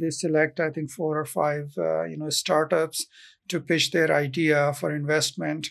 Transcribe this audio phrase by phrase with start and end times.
[0.00, 3.06] they select I think four or five uh, you know startups
[3.48, 5.70] to pitch their idea for investment.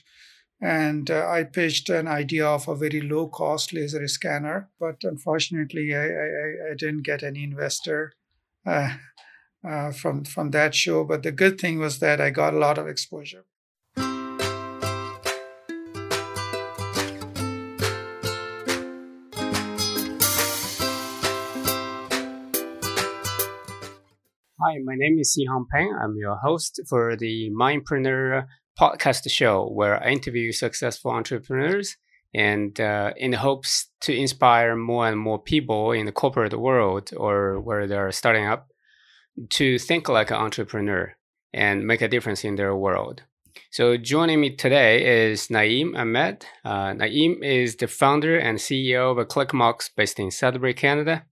[0.61, 5.95] And uh, I pitched an idea of a very low cost laser scanner, but unfortunately,
[5.95, 8.11] I, I, I didn't get any investor
[8.65, 8.95] uh,
[9.65, 11.05] uh, from from that show.
[11.05, 13.45] But the good thing was that I got a lot of exposure.
[24.69, 25.97] Hi, my name is Sihong Peng.
[25.99, 28.45] I'm your host for the Mindpreneur
[28.79, 31.97] podcast show, where I interview successful entrepreneurs
[32.35, 37.59] and uh, in hopes to inspire more and more people in the corporate world or
[37.59, 38.67] where they're starting up
[39.57, 41.15] to think like an entrepreneur
[41.51, 43.23] and make a difference in their world.
[43.71, 46.45] So joining me today is Naeem Ahmed.
[46.63, 51.25] Uh, Naeem is the founder and CEO of ClickMox based in Sudbury, Canada.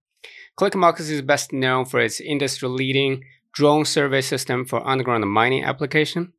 [0.57, 6.33] ClickMox is best known for its industry-leading drone survey system for underground mining application.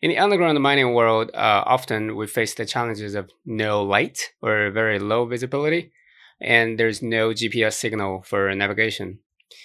[0.00, 4.70] In the underground mining world, uh, often we face the challenges of no light or
[4.70, 5.92] very low visibility,
[6.40, 9.18] and there's no GPS signal for navigation.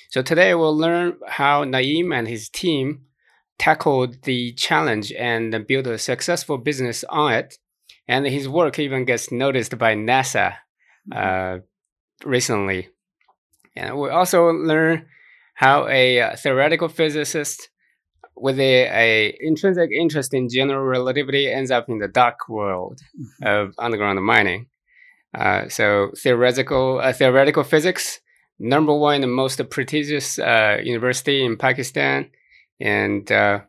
[0.09, 3.05] So today we'll learn how Naeem and his team
[3.57, 7.57] tackled the challenge and built a successful business on it.
[8.09, 10.55] And his work even gets noticed by NASA
[11.15, 11.59] uh,
[12.25, 12.89] recently.
[13.75, 15.05] And we also learn
[15.53, 17.69] how a uh, theoretical physicist
[18.35, 23.47] with a, a, intrinsic interest in general relativity ends up in the dark world mm-hmm.
[23.47, 24.67] of underground mining.
[25.33, 28.19] Uh, so theoretical uh, theoretical physics,
[28.59, 32.29] number one in the most prestigious uh, university in Pakistan,
[32.79, 33.59] and uh,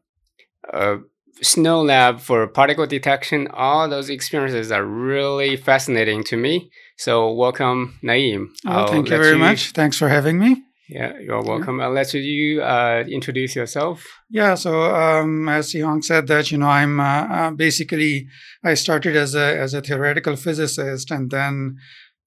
[1.42, 3.48] SNOLAB for particle detection.
[3.53, 6.70] All those experiences are really fascinating to me.
[6.97, 8.48] So welcome, Naeem.
[8.67, 9.73] Oh, thank you very you, much.
[9.73, 10.62] Thanks for having me.
[10.89, 11.79] Yeah, you're welcome.
[11.79, 11.87] Yeah.
[11.87, 14.07] I'll let you uh, introduce yourself.
[14.31, 18.29] Yeah, so um, as Sihong said, that you know, I'm uh, uh, basically
[18.62, 21.79] I started as a as a theoretical physicist, and then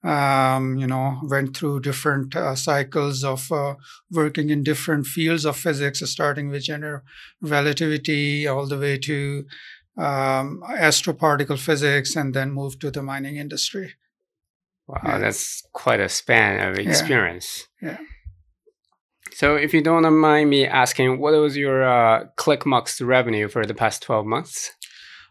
[0.03, 3.75] um, you know went through different uh, cycles of uh,
[4.11, 7.01] working in different fields of physics, starting with general
[7.41, 9.45] relativity all the way to
[9.97, 13.95] um, astroparticle physics, and then moved to the mining industry.
[14.87, 15.17] Wow, yeah.
[15.19, 17.67] that's quite a span of experience.
[17.81, 17.91] Yeah.
[17.91, 17.97] yeah.
[19.33, 23.73] So, if you don't mind me asking, what was your uh, ClickMox revenue for the
[23.73, 24.71] past 12 months?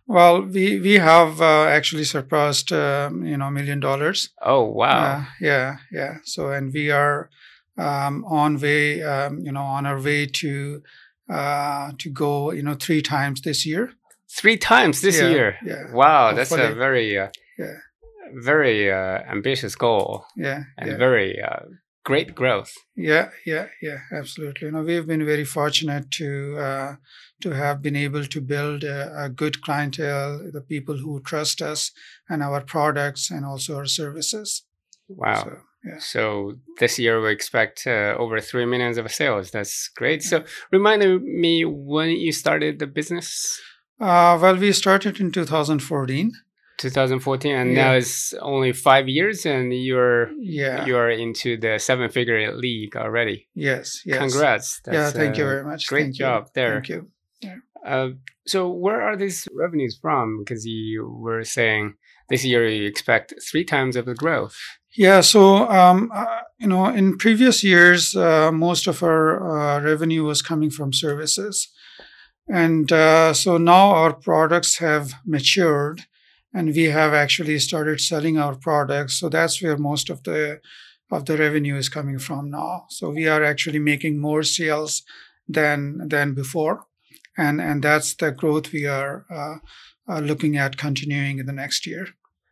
[0.08, 4.30] Well, we we have uh, actually surpassed uh, you know million dollars.
[4.40, 5.26] Oh wow!
[5.38, 6.16] yeah, yeah.
[6.24, 7.28] So, and we are
[7.76, 10.82] um, on way um, you know on our way to
[11.28, 13.92] uh, to go you know three times this year.
[14.30, 15.56] Three times this yeah, year.
[15.62, 15.92] Yeah.
[15.92, 16.60] Wow, Hopefully.
[16.60, 17.76] that's a very uh, yeah
[18.32, 20.24] very uh, ambitious goal.
[20.36, 20.96] Yeah, and yeah.
[20.96, 21.66] very uh,
[22.04, 22.72] great growth.
[22.96, 24.68] Yeah, yeah, yeah, absolutely.
[24.68, 26.96] You know, we've been very fortunate to uh,
[27.40, 31.92] to have been able to build a, a, good clientele, the people who trust us
[32.28, 34.64] and our products and also our services.
[35.08, 35.44] Wow.
[35.44, 35.98] So, yeah.
[35.98, 39.50] so this year we expect uh, over three millions of sales.
[39.50, 40.22] That's great.
[40.22, 43.60] So remind me when you started the business.
[44.00, 46.32] Uh, well, we started in 2014.
[46.78, 47.74] 2014 and yeah.
[47.74, 53.48] now it's only five years and you're yeah you're into the seven figure league already
[53.54, 56.50] yes yes congrats That's yeah thank you very much great thank job you.
[56.54, 57.10] there thank you
[57.40, 57.56] yeah.
[57.86, 58.10] Uh,
[58.46, 60.40] so where are these revenues from?
[60.40, 61.94] Because you were saying
[62.28, 64.56] this year you expect three times of the growth.
[64.96, 70.24] Yeah so um, uh, you know in previous years uh, most of our uh, revenue
[70.24, 71.68] was coming from services.
[72.48, 76.02] And uh, so now our products have matured
[76.54, 79.20] and we have actually started selling our products.
[79.20, 80.60] So that's where most of the
[81.10, 82.84] of the revenue is coming from now.
[82.90, 85.02] So we are actually making more sales
[85.46, 86.87] than than before
[87.38, 89.56] and and that's the growth we are uh,
[90.10, 92.08] uh, looking at continuing in the next year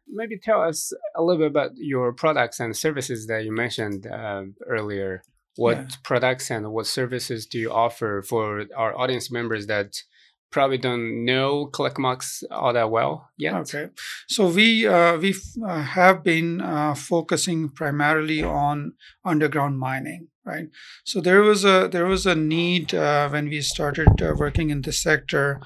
[0.09, 4.43] maybe tell us a little bit about your products and services that you mentioned uh,
[4.67, 5.23] earlier
[5.57, 5.87] what yeah.
[6.05, 10.03] products and what services do you offer for our audience members that
[10.51, 13.55] probably don't know ClickMox all that well yet.
[13.55, 13.89] Okay,
[14.29, 15.35] so we uh, we
[15.67, 18.95] uh, have been uh, focusing primarily on
[19.25, 20.69] underground mining, right?
[21.05, 24.83] So there was a there was a need uh, when we started uh, working in
[24.83, 25.61] this sector.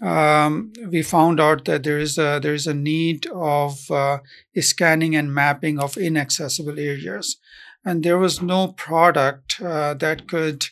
[0.00, 4.18] Um, we found out that there is a there is a need of uh,
[4.58, 7.36] scanning and mapping of inaccessible areas,
[7.84, 10.66] and there was no product that could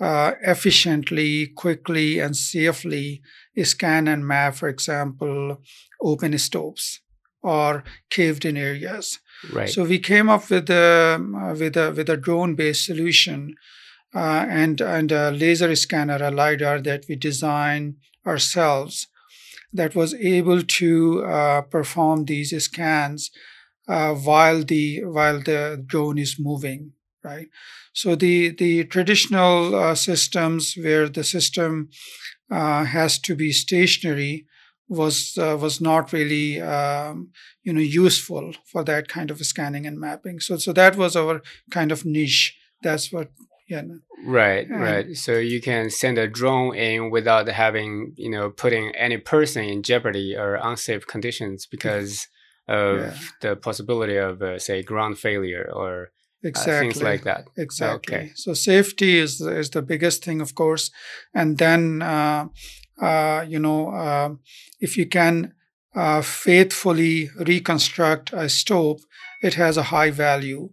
[0.00, 3.22] uh, efficiently, quickly, and safely
[3.62, 5.60] scan and map, for example,
[6.00, 7.00] open stopes
[7.42, 9.18] or caved in areas.
[9.52, 9.68] Right.
[9.68, 11.18] So we came up with a
[11.58, 13.54] with a with a drone based solution
[14.14, 17.96] uh, and and a laser scanner, a lidar that we designed
[18.26, 19.08] ourselves,
[19.72, 23.30] that was able to uh, perform these scans
[23.88, 26.92] uh, while the while the drone is moving.
[27.22, 27.48] Right.
[27.92, 31.88] So the the traditional uh, systems where the system
[32.50, 34.46] uh, has to be stationary
[34.90, 37.30] was uh, was not really um,
[37.62, 40.40] you know useful for that kind of scanning and mapping.
[40.40, 41.40] So so that was our
[41.70, 42.58] kind of niche.
[42.82, 43.30] That's what
[43.68, 43.82] yeah.
[44.26, 45.16] Right, right.
[45.16, 49.82] So you can send a drone in without having you know putting any person in
[49.82, 52.26] jeopardy or unsafe conditions because
[52.66, 53.14] of yeah.
[53.42, 56.10] the possibility of uh, say ground failure or
[56.42, 56.72] exactly.
[56.72, 57.48] Uh, things like that.
[57.56, 58.16] Exactly.
[58.16, 58.32] Okay.
[58.34, 60.90] So safety is is the biggest thing, of course,
[61.32, 62.48] and then uh,
[63.48, 64.34] you know uh,
[64.80, 65.54] if you can
[65.94, 69.00] uh, faithfully reconstruct a stope,
[69.42, 70.70] it has a high value.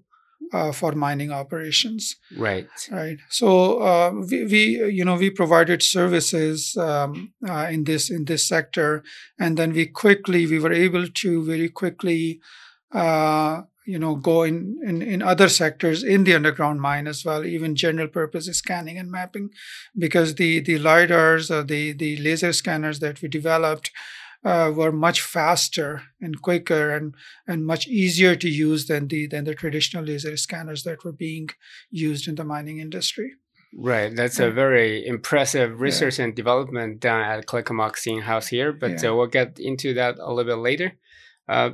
[0.54, 2.70] Uh, for mining operations, right?
[2.90, 3.18] Right.
[3.30, 9.04] So we, we, you know, we provided services um, in this in this sector,
[9.38, 12.40] and then we quickly we were able to very quickly
[12.94, 17.45] uh, you know go in, in in other sectors in the underground mine as well
[17.45, 19.50] even general purpose scanning and mapping
[19.98, 23.89] because the the lidars or the the laser scanners that we developed
[24.44, 27.16] uh, were much faster and quicker and
[27.48, 31.50] and much easier to use than the than the traditional laser scanners that were being
[31.90, 33.31] used in the mining industry
[33.75, 36.25] Right, that's a very impressive research yeah.
[36.25, 39.10] and development done at Clickmox in-house here, but yeah.
[39.10, 40.94] uh, we'll get into that a little bit later.
[41.50, 41.72] Uh,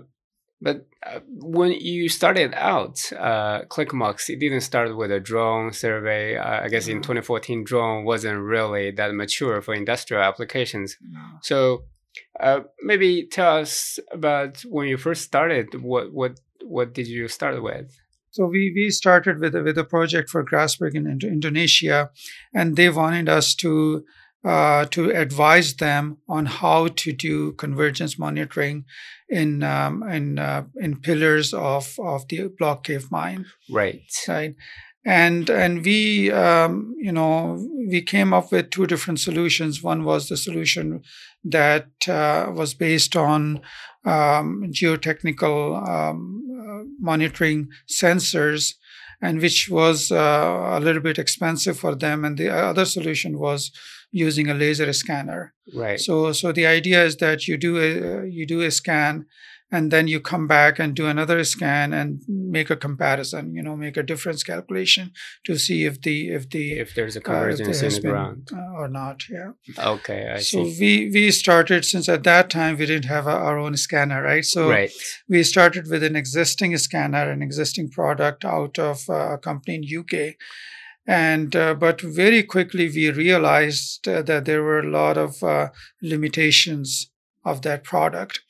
[0.64, 6.38] but uh, when you started out, uh, Clickmox, it didn't start with a drone survey.
[6.38, 10.98] Uh, I guess in 2014, drone wasn't really that mature for industrial applications.
[11.02, 11.20] No.
[11.42, 11.84] So
[12.40, 15.82] uh, maybe tell us about when you first started.
[15.82, 17.92] What what what did you start with?
[18.32, 22.10] So we, we started with a, with a project for Grasberg in Indonesia,
[22.52, 24.06] and they wanted us to
[24.44, 28.86] uh, to advise them on how to do convergence monitoring
[29.30, 33.46] in um, in uh, in pillars of of the block cave mine.
[33.70, 34.02] Right.
[34.28, 34.56] Right.
[35.06, 39.84] And and we um, you know we came up with two different solutions.
[39.84, 41.04] One was the solution
[41.44, 43.62] that uh, was based on
[44.06, 48.76] um, geotechnical um, uh, monitoring sensors
[49.22, 52.26] and which was uh, a little bit expensive for them.
[52.26, 53.72] And the other solution was
[54.14, 55.54] using a laser scanner.
[55.76, 56.00] Right.
[56.00, 59.26] So, so the idea is that you do a you do a scan,
[59.72, 63.56] and then you come back and do another scan and make a comparison.
[63.56, 65.12] You know, make a difference calculation
[65.46, 68.80] to see if the if the if there's a convergence uh, in the ground uh,
[68.82, 69.28] or not.
[69.30, 69.54] Yeah.
[69.80, 70.78] Okay, I so see.
[70.80, 74.46] we we started since at that time we didn't have a, our own scanner, right?
[74.46, 74.92] So right.
[75.28, 80.00] we started with an existing scanner, an existing product out of uh, a company in
[80.00, 80.36] UK
[81.06, 85.70] and uh, but very quickly we realized uh, that there were a lot of uh,
[86.02, 87.10] limitations
[87.44, 88.42] of that product.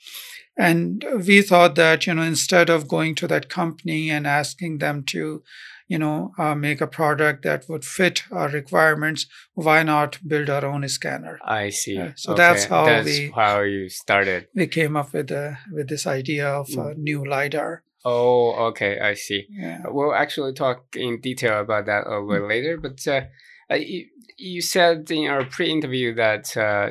[0.55, 5.03] And we thought that you know instead of going to that company and asking them
[5.05, 5.41] to
[5.87, 10.65] you know uh, make a product that would fit our requirements why not build our
[10.65, 11.39] own scanner?
[11.43, 11.97] I see.
[11.97, 12.41] Uh, so okay.
[12.43, 14.47] that's how that's we how you started.
[14.53, 16.97] we came up with uh, with this idea of a mm.
[16.97, 19.47] new lidar Oh, okay, I see.
[19.49, 19.83] Yeah.
[19.85, 22.49] We'll actually talk in detail about that a little mm.
[22.49, 22.77] later.
[22.77, 23.21] But uh,
[23.71, 24.07] uh, you,
[24.37, 26.89] you, said in our pre-interview that uh,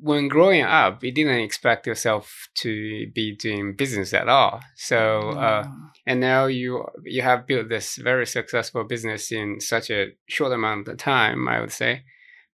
[0.00, 4.60] when growing up, you didn't expect yourself to be doing business at all.
[4.74, 5.66] So, uh,
[6.06, 10.88] and now you you have built this very successful business in such a short amount
[10.88, 12.04] of time, I would say.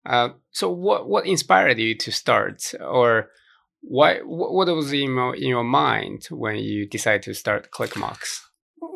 [0.04, 3.30] Uh, so, what what inspired you to start, or
[3.82, 8.40] what what was in your, in your mind when you decided to start Clickmox?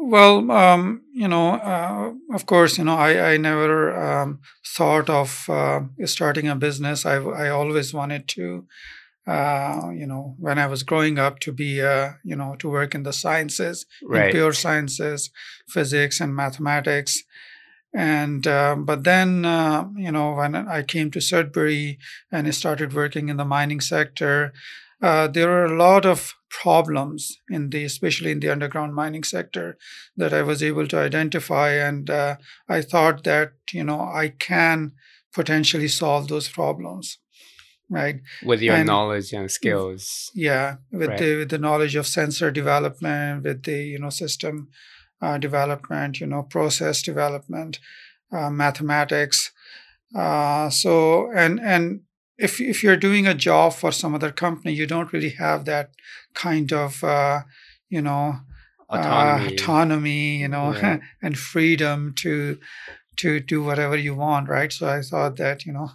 [0.07, 5.49] Well, um, you know, uh, of course, you know, I, I never um, thought of
[5.49, 7.07] uh, starting a business.
[7.07, 8.67] I, I always wanted to,
[9.27, 12.95] uh, you know, when I was growing up, to be, uh, you know, to work
[12.95, 14.27] in the sciences, right.
[14.27, 15.31] in pure sciences,
[15.69, 17.23] physics and mathematics.
[17.95, 21.99] And uh, but then uh, you know when I came to Sudbury
[22.33, 24.53] and I started working in the mining sector,
[25.01, 29.79] uh, there are a lot of problems in the especially in the underground mining sector
[30.17, 32.37] that I was able to identify, and uh,
[32.69, 34.93] I thought that you know I can
[35.33, 37.19] potentially solve those problems
[37.91, 38.21] right?
[38.45, 40.31] With your and, knowledge and skills.
[40.35, 41.19] yeah with right.
[41.19, 44.69] the with the knowledge of sensor development with the you know system
[45.25, 47.79] uh, development, you know, process development,
[48.31, 49.53] uh, mathematics.
[50.15, 52.01] Uh, so and and
[52.37, 55.91] if if you're doing a job for some other company, you don't really have that
[56.35, 57.41] kind of uh,
[57.89, 58.37] you know
[58.91, 60.99] autonomy, autonomy you know, yeah.
[61.23, 62.59] and freedom to
[63.17, 64.73] to do whatever you want, right?
[64.73, 65.91] So I thought that you know,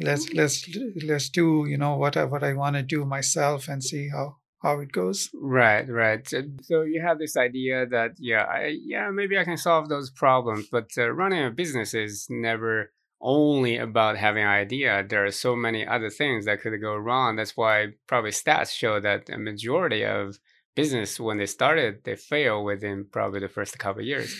[0.00, 0.68] let's let's
[1.02, 4.36] let's do you know what I, what I want to do myself and see how
[4.66, 5.30] how it goes.
[5.34, 6.26] Right, right.
[6.62, 10.66] So, you have this idea that yeah, I, yeah, maybe I can solve those problems,
[10.70, 15.04] but uh, running a business is never only about having an idea.
[15.08, 17.36] There are so many other things that could go wrong.
[17.36, 17.74] That's why
[18.06, 20.38] probably stats show that a majority of
[20.74, 24.30] business when they started they fail within probably the first couple of years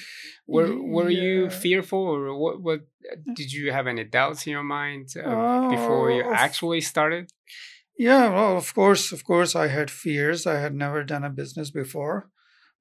[0.46, 1.22] were were yeah.
[1.22, 2.80] you fearful or what what
[3.34, 7.32] did you have any doubts in your mind uh, before you actually started
[7.98, 10.46] yeah well of course of course i had fears.
[10.46, 12.30] I had never done a business before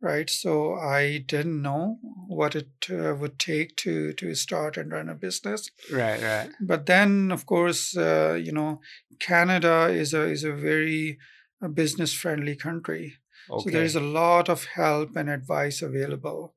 [0.02, 0.30] right?
[0.30, 5.16] So i didn't know what it uh, would take to to start and run a
[5.16, 5.70] business.
[5.92, 6.50] Right right.
[6.62, 8.82] But then of course uh, you know
[9.20, 11.18] canada is a is a very
[11.62, 13.16] uh, business friendly country.
[13.50, 13.64] Okay.
[13.64, 16.56] so there is a lot of help and advice available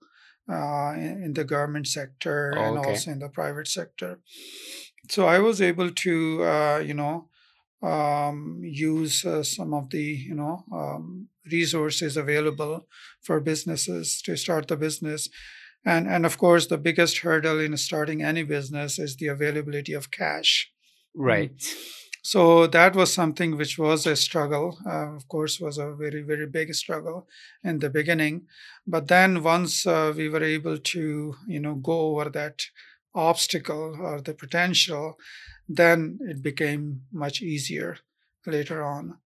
[0.50, 2.88] uh, in, in, the government sector oh, and okay.
[2.88, 4.20] also in the private sector.
[5.10, 7.28] So i was able to uh, you know
[7.82, 12.86] um, use uh, some of the you know um, resources available
[13.22, 15.28] for businesses to start the business.
[15.84, 20.10] And and of course the biggest hurdle in starting any business is the availability of
[20.10, 20.70] cash.
[21.14, 21.62] Right.
[22.22, 26.46] So that was something which was a struggle uh, of course was a very very
[26.46, 27.28] big struggle
[27.62, 28.46] in the beginning.
[28.86, 32.60] But then once uh, we were able to you know go over that
[33.14, 35.16] obstacle or the potential
[35.68, 37.98] then it became much easier
[38.46, 39.18] later on.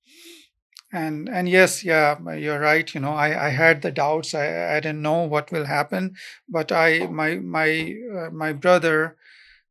[0.93, 4.35] And and yes yeah you're right you know i i had the doubts.
[4.35, 6.17] I i didn't know what will happen
[6.49, 9.17] but i my my uh, my brother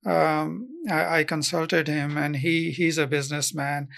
[0.05, 3.89] um I, I consulted him and he he's a businessman.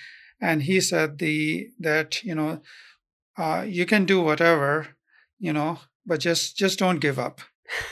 [0.41, 2.61] And he said the that you know
[3.37, 4.89] uh, you can do whatever
[5.39, 7.41] you know but just just don't give up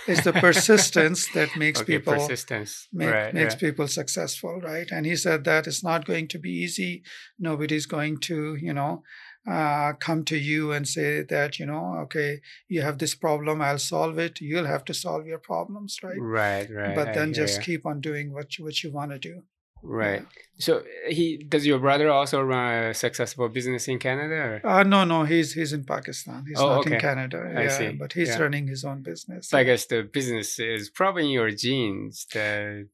[0.07, 2.87] it's the persistence that makes okay, people persistence.
[2.91, 4.89] make, right, makes people successful right?
[4.91, 7.03] And he said that it's not going to be easy.
[7.37, 9.03] Nobody's going to you know
[9.49, 13.79] uh, come to you and say that you know okay you have this problem i'll
[13.79, 14.41] solve it.
[14.41, 16.19] You'll have to solve your problems right?
[16.19, 16.95] Right right.
[16.95, 19.43] But then just keep on doing what you, what you want to do
[19.81, 20.25] Right.
[20.59, 24.59] So he does your brother also run a successful business in Canada?
[24.63, 26.45] Uh, no, no, he's he's in Pakistan.
[26.47, 26.95] He's oh, not okay.
[26.95, 27.53] in Canada.
[27.55, 27.89] I yeah, see.
[27.91, 28.39] But he's yeah.
[28.39, 29.49] running his own business.
[29.49, 32.27] So I guess the business is probably in your genes.
[32.33, 32.89] The...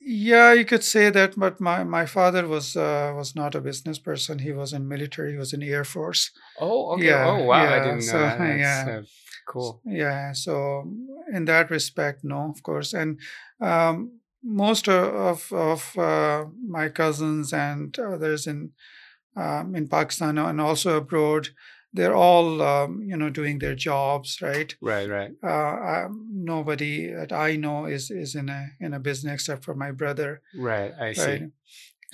[0.00, 1.38] Yeah, you could say that.
[1.38, 4.40] But my, my father was uh, was not a business person.
[4.40, 5.32] He was in military.
[5.32, 6.32] He was in Air Force.
[6.58, 7.06] Oh, okay.
[7.06, 7.74] Yeah, oh, wow.
[7.74, 8.38] I didn't know so, that.
[8.40, 8.98] That's, yeah.
[8.98, 9.02] Uh,
[9.46, 9.80] cool.
[9.86, 10.32] Yeah.
[10.32, 10.90] So
[11.32, 13.20] in that respect, no, of course, and.
[13.60, 18.72] Um, most of of uh, my cousins and others in
[19.36, 21.48] um, in Pakistan and also abroad,
[21.92, 24.74] they're all um, you know doing their jobs, right?
[24.80, 25.32] Right, right.
[25.42, 29.92] Uh, nobody that I know is is in a in a business except for my
[29.92, 30.42] brother.
[30.54, 31.46] Right, I see.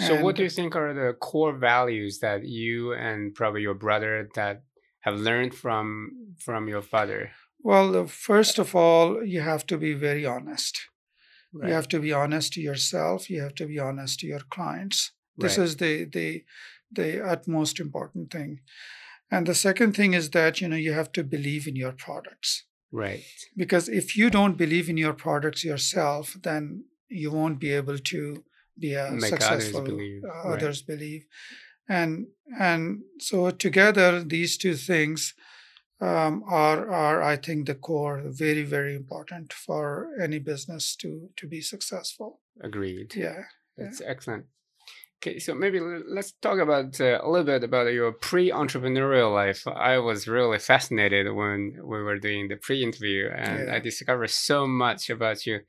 [0.00, 3.75] So, and, what do you think are the core values that you and probably your
[3.75, 4.62] brother that
[5.00, 7.30] have learned from from your father?
[7.61, 10.78] Well, first of all, you have to be very honest
[11.52, 11.69] Right.
[11.69, 13.31] You have to be honest to yourself.
[13.31, 15.12] You have to be honest to your clients.
[15.37, 15.64] This right.
[15.64, 16.45] is the the
[16.93, 18.61] the utmost important thing.
[19.31, 22.64] And the second thing is that you know you have to believe in your products.
[22.90, 23.25] Right.
[23.57, 28.45] Because if you don't believe in your products yourself, then you won't be able to
[28.78, 30.23] be a Make successful others believe.
[30.25, 30.97] Uh, others right.
[30.97, 31.26] believe.
[31.88, 32.28] And
[32.59, 35.35] and so together these two things
[36.00, 41.47] um, are are I think the core very very important for any business to to
[41.47, 42.40] be successful.
[42.61, 43.14] Agreed.
[43.14, 43.43] Yeah,
[43.76, 44.09] that's yeah.
[44.09, 44.47] excellent.
[45.21, 49.67] Okay, so maybe let's talk about uh, a little bit about your pre-entrepreneurial life.
[49.67, 53.75] I was really fascinated when we were doing the pre-interview, and yeah.
[53.75, 55.61] I discovered so much about you.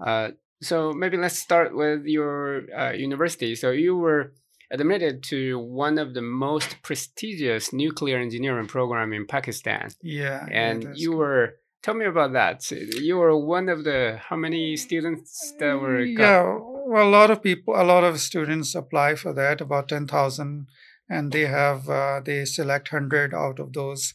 [0.00, 0.30] Uh,
[0.62, 3.54] so maybe let's start with your uh, university.
[3.54, 4.32] So you were
[4.70, 9.90] admitted to one of the most prestigious nuclear engineering program in Pakistan.
[10.02, 10.46] Yeah.
[10.50, 12.68] And yeah, you were tell me about that.
[12.70, 16.22] You were one of the how many students that were got?
[16.22, 20.66] Yeah, well a lot of people a lot of students apply for that, about 10,000
[21.08, 24.14] and they have uh, they select 100 out of those.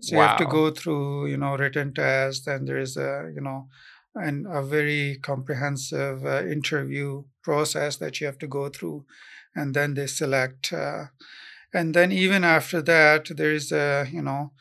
[0.00, 0.22] So wow.
[0.22, 3.68] you have to go through, you know, written test and there is a, you know,
[4.14, 9.04] and a very comprehensive uh, interview process that you have to go through
[9.54, 10.72] and then they select.
[10.72, 11.06] Uh,
[11.72, 14.52] and then even after that, there is a you know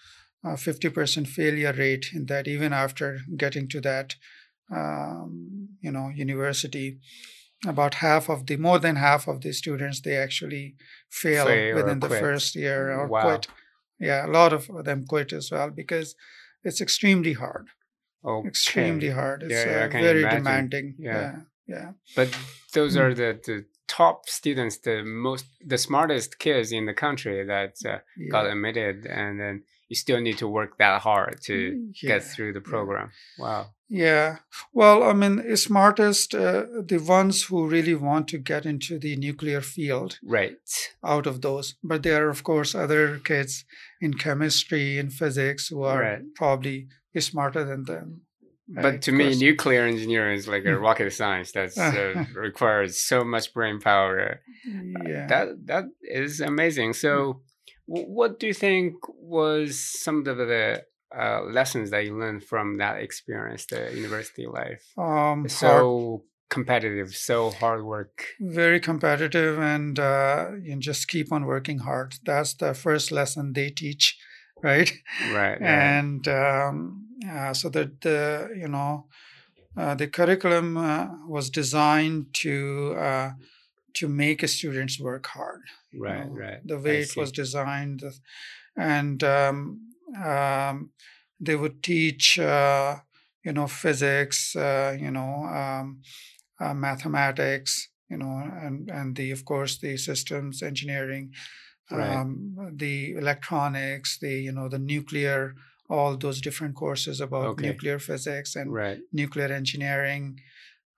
[0.44, 4.16] a 50% failure rate in that even after getting to that
[4.72, 7.00] um, you know university
[7.68, 10.76] about half of the more than half of the students they actually
[11.10, 13.22] fail, fail within the first year or wow.
[13.22, 13.48] quit
[14.00, 16.16] yeah a lot of them quit as well because
[16.64, 17.68] it's extremely hard
[18.24, 18.48] Okay.
[18.50, 19.44] extremely hard.
[19.44, 20.38] It's Yeah, yeah, uh, very imagine.
[20.44, 20.96] demanding.
[21.00, 21.14] Yeah.
[21.14, 21.36] Yeah,
[21.68, 21.92] yeah.
[22.16, 22.38] But
[22.74, 23.00] those Mm.
[23.02, 27.98] are the, the top students, the most, the smartest kids in the country that uh,
[28.32, 32.08] got admitted, and then you still need to work that hard to yeah.
[32.08, 33.12] get through the program.
[33.40, 33.72] Wow.
[33.90, 34.38] Yeah.
[34.72, 39.16] Well, I mean, the smartest, uh, the ones who really want to get into the
[39.16, 40.58] nuclear field Right.
[41.04, 41.74] out of those.
[41.84, 43.66] But there are, of course, other kids
[44.00, 46.22] in chemistry and physics who are Right.
[46.36, 48.22] probably smarter than them.
[48.76, 49.02] But right?
[49.02, 50.82] to me, nuclear engineering is like a Mm.
[50.88, 54.42] rocket science that uh, requires so much brain power.
[54.66, 55.26] yeah.
[55.28, 56.94] That that is amazing.
[56.94, 57.42] So,
[57.88, 60.84] w- what do you think was some of the
[61.16, 64.84] uh, lessons that you learned from that experience, the university life?
[64.98, 68.26] um, hard- So competitive, so hard work.
[68.40, 72.16] very competitive, and uh, you just keep on working hard.
[72.26, 74.18] That's the first lesson they teach,
[74.64, 74.92] right?
[75.38, 75.58] Right.
[75.62, 76.76] and um,
[77.08, 77.09] uh,
[77.54, 79.08] so that the you know
[79.78, 83.32] uh, the curriculum uh, was designed to uh,
[83.94, 85.62] to make students work hard.
[85.92, 86.26] you right.
[86.28, 86.60] know, Right.
[86.66, 87.20] The I way it see.
[87.20, 88.04] was designed,
[88.76, 90.92] and um, um,
[91.40, 92.98] they would teach uh,
[93.44, 96.02] you know physics, uh, you know um,
[96.60, 101.34] uh, mathematics, you know, and and the of course the systems engineering
[101.92, 102.16] Right.
[102.18, 105.56] um, the electronics, the you know the nuclear,
[105.90, 107.68] all those different courses about Okay.
[107.68, 109.00] nuclear physics and Right.
[109.12, 110.40] nuclear engineering,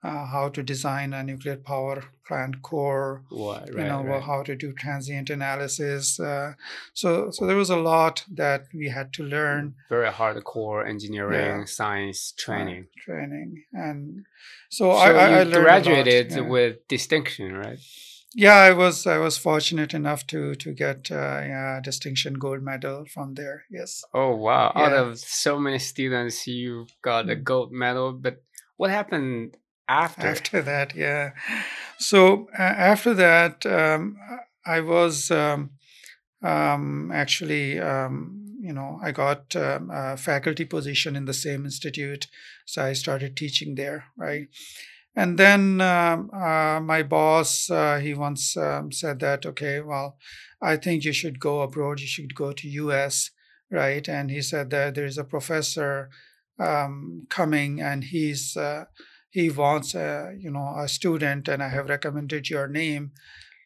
[0.04, 3.68] uh, how to design a nuclear power plant core, What?
[3.68, 4.22] you know right.
[4.22, 6.18] how to do transient analysis.
[6.20, 6.54] Uh,
[6.92, 11.64] so so there was a lot that we had to learn Very hardcore engineering, Yeah.
[11.78, 12.82] science uh, training.
[13.06, 14.26] training, and
[14.70, 16.40] so, So I, I, I learned a lot, graduated yeah.
[16.54, 17.78] with distinction, right?
[18.34, 23.04] Yeah, I was I was fortunate enough to to get uh, yeah, distinction gold medal
[23.06, 23.64] from there.
[23.70, 24.02] Yes.
[24.14, 24.72] Oh wow!
[24.74, 27.44] Out of so many students, you got a Mm.
[27.44, 28.12] gold medal.
[28.12, 28.42] But
[28.76, 29.56] what happened
[29.88, 30.28] after?
[30.28, 31.32] After that, yeah.
[31.98, 34.16] So uh, after that, um,
[34.64, 35.70] I was um,
[36.42, 42.28] um, actually, um, you know, I got um, a faculty position in the same institute,
[42.64, 44.48] so I started teaching there, right?
[45.14, 50.16] And then um, uh, my boss, uh, he once um, said that, okay, well,
[50.60, 52.00] I think you should go abroad.
[52.00, 53.30] You should go to U.S.,
[53.70, 54.08] right?
[54.08, 56.08] And he said that there is a professor
[56.58, 58.84] um, coming, and he's uh,
[59.30, 63.12] he wants a you know a student, and I have recommended your name,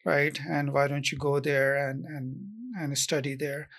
[0.05, 0.39] right?
[0.49, 2.37] And why don't you go there and and
[2.77, 3.69] and study there?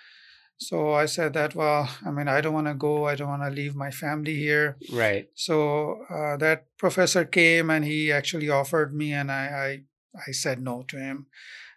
[0.59, 3.05] So I said that, well, I mean, I don't want to go.
[3.05, 4.75] I don't want to leave my family here.
[4.91, 5.29] Right.
[5.33, 10.61] So uh, that professor came and he actually offered me, and I I, I said
[10.61, 11.27] no to him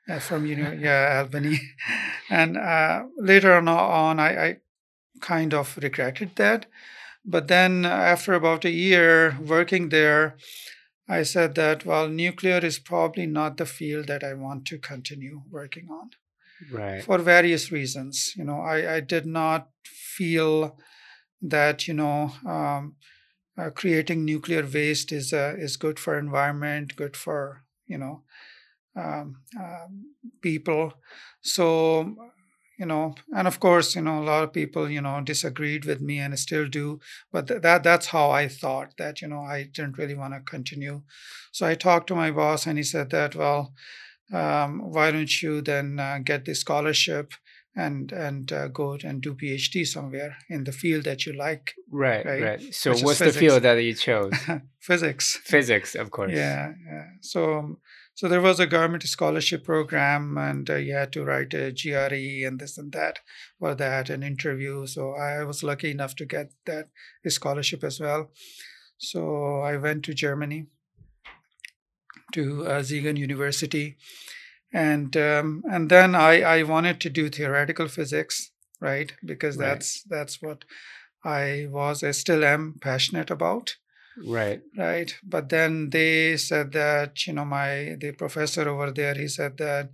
[0.09, 1.61] uh, from you know yeah Albany,
[2.31, 4.57] and uh, later on, on I, I
[5.21, 6.67] kind of regretted that,
[7.25, 10.37] but then after about a year working there,
[11.09, 15.43] I said that well nuclear is probably not the field that I want to continue
[15.49, 16.11] working on
[16.71, 17.03] Right.
[17.03, 18.35] for various reasons.
[18.37, 20.79] You know, I, I did not feel
[21.41, 22.97] that you know um,
[23.59, 28.23] uh, creating nuclear waste is uh, is good for environment, good for you know
[28.97, 30.95] um, um, people.
[31.43, 32.17] So
[32.79, 36.01] you know, and of course, you know, a lot of people you know disagreed with
[36.01, 37.01] me and still do.
[37.31, 40.41] But th- that that's how I thought that you know I didn't really want to
[40.41, 41.03] continue.
[41.53, 43.75] So I talked to my boss and he said that well
[44.33, 47.33] um, why don't you then uh, get the scholarship
[47.75, 52.25] and and uh, go and do PhD somewhere in the field that you like, Right.
[52.25, 52.43] right?
[52.43, 52.75] Right.
[52.75, 54.33] So Which what's the field that you chose?
[54.81, 55.39] physics.
[55.45, 56.33] Physics, of course.
[56.33, 57.07] Yeah, yeah.
[57.23, 57.79] So
[58.15, 62.47] so there was a government scholarship program, and uh, you had to write a GRE
[62.47, 63.21] and this and that
[63.59, 64.87] for that, an interview.
[64.87, 66.89] So I was lucky enough to get that
[67.29, 68.31] scholarship as well.
[68.99, 70.67] So I went to Germany
[72.33, 73.97] to uh, Siegen University,
[74.73, 79.13] and um, and then I I wanted to do theoretical physics, right?
[79.25, 79.69] Because Right.
[79.69, 80.65] that's that's what
[81.25, 83.77] I was, I still am passionate about
[84.17, 84.61] Right.
[84.77, 89.57] right but then they said that you know my the professor over there he said
[89.59, 89.91] that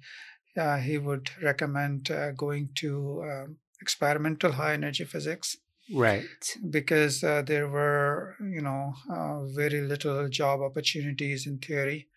[0.57, 5.57] uh, he would recommend uh, going to um, experimental high energy physics
[5.95, 6.45] Right.
[6.71, 12.09] because uh, there were you know uh, very little job opportunities in theory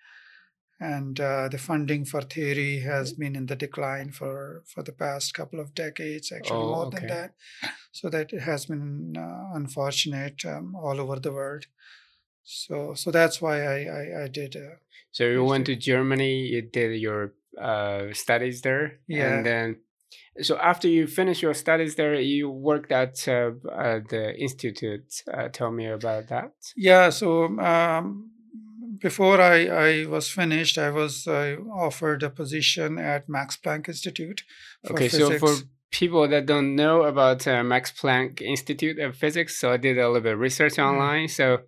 [0.82, 5.34] and uh, the funding for theory has been in the decline for for the past
[5.40, 6.98] couple of decades actually Oh, more okay.
[6.98, 7.30] than that
[8.00, 11.64] so that it has been uh, unfortunate um, all over the world
[12.44, 14.76] so so that's why i i, I did uh,
[15.12, 16.34] So you went to Germany.
[16.54, 17.22] You did your
[17.70, 18.86] uh, studies there.
[19.08, 19.28] Yeah.
[19.28, 19.68] And then
[20.48, 23.52] So after you finished your studies there, you worked at uh,
[23.86, 25.10] uh, the institute.
[25.36, 26.52] Uh, tell me about that.
[26.90, 27.12] Yeah.
[27.12, 27.28] So
[27.72, 28.32] um,
[29.02, 34.44] before I, I was finished, I was uh, offered a position at Max Planck Institute.
[34.90, 35.10] okay.
[35.10, 35.40] Physics.
[35.42, 39.78] So for people that don't know about uh, Max Planck Institute of Physics, so I
[39.78, 40.90] did a little bit of research mm-hmm.
[40.90, 41.28] online.
[41.28, 41.32] Mm.
[41.32, 41.60] So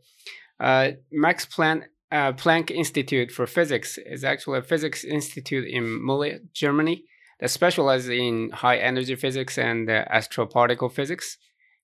[0.60, 7.06] uh, Max Planck Planck Institute for Physics is actually a physics institute in Mülheim, Germany
[7.39, 11.38] that specializes in high energy physics and uh, astroparticle physics.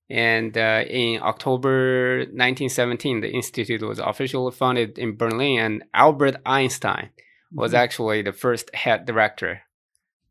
[0.10, 7.12] And uh, in October 1917, the institute was officially founded in Berlin, and Albert Einstein
[7.52, 7.84] was mm-hmm.
[7.84, 9.62] actually the first head director.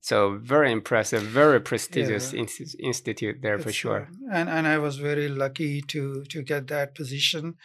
[0.01, 2.41] So very impressive, very prestigious yeah.
[2.41, 2.49] in-
[2.81, 4.09] institute there for sure.
[4.11, 7.57] Uh, and and I was very lucky to to get that position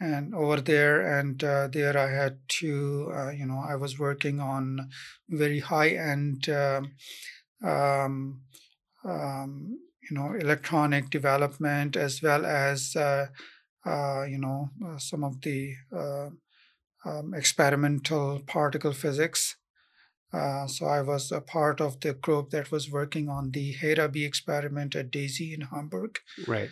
[0.00, 4.40] and over there and uh, there i had to uh, you know i was working
[4.40, 4.88] on
[5.28, 6.92] very high end um,
[7.64, 8.40] um,
[9.04, 9.78] um,
[10.10, 13.26] you know electronic development as well as uh,
[13.86, 16.28] uh you know uh, some of the uh,
[17.04, 19.56] um, experimental particle physics
[20.66, 24.94] so I was a part of the group that was working on the HERA-B experiment
[24.94, 26.18] at DESY in Hamburg.
[26.46, 26.68] Right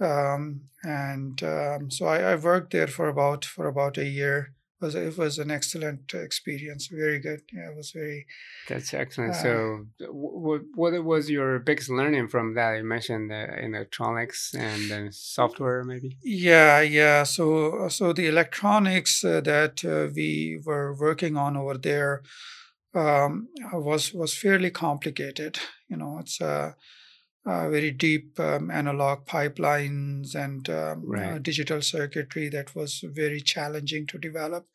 [0.00, 4.54] um, and um, so I, I, worked there for about for about a year.
[4.80, 7.42] It was it was an excellent experience, very good.
[7.52, 8.26] Yeah, it was very.
[8.68, 9.34] That's excellent.
[9.34, 12.78] Uh, so, what what was your biggest learning from that?
[12.78, 16.16] You mentioned the electronics and the software, maybe.
[16.22, 17.24] Yeah, yeah.
[17.24, 22.22] So so the electronics uh, that uh, we were working on over there
[22.94, 25.58] um, was was fairly complicated.
[25.88, 26.74] You know, it's a
[27.46, 31.32] uh, uh, very deep um, analog pipelines and um, right.
[31.32, 34.66] uh, digital circuitry that was very challenging to develop.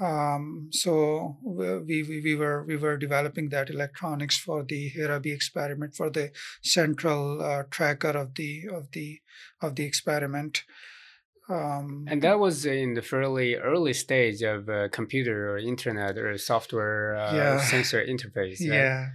[0.00, 5.94] Um, so we, we, we were we were developing that electronics for the HERA-B experiment
[5.94, 6.30] for the
[6.62, 9.20] central uh, tracker of the of the
[9.60, 10.62] of the experiment.
[11.48, 16.38] Um, and that was in the fairly early stage of uh, computer or internet or
[16.38, 17.60] software uh, yeah.
[17.60, 18.60] sensor interface.
[18.68, 18.76] Right?
[18.76, 19.08] Yeah,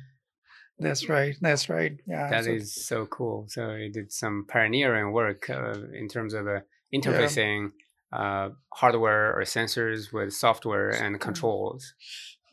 [0.80, 1.36] that's right.
[1.42, 1.98] That's right.
[2.06, 2.30] Yeah.
[2.30, 3.46] that so, is so, cool.
[3.50, 6.60] So you did some pioneering work uh, in terms of uh,
[6.94, 7.72] interfacing
[8.12, 8.20] yeah.
[8.20, 11.94] uh, hardware or sensors with software and controls.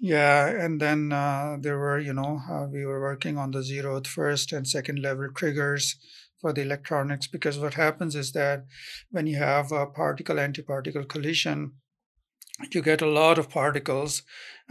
[0.04, 4.08] Yeah, and then uh, there were, you know, uh, we were working on the zeroth
[4.08, 5.96] first and second level triggers
[6.40, 8.66] for the electronics because what happens is that
[9.12, 11.74] when you have a particle antiparticle collision,
[12.72, 14.22] you get a lot of particles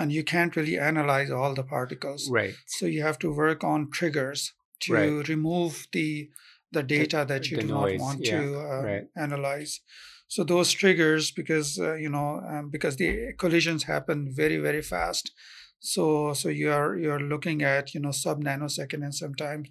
[0.01, 3.89] and you can't really analyze all the particles right so you have to work on
[3.91, 5.27] triggers to right.
[5.27, 6.29] remove the
[6.71, 7.99] the data that you do noise.
[7.99, 8.39] not want yeah.
[8.39, 9.07] to uh, right.
[9.17, 9.79] analyze
[10.27, 15.31] so those triggers because uh, you know um, because the collisions happen very very fast
[15.79, 19.69] so so you are you're looking at you know sub nanosecond and sometimes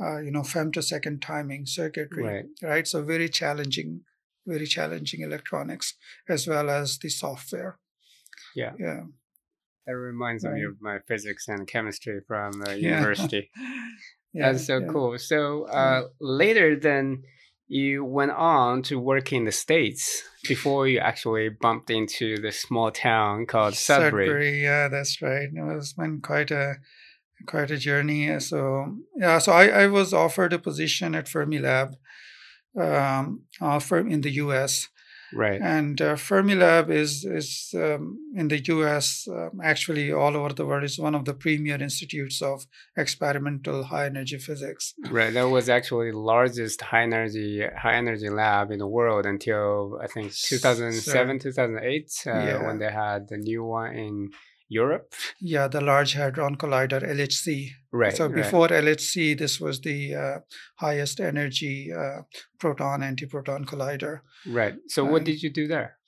[0.00, 2.44] uh, you know femtosecond timing circuitry right.
[2.62, 4.00] right so very challenging
[4.46, 5.94] very challenging electronics
[6.28, 7.78] as well as the software.
[8.54, 8.72] Yeah.
[8.78, 9.02] Yeah.
[9.86, 10.54] That reminds right.
[10.54, 13.50] me of my physics and chemistry from the university.
[14.32, 14.86] yeah, That's so yeah.
[14.86, 15.18] cool.
[15.18, 17.24] So uh, later, then
[17.68, 22.90] you went on to work in the States before you actually bumped into the small
[22.90, 24.26] town called Sudbury.
[24.26, 25.48] Sudbury, yeah, that's right.
[25.52, 26.76] It was been quite a
[27.46, 28.38] quite a journey.
[28.40, 31.94] So yeah, so I, I was offered a position at Fermilab
[32.78, 34.88] um, uh, in the U.S.
[35.34, 35.60] Right.
[35.60, 39.26] And uh, Fermilab is is um, in the U.S.
[39.28, 42.66] Um, actually all over the world is one of the premier institutes of
[42.96, 44.94] experimental high energy physics.
[45.10, 45.32] Right.
[45.32, 50.06] That was actually the largest high energy high energy lab in the world until I
[50.06, 52.66] think 2007 so, 2008 uh, yeah.
[52.66, 54.30] when they had the new one in
[54.72, 55.14] Europe?
[55.40, 57.70] Yeah, the Large Hadron Collider, LHC.
[57.92, 58.16] Right.
[58.16, 58.84] So before right.
[58.84, 60.38] LHC, this was the uh,
[60.76, 62.22] highest energy uh,
[62.58, 64.20] proton antiproton collider.
[64.46, 64.74] Right.
[64.88, 65.98] So what did you do there?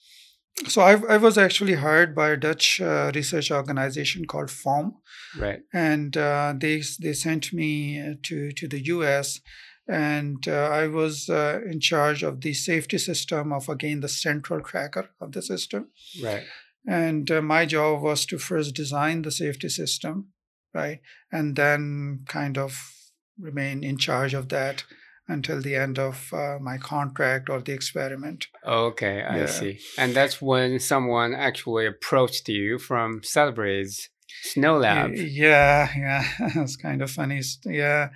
[0.68, 4.94] So I, I was actually hired by a Dutch uh, research organization called FOM.
[5.38, 5.60] Right.
[5.72, 9.40] And uh, they they sent me to to the U.S.
[9.86, 14.62] And uh, I was uh, in charge of the safety system of again the central
[14.62, 15.88] tracker of the system.
[16.22, 16.44] Right.
[16.86, 20.28] And uh, my job was to first design the safety system,
[20.74, 21.00] right?
[21.32, 22.92] And then kind of
[23.38, 24.84] remain in charge of that
[25.26, 28.48] until the end of uh, my contract or the experiment.
[28.66, 29.46] Okay, I yeah.
[29.46, 29.80] see.
[29.96, 34.10] And that's when someone actually approached you from Sudbury's
[34.44, 35.14] SNOLAB.
[35.16, 36.24] Yeah, yeah.
[36.62, 37.40] it's kind of funny.
[37.64, 38.10] Yeah.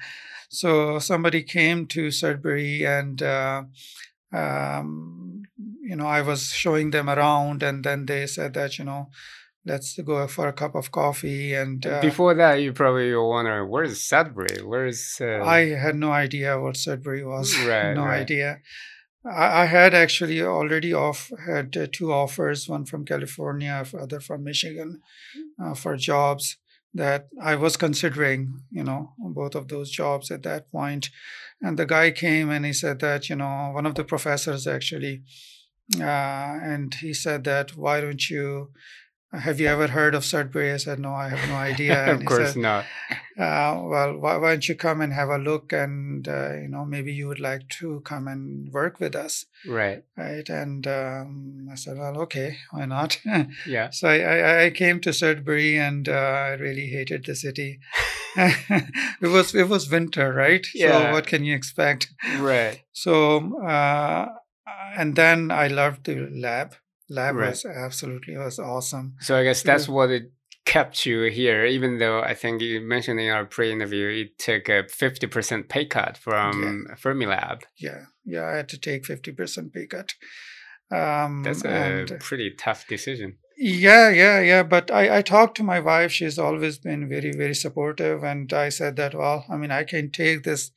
[0.51, 3.65] So somebody came to Sudbury and uh,
[4.33, 5.28] um,
[5.89, 9.09] you know, I was showing them around, and then they said that, you know,
[9.65, 11.55] let's go for a cup of coffee.
[11.55, 14.59] And uh, before that, you probably were wondering where's Sudbury?
[14.63, 15.43] Where's uh...
[15.43, 17.57] I had no idea what Sudbury was.
[17.67, 18.21] Right, no right.
[18.21, 18.61] idea.
[19.25, 24.45] I, I had actually already off had uh, two offers, one from California, other from
[24.45, 25.01] Michigan,
[25.63, 26.59] uh, for jobs
[26.93, 31.09] that I was considering, you know, both of those jobs at that point.
[31.63, 35.23] And the guy came and he said that, you know, one of the professors actually,
[35.97, 38.71] uh, and he said that, why don't you
[39.33, 40.73] have you ever heard of Sudbury?
[40.73, 42.15] I said, no, I have no idea.
[42.15, 42.87] of course said, not.
[43.39, 46.87] Uh, well, why, why, don't you come and have a look and, uh, you know,
[46.87, 49.45] maybe you would like to come and work with us.
[49.67, 50.03] Right.
[50.17, 50.49] Right.
[50.49, 53.21] And um, I said, well, okay, why not?
[53.67, 53.91] yeah.
[53.99, 57.81] So I, I, I, came to Sudbury and uh, I really hated the city.
[58.37, 60.67] it was it was winter, right?
[60.75, 61.09] Yeah.
[61.09, 62.13] So what can you expect?
[62.39, 62.81] Right.
[62.93, 64.29] So uh,
[64.97, 66.75] and then I loved the lab
[67.11, 67.51] lab Right.
[67.51, 69.15] was absolutely was awesome.
[69.21, 70.33] So I guess that's what it
[70.67, 74.87] kept you here, even though I think you mentioned in our pre-interview it took a
[74.89, 77.63] fifty percent pay cut from Fermilab.
[77.79, 80.13] Yeah, yeah, I had to take fifty percent pay cut.
[80.91, 83.39] Um, That's a and- pretty tough decision.
[83.61, 84.63] Yeah, yeah, yeah.
[84.63, 86.13] But I, I talked to my wife.
[86.13, 88.23] She's always been very, very supportive.
[88.23, 90.71] And I said that, well, I mean, I can take this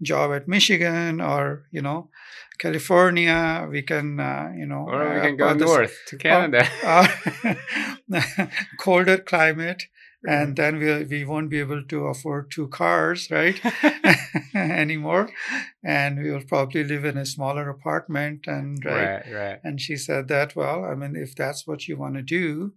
[0.00, 2.10] job at Michigan or, you know,
[2.58, 3.66] California.
[3.70, 6.66] We can, uh, you know, Or we uh, can go north to Canada.
[6.84, 7.06] uh,
[8.78, 9.84] colder climate.
[10.26, 13.60] And then we we won't be able to afford two cars, right,
[14.54, 15.30] anymore,
[15.84, 18.48] and we will probably live in a smaller apartment.
[18.48, 19.60] And right, right, right.
[19.62, 22.72] and she said that, well, I mean, if that's what you want to do,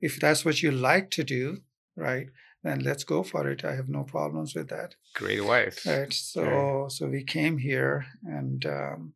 [0.00, 1.58] if that's what you like to do,
[1.96, 2.28] right,
[2.62, 3.62] then let's go for it.
[3.62, 4.94] I have no problems with that.
[5.14, 5.84] Great wife.
[5.86, 6.12] Right.
[6.12, 9.12] So so we came here and um,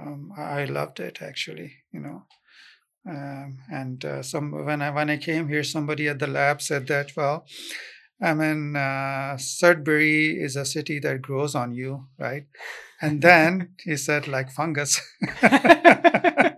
[0.00, 2.22] um, I loved it actually, you know.
[3.08, 6.86] Um, and uh, some when I when I came here, somebody at the lab said
[6.86, 7.44] that, well,
[8.22, 12.46] I mean, uh, Sudbury is a city that grows on you, right?
[13.00, 15.00] And then he said, like fungus.
[15.20, 16.54] it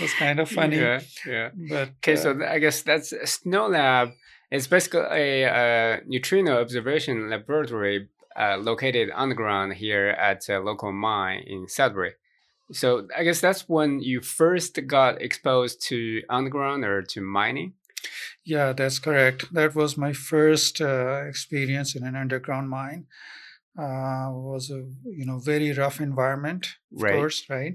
[0.00, 0.78] was kind of funny.
[0.78, 1.50] Yeah, yeah.
[1.68, 4.12] But Okay, uh, so I guess that's SNOLAB.
[4.50, 11.44] It's basically a, uh neutrino observation laboratory uh, located underground here at a local mine
[11.46, 12.14] in Sudbury.
[12.72, 17.74] So I guess that's when you first got exposed to underground or to mining.
[18.44, 19.52] Yeah, that's correct.
[19.52, 23.06] That was my first uh, experience in an underground mine.
[23.78, 27.14] Uh, was a you know very rough environment, of Right.
[27.16, 27.74] course, right?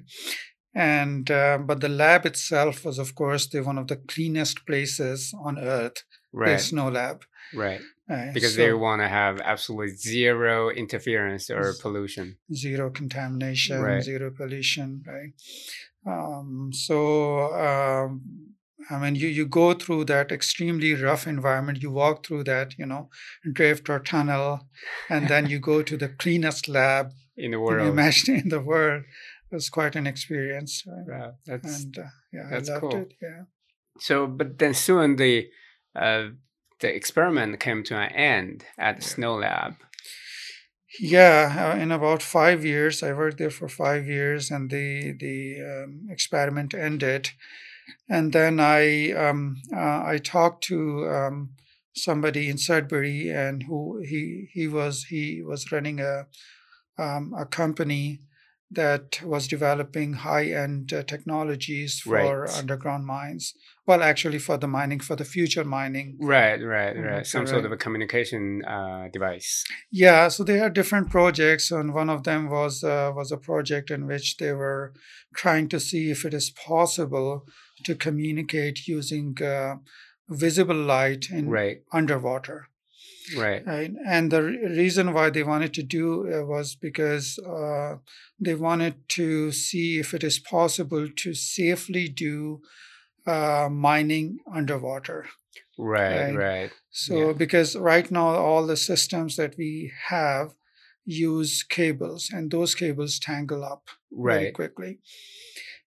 [0.75, 5.33] And uh, but the lab itself was, of course, the one of the cleanest places
[5.39, 6.03] on earth.
[6.37, 7.21] Right, SNOLAB,
[7.55, 7.81] right.
[8.09, 12.37] Uh, Because so they want to have absolutely zero interference or pollution.
[12.53, 14.03] zero contamination, Right.
[14.03, 15.33] zero pollution, right?
[16.05, 16.97] Um, so
[17.67, 18.21] um,
[18.89, 21.81] I mean, you you go through that extremely rough environment.
[21.81, 23.09] You walk through that, you know,
[23.57, 24.67] drift or tunnel,
[25.09, 27.87] and then you go to the cleanest lab In the world.
[27.89, 29.03] imagine in the world.
[29.51, 31.07] It was quite an experience, right?
[31.07, 33.01] Right, That's And uh, yeah, that's I loved cool.
[33.01, 33.13] it.
[33.21, 33.43] Yeah.
[33.99, 35.47] So, but then soon the
[35.95, 36.29] uh,
[36.79, 39.75] the experiment came to an end at SNOLAB.
[40.99, 45.57] Yeah, uh, in about five years, I worked there for five years, and the the
[45.61, 47.31] um, experiment ended.
[48.09, 51.51] And then I um, uh, I talked to um,
[51.95, 56.27] somebody in Sudbury, and who he he was he was running a
[56.97, 58.21] um, a company
[58.71, 62.57] that was developing high end uh, technologies for Right.
[62.57, 63.53] underground mines.
[63.87, 66.17] Well, actually, for the mining, for the future mining.
[66.19, 67.27] Right, right, Mhm, right.
[67.27, 69.63] Some so sort of a communication uh, device.
[69.91, 73.91] Yeah, so there are different projects, and one of them was uh, was a project
[73.91, 74.93] in which they were
[75.35, 77.45] trying to see if it is possible
[77.83, 79.75] to communicate using uh,
[80.27, 82.69] visible light in Right, underwater.
[83.37, 83.91] right, Right?
[84.07, 87.97] And the re- reason why they wanted to do uh, was because uh,
[88.39, 92.61] they wanted to see if it is possible to safely do
[93.25, 95.25] uh, mining underwater.
[95.77, 96.35] right, Right.
[96.35, 96.71] right.
[96.89, 97.33] So, Yeah.
[97.33, 100.53] because right now all the systems that we have
[101.05, 104.99] use cables, and those cables tangle up very quickly,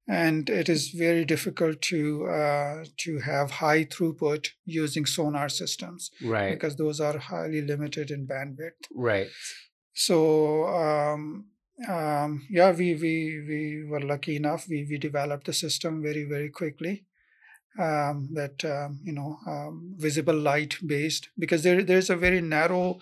[0.08, 6.52] and it is very difficult to uh, to have high throughput using sonar systems right,
[6.54, 8.82] because those are highly limited in bandwidth.
[8.94, 9.28] right.
[9.94, 11.46] So, um,
[11.88, 13.14] um, yeah, we, we
[13.48, 14.68] we were lucky enough.
[14.68, 17.06] We we developed the system very very quickly.
[17.78, 23.00] Um, that um, you know um, visible light based because there there's a very narrow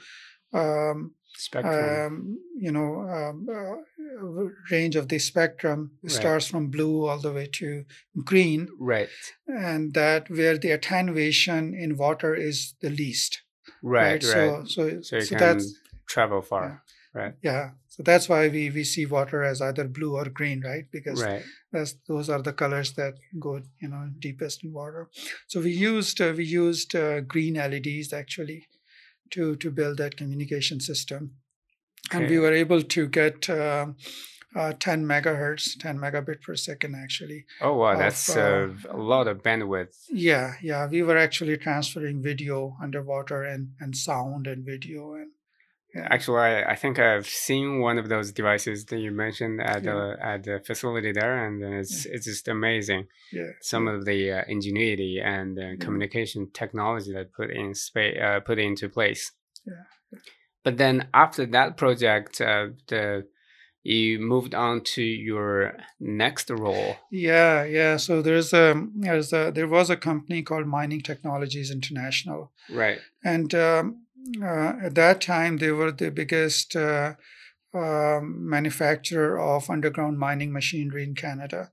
[0.51, 2.05] um, Spectrum.
[2.05, 6.11] um, you know um, uh, range of the spectrum Right.
[6.11, 7.85] starts from blue all the way to
[8.23, 9.09] green, Right.
[9.47, 13.41] and that where the attenuation in water is the least.
[13.81, 14.23] Right.
[14.23, 14.23] Right.
[14.23, 15.73] So, so, So so can that's
[16.07, 16.83] travel far.
[17.41, 17.71] Yeah.
[17.89, 20.85] So that's why we we see water as either blue or green, right?
[20.91, 21.43] Because Right.
[21.71, 25.09] that's those are the colors that go you know deepest in water.
[25.47, 28.67] So we used uh, we used uh, green LEDs actually
[29.31, 31.31] to to build that communication system,
[32.11, 33.49] and we were able to get.
[33.49, 33.87] Uh,
[34.55, 39.01] uh, 10 megahertz 10 megabit per second actually Oh wow, of, that's uh, uh, a
[39.01, 39.95] lot of bandwidth.
[40.11, 45.32] yeah yeah we were actually transferring video underwater and and sound and video and.
[45.95, 49.93] Actually, I, I think I've seen one of those devices that you mentioned at Yeah.
[49.93, 53.07] the at the facility there, and it's it's just amazing.
[53.31, 58.39] yeah Some of the uh, ingenuity and uh, communication technology that put in space uh,
[58.39, 59.31] put into place.
[59.65, 59.83] Yeah.
[60.63, 63.27] But then after that project, uh, the
[63.85, 66.95] you moved on to your next role.
[67.11, 67.97] Yeah, yeah.
[67.97, 72.99] So there's a there's a there was a company called Mining Technologies International, Right.
[73.25, 74.02] and um,
[74.41, 77.13] at that time they were the biggest uh,
[77.73, 81.71] um, manufacturer of underground mining machinery in Canada.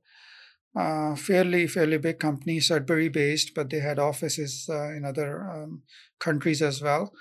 [0.74, 5.82] Uh, fairly fairly big company, Sudbury based, but they had offices uh, in other um,
[6.20, 7.12] countries as well.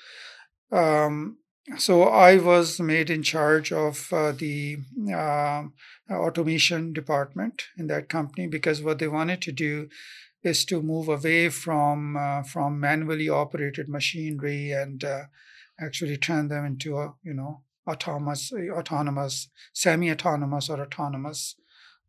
[0.71, 1.37] Um,
[1.77, 4.77] so I was made in charge of uh, the
[6.09, 9.89] automation department in that company because what they wanted to do
[10.43, 15.23] is to move away from uh, from manually operated machinery and uh,
[15.79, 21.55] actually turn them into a you know autonomous autonomous semi-autonomous or autonomous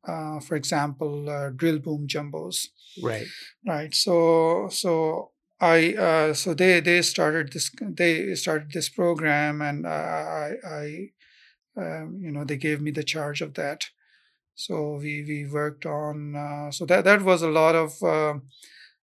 [0.07, 2.69] uh, for example uh, drill boom jumbos.
[3.03, 3.27] Right.
[3.67, 3.95] right.
[3.95, 10.55] So so i uh, so they they started this they started this program and i
[10.65, 11.11] i
[11.77, 13.85] um, you know they gave me the charge of that
[14.67, 18.35] so we we worked on uh, so that that was a lot of uh,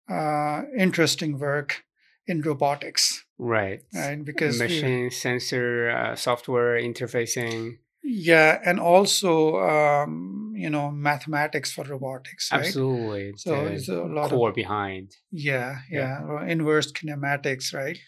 [0.08, 1.84] uh, interesting work
[2.26, 3.80] in robotics Right.
[3.94, 7.78] right because we- machine sensor uh, software interfacing.
[8.02, 9.32] yeah and also
[9.72, 13.32] um, you know mathematics for robotics right Absolutely.
[13.36, 15.06] so the it's a lot of core behind.
[15.32, 16.20] yeah Yeah.
[16.26, 17.98] yeah, inverse kinematics right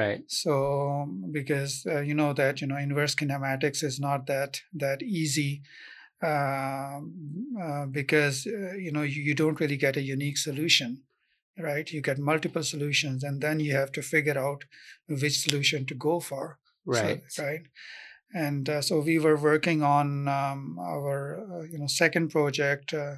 [0.00, 0.22] Right.
[0.42, 0.52] so
[1.38, 4.52] because uh, you know that you know inverse kinematics is not that
[4.84, 5.62] that easy
[6.22, 7.14] um,
[7.60, 11.02] uh, because uh, you know you, you don't really get a unique solution
[11.58, 11.90] right?
[11.92, 14.64] You get multiple solutions and then you have to figure out
[15.08, 17.22] which solution to go for So- Right.
[17.38, 17.60] right?
[18.32, 23.16] And uh, so we were working on um, our uh, you know second project uh,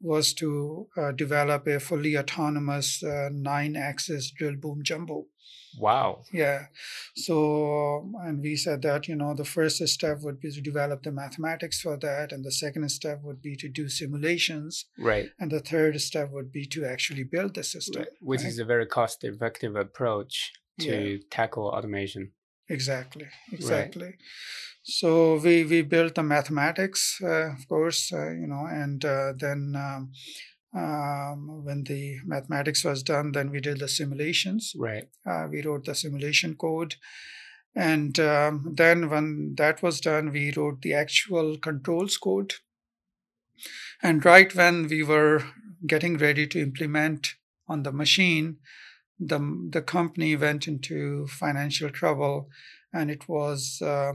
[0.00, 5.26] was to uh, develop a fully autonomous uh, nine axis drill boom jumbo
[5.78, 6.24] Wow.
[6.32, 6.66] yeah.
[7.16, 11.12] So, and we said that, you know, the first step would be to develop the
[11.12, 12.32] mathematics for that.
[12.32, 14.86] And the second step would be to do simulations.
[14.98, 15.30] Right.
[15.38, 18.02] And the third step would be to actually build the system.
[18.02, 18.08] Right.
[18.20, 18.48] Which right?
[18.50, 21.18] is a very cost effective approach to Yeah.
[21.30, 22.32] tackle automation.
[22.68, 23.26] Exactly.
[23.52, 24.14] Exactly.
[24.82, 29.74] So we, we built the mathematics, uh, of course, uh, you know, and uh, then
[29.76, 30.12] um,
[30.74, 34.74] um, when the mathematics was done, then we did the simulations.
[34.76, 35.08] Right.
[35.24, 36.96] Uh, we wrote the simulation code.
[37.76, 42.54] And um, then, when that was done, we wrote the actual controls code.
[44.02, 45.42] And right when we were
[45.86, 47.34] getting ready to implement
[47.68, 48.58] on the machine,
[49.18, 52.48] the, the company went into financial trouble
[52.92, 54.12] and it was uh,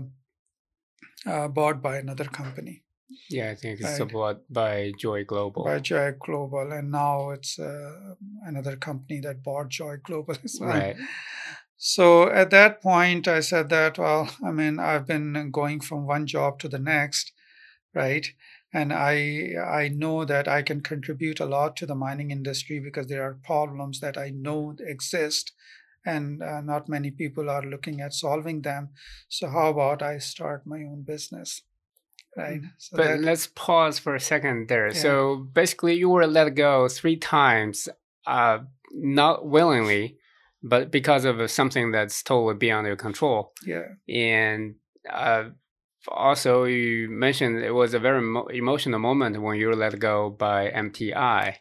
[1.26, 2.84] uh, bought by another company,
[3.30, 5.64] Yeah, I think it's bought by Joy Global.
[5.64, 6.72] by Joy Global.
[6.72, 10.70] And now it's uh, another company that bought Joy Global as well.
[10.70, 10.96] Right.
[11.82, 16.28] So at that point, I said that, well, I mean, I've been going from one
[16.28, 17.32] job to the next,
[17.96, 18.28] right?
[18.72, 23.08] And I I know that I can contribute a lot to the mining industry because
[23.08, 25.54] there are problems that I know exist,
[26.06, 28.90] and uh, not many people are looking at solving them.
[29.28, 31.64] So how about I start my own business,
[32.38, 32.62] right?
[32.78, 34.88] So But that- let's pause for a second there.
[34.88, 34.94] Yeah.
[35.02, 37.90] So basically, you were let go three times,
[38.26, 38.60] uh,
[38.94, 40.18] not willingly,
[40.64, 43.54] but because of uh, something that's totally beyond your control.
[43.66, 44.76] yeah, And
[45.10, 45.50] uh,
[46.08, 50.30] also, you mentioned it was a very mo- emotional moment when you were let go
[50.30, 51.58] by MTI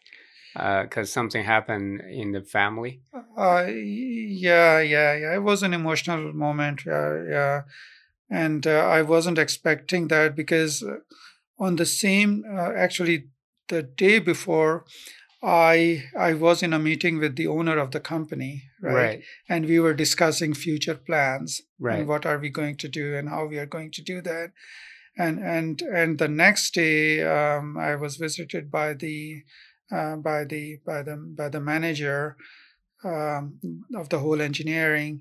[0.82, 3.02] because something happened in the family.
[3.36, 5.34] Uh, yeah, yeah, yeah.
[5.34, 6.84] It was an emotional moment.
[6.86, 7.62] Yeah, yeah.
[8.30, 10.96] And uh, I wasn't expecting that because uh,
[11.58, 13.28] on the same, uh, actually,
[13.68, 14.84] the day before,
[15.42, 18.94] I I was in a meeting with the owner of the company, right?
[18.94, 19.22] Right.
[19.48, 22.00] And we were discussing future plans Right.
[22.00, 24.50] and what are we going to do and how we are going to do that.
[25.16, 29.42] and and and the next day um, I was visited by the
[29.90, 32.36] uh, by the by the by the manager
[33.04, 33.58] um,
[33.94, 35.20] of the whole engineering,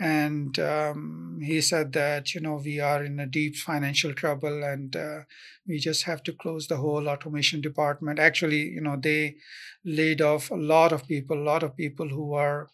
[0.00, 4.96] and um, he said that you know we are in a deep financial trouble and
[4.96, 5.20] uh,
[5.68, 8.18] we just have to close the whole automation department.
[8.18, 9.36] Actually, you know they
[9.84, 12.68] laid off a lot of people, a lot of people who are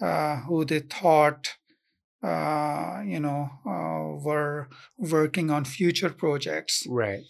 [0.00, 1.56] uh, who they thought
[2.24, 6.86] uh, you know, uh, were working on future projects.
[6.88, 7.24] Right.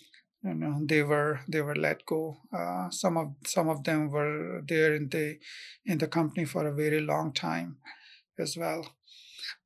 [0.44, 2.38] You know, they were they were let go.
[2.56, 5.38] Uh, some of some of them were there in the
[5.84, 7.78] in the company for a very long time,
[8.38, 8.94] as well.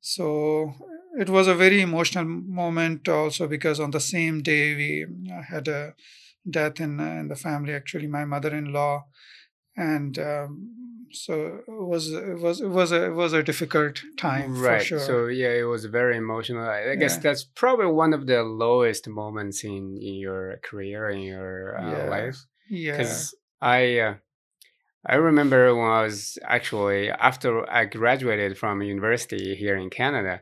[0.01, 0.73] So
[1.17, 5.67] it was a very emotional moment also because on the same day we uh, had
[5.67, 5.93] a
[6.49, 7.73] death in in the family.
[7.73, 9.05] Actually, my mother-in-law,
[9.75, 10.69] and um,
[11.11, 14.79] so it was it was it was a it was a difficult time right.
[14.79, 14.99] for sure.
[14.99, 16.63] So yeah, it was very emotional.
[16.63, 17.21] I, I guess Yeah.
[17.23, 22.09] that's probably one of the lowest moments in in your career in your uh, Yeah.
[22.09, 22.37] life.
[22.69, 24.15] yeah, because I uh,
[25.05, 30.41] I remember when I was actually after I graduated from university here in Canada.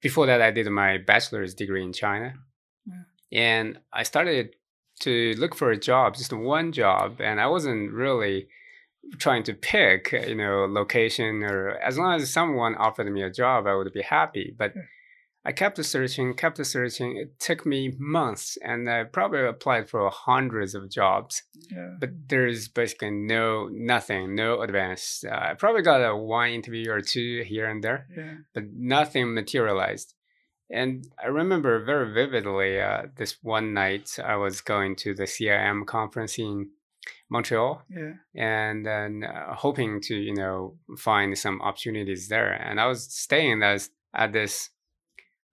[0.00, 2.34] Before that, I did my bachelor's degree in China,
[2.86, 3.02] Yeah.
[3.32, 4.54] and I started
[5.00, 8.48] to look for a job, just one job, and I wasn't really
[9.18, 13.66] trying to pick, you know, location or as long as someone offered me a job,
[13.66, 14.54] I would be happy.
[14.56, 14.82] But Yeah.
[15.46, 17.16] I kept searching, kept searching.
[17.16, 21.44] It took me months, and I probably applied for hundreds of jobs.
[21.70, 25.24] Yeah, but there's basically no nothing no advance.
[25.24, 29.34] Uh, i probably got a one interview or two here and there yeah, but nothing
[29.34, 30.14] materialized.
[30.68, 35.84] And i remember very vividly uh, this one night i was going to the cim
[35.84, 36.70] conference in
[37.30, 42.52] montreal yeah, and then uh, hoping to you know find some opportunities there.
[42.52, 44.70] And i was staying as at this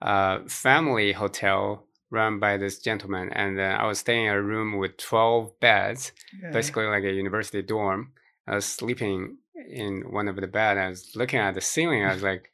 [0.03, 4.77] uh, family hotel run by this gentleman and uh, i was staying in a room
[4.77, 6.51] with 12 beds yeah.
[6.51, 8.11] basically like a university dorm.
[8.47, 9.37] I was sleeping
[9.69, 10.77] in one of the bed.
[10.77, 12.03] I was looking at the ceiling.
[12.03, 12.51] I was like,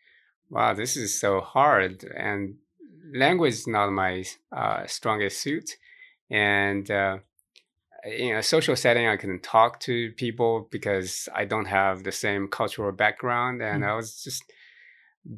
[0.50, 2.56] "Wow, this is so hard." And
[3.14, 5.78] language is not my uh, strongest suit.
[6.30, 7.20] And uh,
[8.06, 12.48] in a social setting, I couldn't talk to people because I don't have the same
[12.48, 14.44] cultural background, and I was just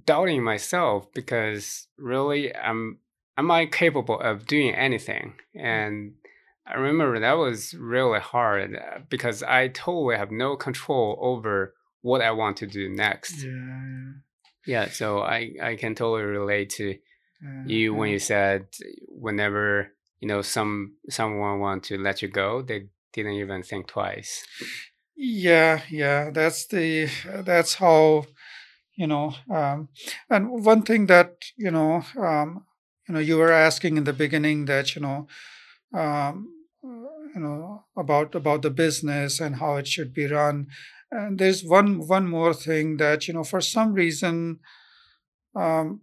[0.06, 3.00] doubting myself because really, I'm
[3.38, 5.34] am I capable of doing anything?
[5.56, 6.14] And
[6.66, 12.22] I remember that was really hard uh, because I totally have no control over what
[12.22, 13.44] I want to do next.
[13.44, 14.12] yeah,
[14.66, 16.98] Yeah, so I I can totally relate to
[17.42, 18.68] yeah, you when you said
[19.08, 24.46] whenever you know some someone want to let you go, they didn't even think twice.
[25.16, 27.10] Yeah, yeah, that's the
[27.46, 28.26] that's how
[29.02, 29.34] you know.
[29.49, 29.89] Um,
[30.30, 32.66] and one thing that you know, um,
[33.08, 35.28] you know, you were asking in the beginning that you know,
[35.93, 36.47] um,
[37.34, 40.68] you know about about the business and how it should be run.
[41.12, 44.60] And there's one one more thing that you know, for some reason,
[45.56, 46.02] um,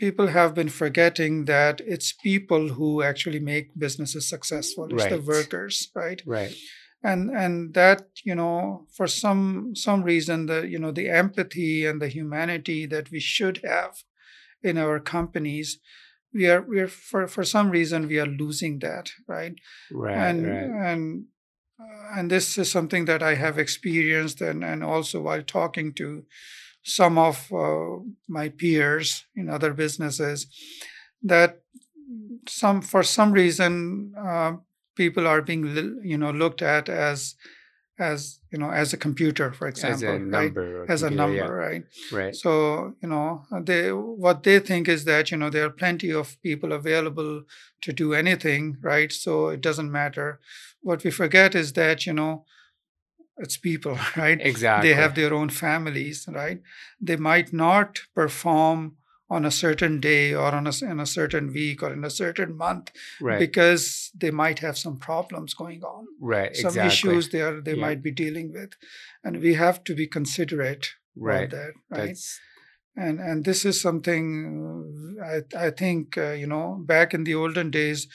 [0.00, 4.88] people have been forgetting that it's people who actually make businesses successful.
[4.90, 6.22] It's the workers, right?
[6.26, 6.56] Right.
[7.02, 12.00] And and that you know for some some reason the you know the empathy and
[12.00, 14.04] the humanity that we should have
[14.62, 15.78] in our companies
[16.32, 19.54] we are we are for for some reason we are losing that right
[19.90, 20.16] Right.
[20.16, 20.90] and right.
[20.92, 21.24] and
[21.80, 26.24] uh, and this is something that i have experienced and and also while talking to
[26.84, 30.46] some of uh, my peers in other businesses
[31.22, 31.60] that
[32.48, 34.52] some for some reason uh,
[34.96, 35.64] people are being
[36.04, 37.34] you know looked at as
[37.98, 40.82] as you know as a computer for As example a right number.
[40.82, 42.18] or as a number right Yeah.
[42.18, 42.34] Right.
[42.34, 46.40] so you know they what they think is that you know there are plenty of
[46.42, 47.44] people available
[47.82, 50.40] to do anything right so it doesn't matter
[50.80, 52.44] what we forget is that you know
[53.38, 54.88] it's people right Exactly.
[54.88, 56.60] they have their own families right
[57.00, 58.96] they might not perform
[59.36, 62.56] on a certain day or on a, in a certain week or in a certain
[62.62, 62.90] month
[63.28, 63.38] right.
[63.44, 66.54] because they might have some problems going on right.
[66.56, 66.88] some exactly.
[66.92, 67.86] issues they are they Yeah.
[67.86, 68.72] might be dealing with
[69.24, 71.52] and we have to be considerate Right.
[71.52, 72.40] about that right That's
[73.06, 74.26] and and this is something
[75.32, 78.06] i i think uh, you know back in the olden days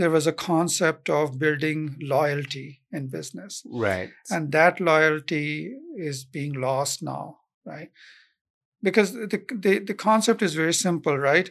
[0.00, 4.10] there was a concept of building loyalty in business right.
[4.30, 5.48] and that loyalty
[6.10, 7.24] is being lost now
[7.64, 7.90] right
[8.82, 11.50] because the the, the concept is very simple right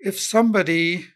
[0.00, 1.06] if somebody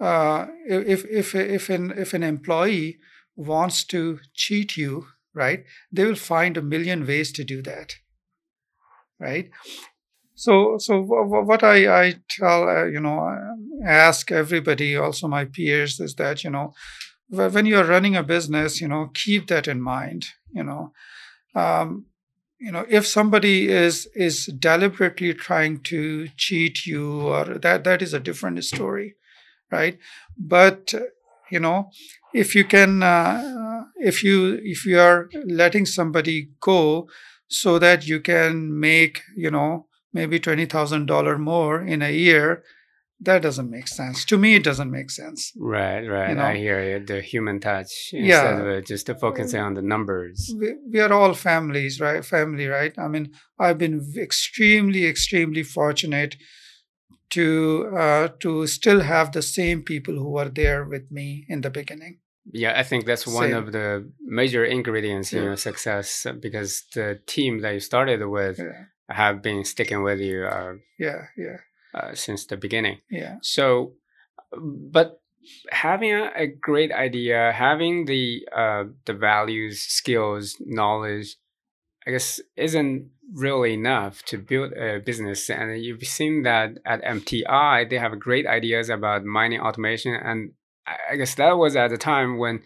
[0.00, 2.98] uh, if if if an if an employee
[3.36, 7.94] wants to cheat you right they will find a million ways to do that
[9.18, 9.50] right
[10.34, 16.00] So, so what I, I tell, uh, you know, I ask everybody, also my peers,
[16.00, 16.74] is that, you know,
[17.28, 20.92] when you're running a business, you know, keep that in mind, you know.
[21.54, 22.06] Um,
[22.62, 28.14] you know if somebody is is deliberately trying to cheat you or that that is
[28.14, 29.14] a different story
[29.72, 29.98] right?
[30.38, 30.94] But
[31.50, 31.90] you know
[32.34, 37.08] if you can uh, if you if you are letting somebody go
[37.48, 42.62] so that you can make you know maybe $20000 more in a year
[43.22, 46.44] that doesn't make sense to me it doesn't make sense right right you know?
[46.44, 48.58] i hear you the human touch instead yeah.
[48.58, 53.08] of just focusing on the numbers we, we, are all families right family right i
[53.08, 56.36] mean i've been extremely extremely fortunate
[57.30, 61.70] to uh, to still have the same people who were there with me in the
[61.70, 62.18] beginning
[62.52, 63.56] yeah i think that's one same.
[63.56, 65.38] of the major ingredients yeah.
[65.38, 68.84] in your success because the team that you started with yeah.
[69.08, 71.58] have been sticking with you uh, yeah yeah
[71.94, 72.98] uh, since the beginning.
[73.10, 73.36] Yeah.
[73.42, 73.94] So,
[74.52, 75.20] but
[75.70, 81.36] having a, a great idea, having the uh, the values, skills, knowledge,
[82.06, 85.48] I guess isn't really enough to build a business.
[85.48, 90.52] And you've seen that at MTI, they have great ideas about mining automation, and
[91.10, 92.62] I guess that was at the time when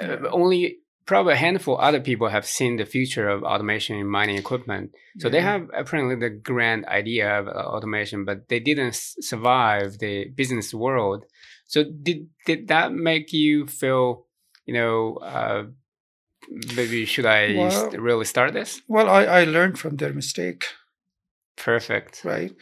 [0.00, 0.78] uh, only
[1.08, 4.92] probably a handful other people have seen the future of automation in mining equipment.
[5.18, 10.28] So they have apparently the grand idea of uh, automation, but they didn't survive the
[10.28, 11.24] business world.
[11.66, 14.26] So did did that make you feel,
[14.66, 15.64] you know, uh,
[16.76, 18.82] maybe should I well, really start this?
[18.86, 20.66] Well, I, I learned from their mistake.
[21.56, 22.22] Perfect.
[22.22, 22.52] Right.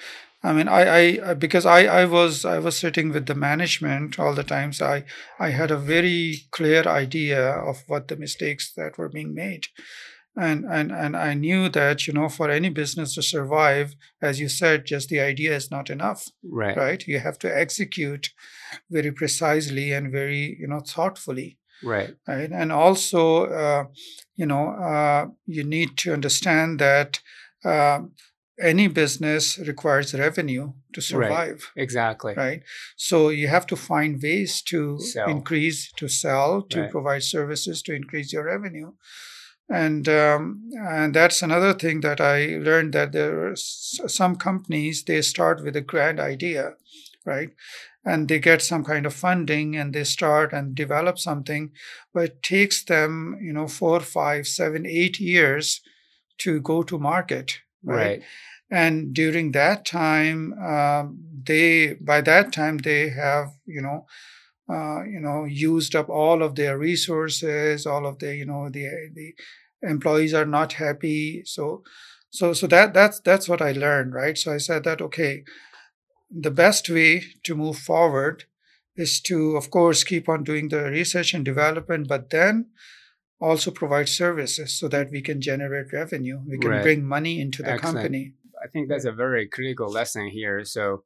[0.43, 4.35] I mean, I, I because I, I was I was sitting with the management all
[4.35, 5.05] the time, so I
[5.39, 9.67] I had a very clear idea of what the mistakes that were being made,
[10.37, 14.49] and and and I knew that you know for any business to survive, as you
[14.49, 16.29] said, just the idea is not enough.
[16.45, 16.77] Right.
[16.77, 17.07] Right.
[17.07, 18.31] You have to execute
[18.91, 21.59] very precisely and very you know thoughtfully.
[21.83, 22.15] Right.
[22.29, 22.51] Right.
[22.51, 23.85] And also, uh,
[24.35, 27.21] you know, uh, you need to understand that.
[27.65, 28.01] Uh,
[28.61, 31.83] any business requires revenue to survive right.
[31.83, 32.63] exactly right
[32.97, 35.29] so you have to find ways to sell.
[35.29, 36.91] increase to sell to right.
[36.91, 38.93] provide services to increase your revenue
[39.69, 45.21] and um, and that's another thing that i learned that there are some companies they
[45.21, 46.75] start with a grand idea
[47.25, 47.51] right
[48.05, 51.73] and they get some kind of funding and they start and develop something
[52.15, 55.81] but it takes them you know four five seven eight years
[56.39, 58.23] to go to market right, right.
[58.71, 64.07] And during that time um, they by that time they have you know
[64.69, 68.89] uh, you know used up all of their resources all of the you know the
[69.15, 69.35] the
[69.83, 71.43] employees are not happy.
[71.45, 71.85] So
[72.31, 74.37] so so that that's that's what i learned right?
[74.39, 75.45] So i said that okay
[76.31, 78.45] the best way to move forward
[78.97, 82.67] is to of course keep on doing the research and development but then
[83.41, 86.83] also provide services so that we can generate revenue we can right.
[86.83, 87.97] bring money into the Excellent.
[87.97, 90.65] company I think that's a very critical lesson here.
[90.65, 91.05] So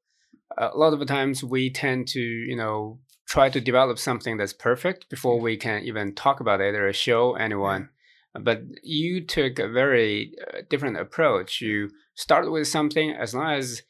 [0.57, 4.53] a lot of the times we tend to, you know, try to develop something that's
[4.53, 7.89] perfect before we can even talk about it or show anyone.
[8.33, 11.61] But you took a very uh, different approach.
[11.61, 13.83] You start with something as long as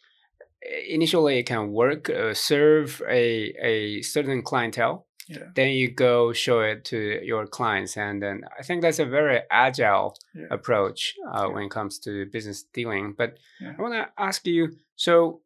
[0.88, 5.06] initially it can work, uh, serve a, a certain clientele.
[5.30, 5.46] Yeah.
[5.54, 9.42] Then you go show it to your clients, and then I think that's a very
[9.48, 10.46] agile yeah.
[10.50, 13.14] approach uh, when it comes to business dealing.
[13.16, 15.40] But I want to ask you: so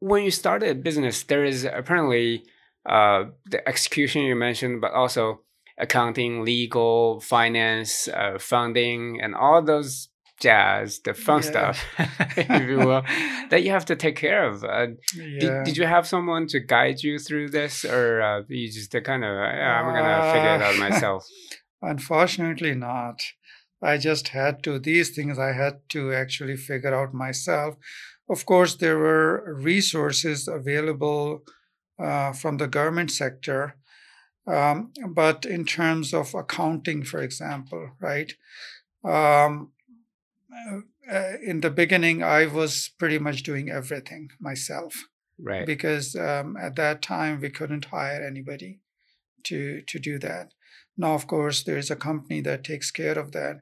[0.00, 2.44] when you started a business, there is apparently
[2.86, 5.40] uh, the execution you mentioned, but also
[5.76, 10.08] accounting, legal, finance, uh, funding, and all those
[10.44, 11.50] jazz, the fun yeah.
[11.50, 11.76] stuff,
[12.36, 13.02] if you will,
[13.50, 14.62] that you have to take care of.
[14.62, 15.40] Uh, yeah.
[15.40, 19.00] did, did, you have someone to guide you through this, or uh, you just uh,
[19.00, 21.26] kind of, yeah, I'm gonna figure it out uh, myself?
[21.82, 23.18] Unfortunately, not.
[23.82, 24.78] I just had to.
[24.78, 27.76] These things I had to actually figure out myself.
[28.28, 31.42] Of course, there were resources available
[31.98, 33.76] uh, from the government sector.
[34.46, 38.30] Um, but in terms of accounting, for example, right?
[39.04, 39.73] Um,
[41.10, 44.94] uh, in the beginning, I was pretty much doing everything myself.
[45.38, 45.66] Right.
[45.66, 48.80] Because um, at that time, we couldn't hire anybody
[49.44, 50.52] to to do that.
[50.96, 53.60] Now, of course, there is a company that takes care of that.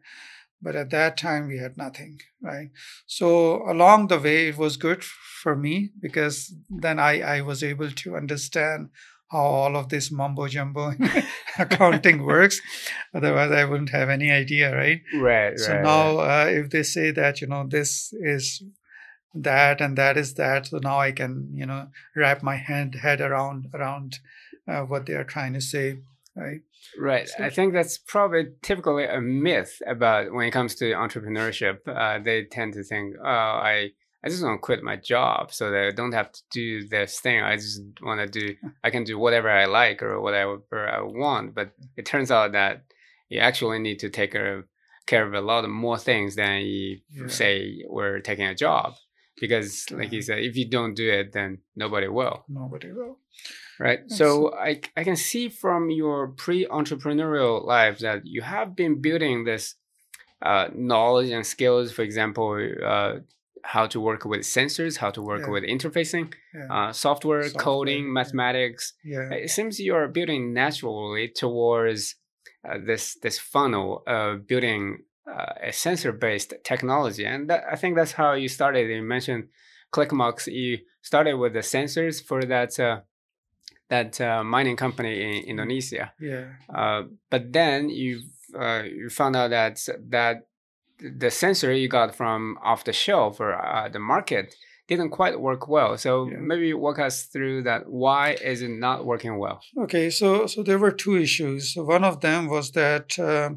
[0.60, 2.70] But at that time, we had nothing, right?
[3.06, 7.90] So along the way, it was good for me because then I, I was able
[7.90, 8.90] to understand
[9.32, 10.92] how all of this mumbo jumbo
[11.58, 12.60] accounting works.
[13.14, 15.00] Otherwise, I wouldn't have any idea, right?
[15.14, 15.58] Right.
[15.58, 16.46] So right, now, right.
[16.46, 18.62] Uh, if they say that you know this is
[19.34, 23.20] that and that is that so now i can you know wrap my hand head
[23.20, 24.18] around around
[24.68, 25.98] uh, what they are trying to say
[26.36, 26.60] right
[26.98, 31.78] right so, i think that's probably typically a myth about when it comes to entrepreneurship
[31.86, 33.90] uh, they tend to think oh i
[34.24, 37.18] I just want to quit my job so that I don't have to do this
[37.18, 37.42] thing.
[37.42, 38.54] I just want to do,
[38.84, 41.54] I can do whatever I like or whatever I want.
[41.54, 42.84] But it turns out that
[43.28, 44.64] you actually need to take care of,
[45.06, 47.26] care of a lot more things than you yeah.
[47.26, 48.94] say we're taking a job.
[49.40, 52.44] Because, like you said, if you don't do it, then nobody will.
[52.48, 53.18] Nobody will.
[53.80, 54.00] Right.
[54.06, 59.00] That's so I, I can see from your pre entrepreneurial life that you have been
[59.00, 59.74] building this
[60.42, 61.90] uh, knowledge and skills.
[61.90, 63.14] For example, uh,
[63.64, 65.50] how to work with sensors, how to work yeah.
[65.50, 66.66] with interfacing, yeah.
[66.70, 68.94] uh, software, software, coding, mathematics.
[69.04, 69.30] Yeah.
[69.30, 72.16] It seems you are building naturally towards
[72.68, 77.96] uh, this this funnel of building uh, a sensor based technology, and that, I think
[77.96, 78.88] that's how you started.
[78.90, 79.48] You mentioned
[79.92, 80.46] Clickmox.
[80.52, 83.00] You started with the sensors for that uh,
[83.88, 86.12] that uh, mining company in Indonesia.
[86.20, 86.46] Yeah.
[86.72, 88.22] Uh, but then you
[88.54, 90.46] you found out that that
[91.16, 94.54] the sensor you got from off the shelf or uh, the market
[94.88, 95.96] didn't quite work well.
[95.96, 96.36] So yeah.
[96.38, 97.88] maybe walk us through that.
[97.88, 99.60] Why is it not working well?
[99.78, 101.74] Okay, so so there were two issues.
[101.76, 103.50] One of them was that uh,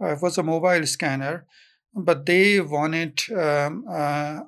[0.00, 1.46] it was a mobile scanner,
[1.94, 4.40] but they wanted um, uh,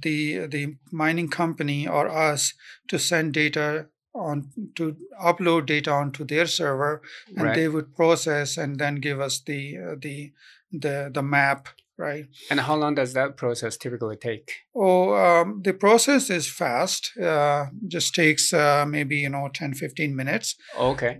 [0.00, 2.54] the the mining company or us
[2.88, 7.02] to send data on to upload data onto their server,
[7.36, 7.56] and right.
[7.56, 10.32] they would process and then give us the uh, the
[10.72, 11.68] the the map
[11.98, 12.26] right?
[12.50, 14.52] And how long does that process typically take?
[14.74, 17.12] Oh, um, the process is fast.
[17.18, 20.56] Uh, just takes uh, maybe you know 10, 15 minutes.
[20.78, 21.18] Okay.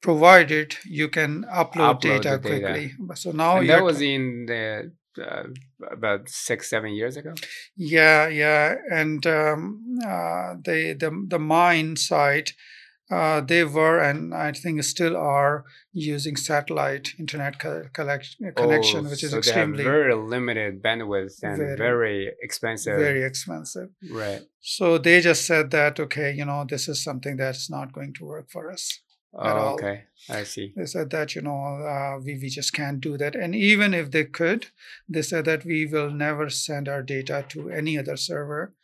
[0.00, 2.92] Provided you can upload, upload data quickly.
[2.98, 3.16] Data.
[3.16, 5.44] So now and that was in the uh,
[5.90, 7.34] about six seven years ago
[7.76, 12.54] yeah yeah and um, uh, the the the mine site
[13.10, 19.22] uh, they were and I think still are using satellite internet co- connection, oh, which
[19.22, 22.96] is so extremely very limited bandwidth and very, very, expensive.
[22.96, 23.90] Very expensive.
[24.10, 24.42] Right.
[24.60, 28.24] So they just said that okay, you know, this is something that's not going to
[28.24, 29.00] work for us.
[29.34, 30.74] Oh, okay, I see.
[30.76, 34.10] They said that you know uh, we we just can't do that, and even if
[34.10, 34.66] they could,
[35.08, 38.74] they said that we will never send our data to any other server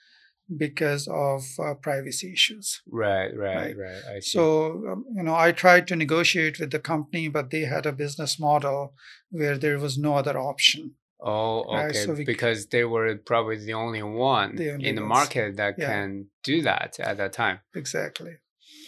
[0.57, 2.81] because of uh, privacy issues.
[2.91, 4.03] Right, right, right.
[4.09, 7.87] right so, um, you know, I tried to negotiate with the company, but they had
[7.87, 8.95] a business model
[9.31, 10.95] where there was no other option.
[11.21, 11.77] Oh, okay.
[11.77, 11.95] Right?
[11.97, 15.75] So we, because they were probably the only one the only in the market that
[15.77, 15.89] yeah.
[15.89, 17.59] can do that at that time.
[17.75, 18.37] Exactly.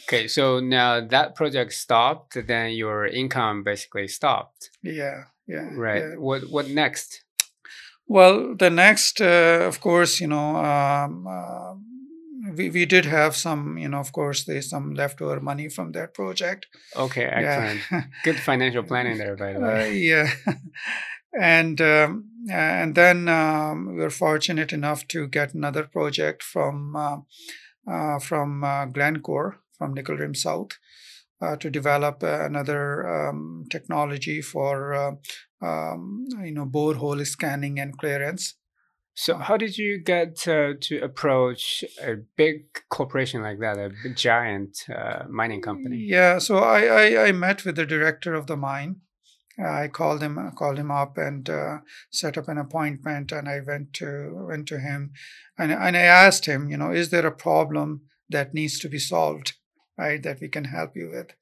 [0.09, 4.71] Okay, so now that project stopped, then your income basically stopped.
[4.83, 5.71] Yeah, yeah.
[5.73, 6.03] Right.
[6.03, 6.17] Yeah.
[6.17, 7.25] What what next?
[8.11, 11.75] Well, the next, uh, of course, you know, um, uh,
[12.57, 16.13] we, we did have some, you know, of course, there's some leftover money from that
[16.13, 16.67] project.
[16.97, 17.81] Okay, excellent.
[17.89, 18.03] Yeah.
[18.25, 19.87] Good financial planning there, by the way.
[19.87, 20.31] Uh, yeah.
[21.41, 27.19] and um, and then um, we were fortunate enough to get another project from uh,
[27.89, 30.73] uh, from uh, Glencore, from Nickel Rim South,
[31.41, 35.13] uh, to develop uh, another um, technology for uh,
[35.63, 38.55] um, you know borehole scanning and clearance.
[39.15, 45.25] So, how did you get to approach a big corporation like that, a giant uh,
[45.29, 45.97] mining company?
[45.99, 49.01] Yeah, so I, I, I met with the director of the mine.
[49.63, 51.79] I called him called him up and uh,
[52.11, 55.13] set up an appointment, and I went to went to him,
[55.59, 58.99] and and I asked him, you know, is there a problem that needs to be
[58.99, 59.55] solved?
[60.01, 61.35] right, that we can help you with.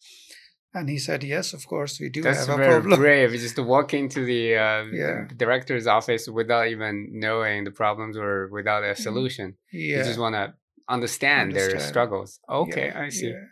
[0.74, 3.00] And he said, yes, of course, we do That's have a very problem.
[3.04, 5.24] brave, just to walk into the, uh, yeah.
[5.36, 9.02] director's office without even knowing the problems or without a mm-hmm.
[9.02, 9.56] solution.
[9.72, 9.98] Yeah.
[9.98, 10.54] You just want to
[10.88, 12.40] understand, understand, their struggles.
[12.48, 13.30] Okay, yeah, I see.
[13.30, 13.44] Yeah.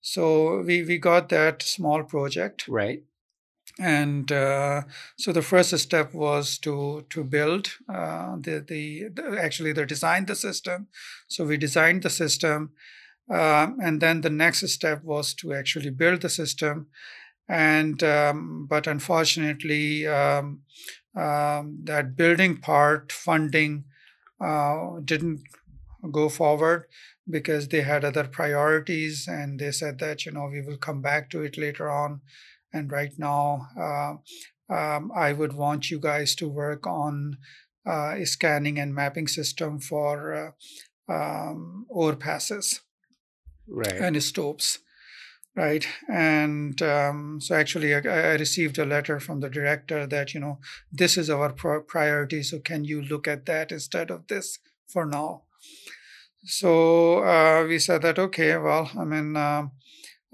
[0.00, 2.68] So we, we got that small project.
[2.68, 3.02] Right
[3.78, 4.82] and uh,
[5.16, 10.26] so the first step was to to build uh, the, the, the actually they designed
[10.26, 10.88] the system
[11.26, 12.70] so we designed the system
[13.30, 16.88] um, and then the next step was to actually build the system.
[17.48, 20.62] And um, but unfortunately, um,
[21.14, 23.84] um that building part funding
[24.40, 25.42] uh, didn't
[26.10, 26.86] go forward
[27.28, 31.30] because they had other priorities, and they said that you know we will come back
[31.30, 32.20] to it later on.
[32.72, 34.14] And right now, uh,
[35.14, 37.36] I would want you guys to work on
[37.86, 40.54] uh, a scanning and mapping system for
[41.10, 41.54] uh,
[41.94, 42.80] overpasses
[43.68, 43.92] right.
[43.92, 44.78] and stopes.
[45.54, 50.40] right and um, so actually I, I, received a letter from the director that you
[50.40, 50.58] know
[50.90, 54.58] this is our priority so can you look at that instead of this
[54.88, 55.42] for now
[56.44, 59.66] so uh, we said that okay well i mean uh,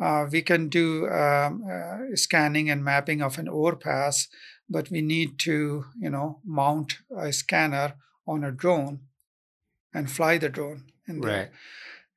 [0.01, 4.29] uh, we can do um, uh, scanning and mapping of an overpass
[4.70, 9.01] but we need to you know mount a scanner on a drone
[9.93, 11.51] and fly the drone in there.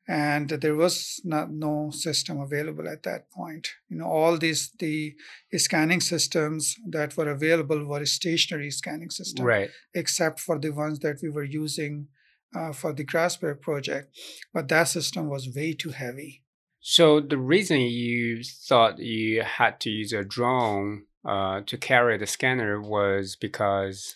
[0.08, 3.70] And there was not, no system available at that point.
[3.88, 5.16] You know all these the
[5.56, 9.70] scanning systems that were available were stationary scanning systems right.
[9.94, 12.08] except for the ones that we were using
[12.56, 14.18] uh, for the grasberg project.
[14.54, 16.44] But that system was way too heavy.
[16.82, 22.26] So the reason you thought you had to use a drone uh, to carry the
[22.26, 24.16] scanner was because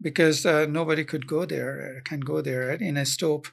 [0.00, 3.48] because uh, nobody could go there can go there right, in a stope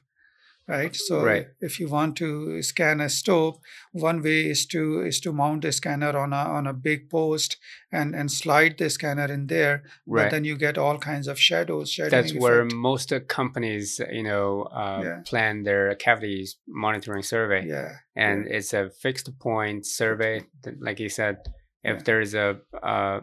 [0.68, 1.47] right so right.
[1.59, 3.61] if you want to scan a stope
[3.91, 7.57] one way is to is to mount a scanner on a on a big post
[7.91, 10.24] and and slide the scanner in there right.
[10.24, 15.01] but then you get all kinds of shadows that's where most companies you know uh,
[15.03, 15.20] yeah.
[15.26, 18.57] plan their cavities monitoring survey yeah and yeah.
[18.57, 20.41] it's a fixed point survey
[20.80, 21.38] like you said
[21.84, 22.01] if yeah.
[22.05, 23.20] there's a uh,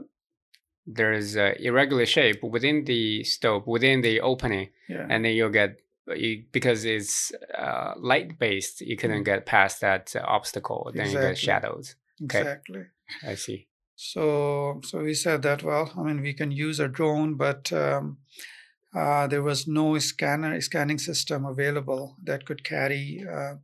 [0.87, 5.07] there's a irregular shape within the stope within the opening yeah.
[5.09, 5.79] and then you'll get
[6.09, 9.27] you, because it's uh, light based, you couldn't mm.
[9.27, 10.91] get past that uh, obstacle.
[10.95, 11.23] Then exactly.
[11.23, 11.97] you get shadows.
[12.25, 12.41] Okay.
[12.41, 12.83] Exactly.
[13.27, 13.69] I see.
[13.97, 18.19] So, so we said that well, I mean, we can use a drone, but um,
[18.97, 23.25] uh, there was no scanner scanning system available that could carry.
[23.31, 23.57] Uh,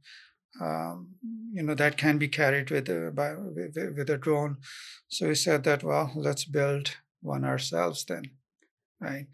[0.61, 1.09] um,
[1.53, 4.59] you know that can be carried with a, by with, with a drone.
[5.09, 8.31] So we said that well, let's build one ourselves then,
[9.01, 9.27] right?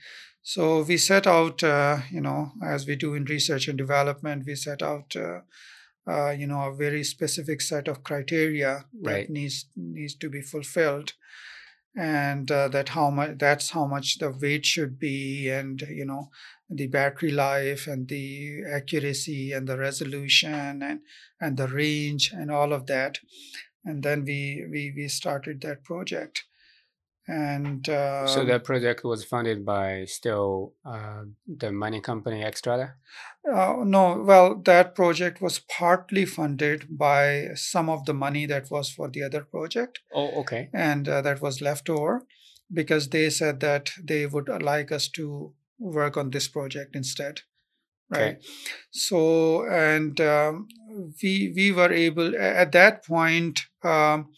[0.42, 4.56] So we set out, uh, you know, as we do in research and development, we
[4.56, 5.40] set out, uh,
[6.06, 9.28] uh, you know, a very specific set of criteria right.
[9.28, 11.12] that needs needs to be fulfilled,
[11.96, 16.30] and uh, that how much that's how much the weight should be, and you know,
[16.68, 21.00] the battery life and the accuracy and the resolution and
[21.40, 23.20] and the range and all of that,
[23.84, 26.44] and then we we we started that project
[27.32, 32.92] and uh, so that project was funded by still uh, the mining company Xstrata.
[33.50, 38.90] Uh, no, well, that project was partly funded by some of the money that was
[38.90, 40.00] for the other project.
[40.14, 40.68] Oh, okay.
[40.74, 42.26] And uh, that was left over
[42.72, 47.40] because they said that they would like us to work on this project instead.
[48.10, 48.20] Right.
[48.20, 48.38] Okay.
[48.90, 50.68] So, and um,
[51.22, 53.60] we we were able at that point.
[53.82, 54.32] Um,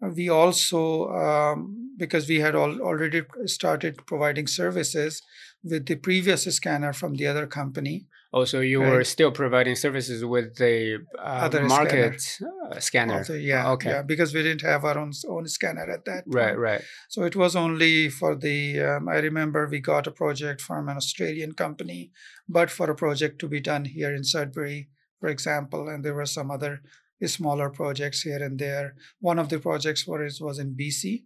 [0.00, 5.22] we also um, because we had all, already started providing services
[5.62, 8.92] with the previous scanner from the other company oh so you right?
[8.92, 13.18] were still providing services with the uh, other market scanner, uh, scanner.
[13.18, 16.58] Also, yeah okay yeah, because we didn't have our own own scanner at that right
[16.58, 20.88] right so it was only for the um, i remember we got a project from
[20.88, 22.12] an australian company
[22.48, 24.88] but for a project to be done here in sudbury
[25.18, 26.80] for example and there were some other
[27.26, 28.94] smaller projects here and there.
[29.20, 31.24] One of the projects was, was in BC,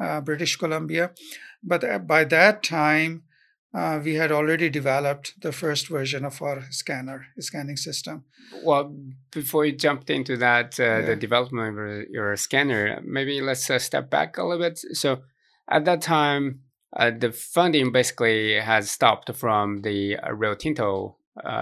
[0.00, 1.12] uh, British Columbia.
[1.62, 3.22] But uh, by that time,
[3.74, 8.24] uh, we had already developed the first version of our scanner scanning system.
[8.64, 8.96] Well,
[9.32, 11.00] before you jumped into that, uh, yeah.
[11.02, 14.78] the development of your scanner, maybe let's uh, step back a little bit.
[14.78, 15.22] So,
[15.68, 16.60] at that time,
[16.96, 21.16] uh, the funding basically has stopped from the Rio Tinto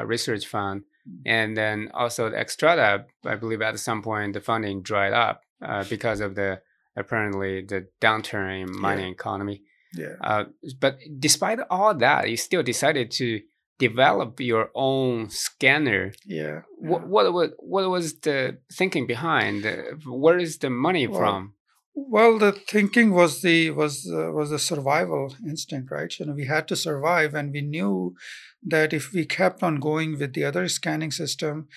[0.04, 0.84] research fund
[1.26, 5.84] and then also the Xstrata, I believe at some point the funding dried up uh,
[5.88, 6.60] because of the
[6.96, 9.12] apparently the downturn in mining yeah.
[9.12, 9.62] economy.
[9.94, 10.14] Yeah.
[10.20, 10.44] Uh,
[10.80, 13.40] but despite all that, you still decided to
[13.78, 16.12] develop your own scanner.
[16.24, 16.62] Yeah.
[16.78, 19.64] What what what, what was the thinking behind?
[20.06, 21.54] Where is the money well, from?
[21.94, 26.12] Well, the thinking was the was uh, was the survival instinct, right?
[26.18, 28.16] You know, we had to survive, and we knew
[28.64, 31.68] that if we kept on going with the other scanning system,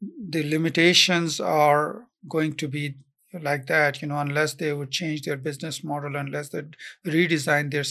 [0.00, 2.98] the limitations are going to be
[3.42, 4.02] like that.
[4.02, 6.62] You know, unless they would change their business model, unless they
[7.06, 7.84] redesign their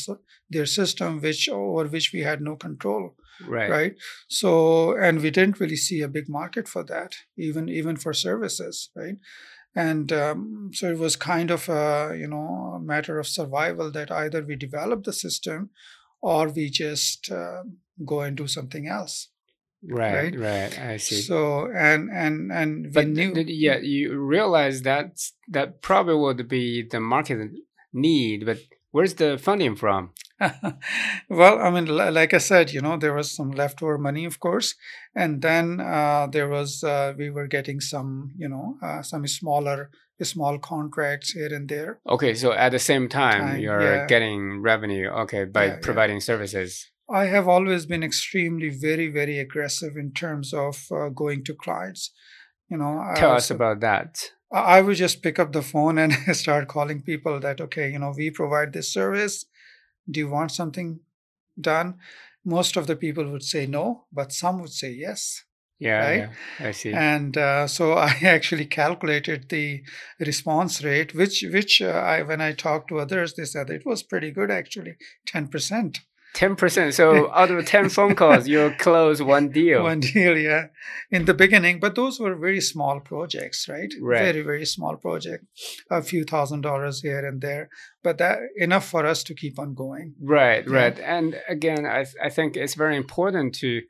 [0.50, 3.16] their system, which over which we had no control.
[3.46, 3.70] Right.
[3.70, 3.96] Right.
[4.28, 8.90] So, and we didn't really see a big market for that, even even for services,
[8.96, 9.18] right?
[9.78, 14.12] and um, so it was kind of a you know a matter of survival that
[14.12, 15.70] either we develop the system
[16.22, 17.62] or we just uh,
[18.04, 19.30] go and do something else
[19.84, 24.82] right, right right i see so and and and but knew th- yeah you realize
[24.82, 27.52] that that probably would be the market
[27.94, 28.58] need but
[28.92, 30.12] where's the funding from
[31.30, 34.76] well, I mean, like I said, you know, there was some leftover money, of course,
[35.16, 39.90] and then uh, there was uh, we were getting some, you know, uh, some smaller,
[40.22, 42.00] small contracts here and there.
[42.08, 44.06] Okay, so at the same time, time you're yeah.
[44.06, 46.22] getting revenue, okay, by yeah, providing yeah.
[46.22, 46.92] services.
[47.10, 52.12] I have always been extremely, very, very aggressive in terms of uh, going to clients.
[52.70, 54.32] You know, tell us about that.
[54.52, 58.14] I would just pick up the phone and start calling people that okay, you know,
[58.16, 59.46] we provide this service
[60.10, 61.00] do you want something
[61.60, 61.96] done?
[62.46, 65.44] Most of the people would say no, but some would say yes.
[65.80, 66.30] Yeah, right?
[66.60, 66.94] yeah I see.
[66.94, 69.84] And uh, so I actually calculated the
[70.20, 74.02] response rate, which which uh, I when I talked to others, they said it was
[74.02, 74.96] pretty good actually,
[75.26, 76.00] ten percent.
[76.38, 76.94] 10%.
[76.94, 79.84] So out of 10 phone calls, you close one deal.
[79.84, 80.68] One deal, yeah.
[81.10, 83.92] In the beginning, but those were very small projects, right?
[84.00, 84.20] Right.
[84.20, 85.46] Very, very small project.
[85.90, 87.70] A few thousand dollars here and there.
[88.04, 90.14] But that enough for us to keep on going.
[90.22, 90.74] Right, yeah.
[90.74, 91.00] right.
[91.00, 93.82] And again, I, I think it's very important to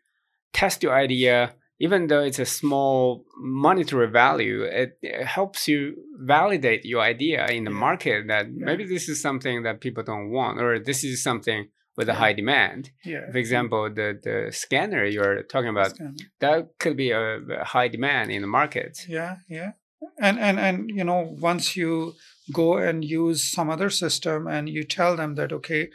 [0.54, 6.84] test your idea even though it's a small monetary value, it, it, helps you validate
[6.86, 8.66] your idea in the market that yeah.
[8.66, 11.68] maybe this is something that people don't want, or this is something
[11.98, 12.92] with a high demand.
[13.04, 13.32] Yeah.
[13.32, 15.94] For example, the the scanner you're talking about
[16.40, 19.00] that could be a, a, high demand in the market.
[19.08, 19.72] Yeah, yeah.
[20.20, 22.14] And and and you know, once you
[22.54, 25.90] go and use some other system and you tell them that okay,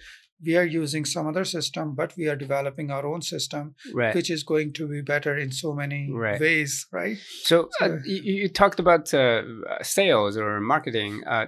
[0.44, 4.14] we are using some other system, but we are developing our own system, right.
[4.14, 6.40] which is going to be better in so many right.
[6.40, 7.16] ways, right?
[7.44, 9.42] So, uh, so uh, you, you, talked about uh,
[9.82, 11.22] sales or marketing.
[11.26, 11.46] Uh,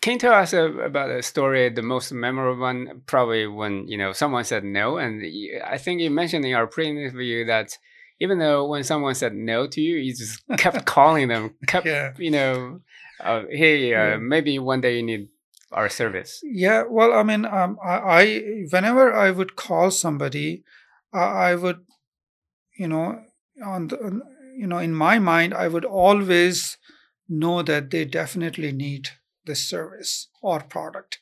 [0.00, 3.02] can you tell us a, about a story, the most memorable one?
[3.06, 5.22] Probably when you know someone said no, and
[5.64, 7.76] I think you mentioned in our pre-interview that
[8.20, 12.12] even though when someone said no to you, you just kept calling them, kept yeah.
[12.18, 12.80] you know,
[13.20, 14.16] uh, hey, uh, yeah.
[14.16, 15.28] maybe one day you need
[15.72, 16.40] our service.
[16.42, 20.64] Yeah, well, I mean, um, I, I whenever I would call somebody,
[21.12, 21.80] I, I would,
[22.78, 23.20] you know,
[23.64, 24.20] on the,
[24.56, 26.78] you know, in my mind, I would always
[27.28, 29.10] know that they definitely need
[29.46, 31.20] this service or product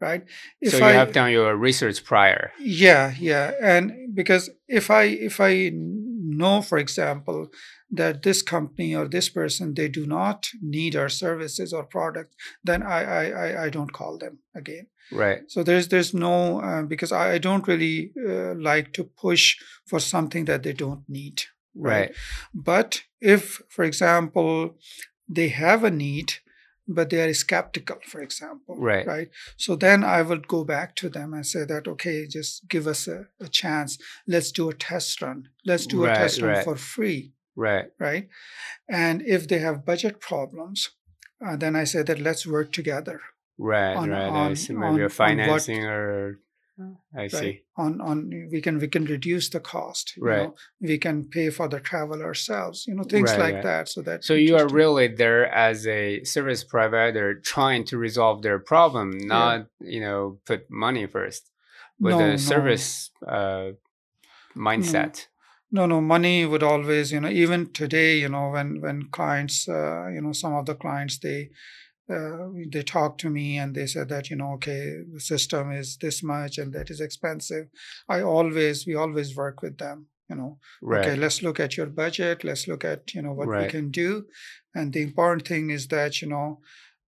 [0.00, 0.24] right?
[0.60, 2.52] If so you I, have done your research prior.
[2.58, 7.48] Yeah yeah and because if i if i know for example
[7.90, 12.34] that this company or this person they do not need our services or product
[12.64, 14.86] then i i i don't call them again.
[15.12, 15.40] Right.
[15.48, 19.98] So there's there's no uh, because I, I, don't really uh, like to push for
[19.98, 21.42] something that they don't need
[21.74, 21.92] right?
[21.92, 22.14] right.
[22.54, 24.76] But if for example
[25.28, 26.34] they have a need
[26.92, 28.76] but they are skeptical, for example.
[28.76, 29.06] Right.
[29.06, 29.28] Right.
[29.56, 33.06] So then I would go back to them and say that, okay, just give us
[33.06, 33.98] a, a chance.
[34.26, 35.48] Let's do a test run.
[35.64, 37.32] Let's do right, a test run for free.
[37.54, 37.86] Right.
[37.98, 38.28] Right.
[38.88, 40.90] And if they have budget problems,
[41.44, 43.20] uh, then I say that let's work together.
[43.56, 43.94] Right.
[43.94, 44.28] On, right.
[44.28, 46.40] On, maybe on, a financing what, or
[47.14, 47.30] I right?
[47.30, 47.62] see.
[47.76, 50.14] On on we can we can reduce the cost.
[50.18, 50.44] right.
[50.44, 50.54] Know?
[50.80, 52.84] We can pay for the travel ourselves.
[52.86, 53.62] You know things right, like right.
[53.64, 53.88] that.
[53.88, 58.58] So that so you are really there as a service provider trying to resolve their
[58.58, 59.90] problem, not yeah.
[59.90, 61.50] you know put money first
[61.98, 63.28] with no, a service no.
[63.28, 63.72] uh,
[64.56, 65.26] mindset.
[65.70, 65.86] No.
[65.86, 70.08] no, no, money would always you know even today you know when when clients uh,
[70.08, 71.50] you know some of the clients they
[72.10, 75.96] uh, they talked to me and they said that you know okay the system is
[75.98, 77.68] this much and that is expensive
[78.08, 81.04] i always we always work with them you know right.
[81.06, 83.64] okay let's look at your budget let's look at you know what right.
[83.64, 84.24] we can do
[84.74, 86.60] and the important thing is that you know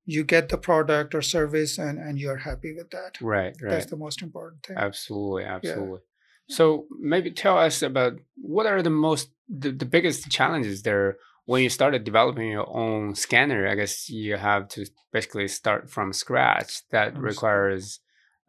[0.05, 3.69] you get the product or service and and you're happy with that right, right.
[3.69, 5.99] that's the most important thing absolutely absolutely
[6.47, 6.55] yeah.
[6.55, 11.63] so maybe tell us about what are the most the, the biggest challenges there when
[11.63, 16.87] you started developing your own scanner, I guess you have to basically start from scratch.
[16.91, 17.99] That requires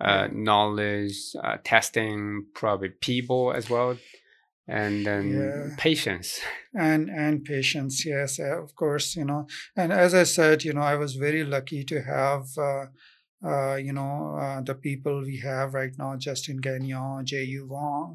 [0.01, 3.97] uh, knowledge, uh, testing, probably people as well,
[4.66, 5.74] and then yeah.
[5.76, 6.41] patience.
[6.72, 9.49] And and patience, yes, uh, of course, you know.
[9.74, 12.47] And as I said, you know, I was very lucky to have.
[12.57, 12.86] Uh,
[13.43, 18.14] uh, you know uh, the people we have right now justin gagnon ju wong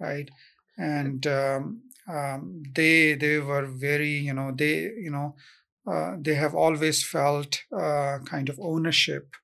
[0.00, 0.30] right
[0.76, 5.34] and um, um, they they were very you know they you know
[5.90, 9.34] uh, they have always felt uh, kind of ownership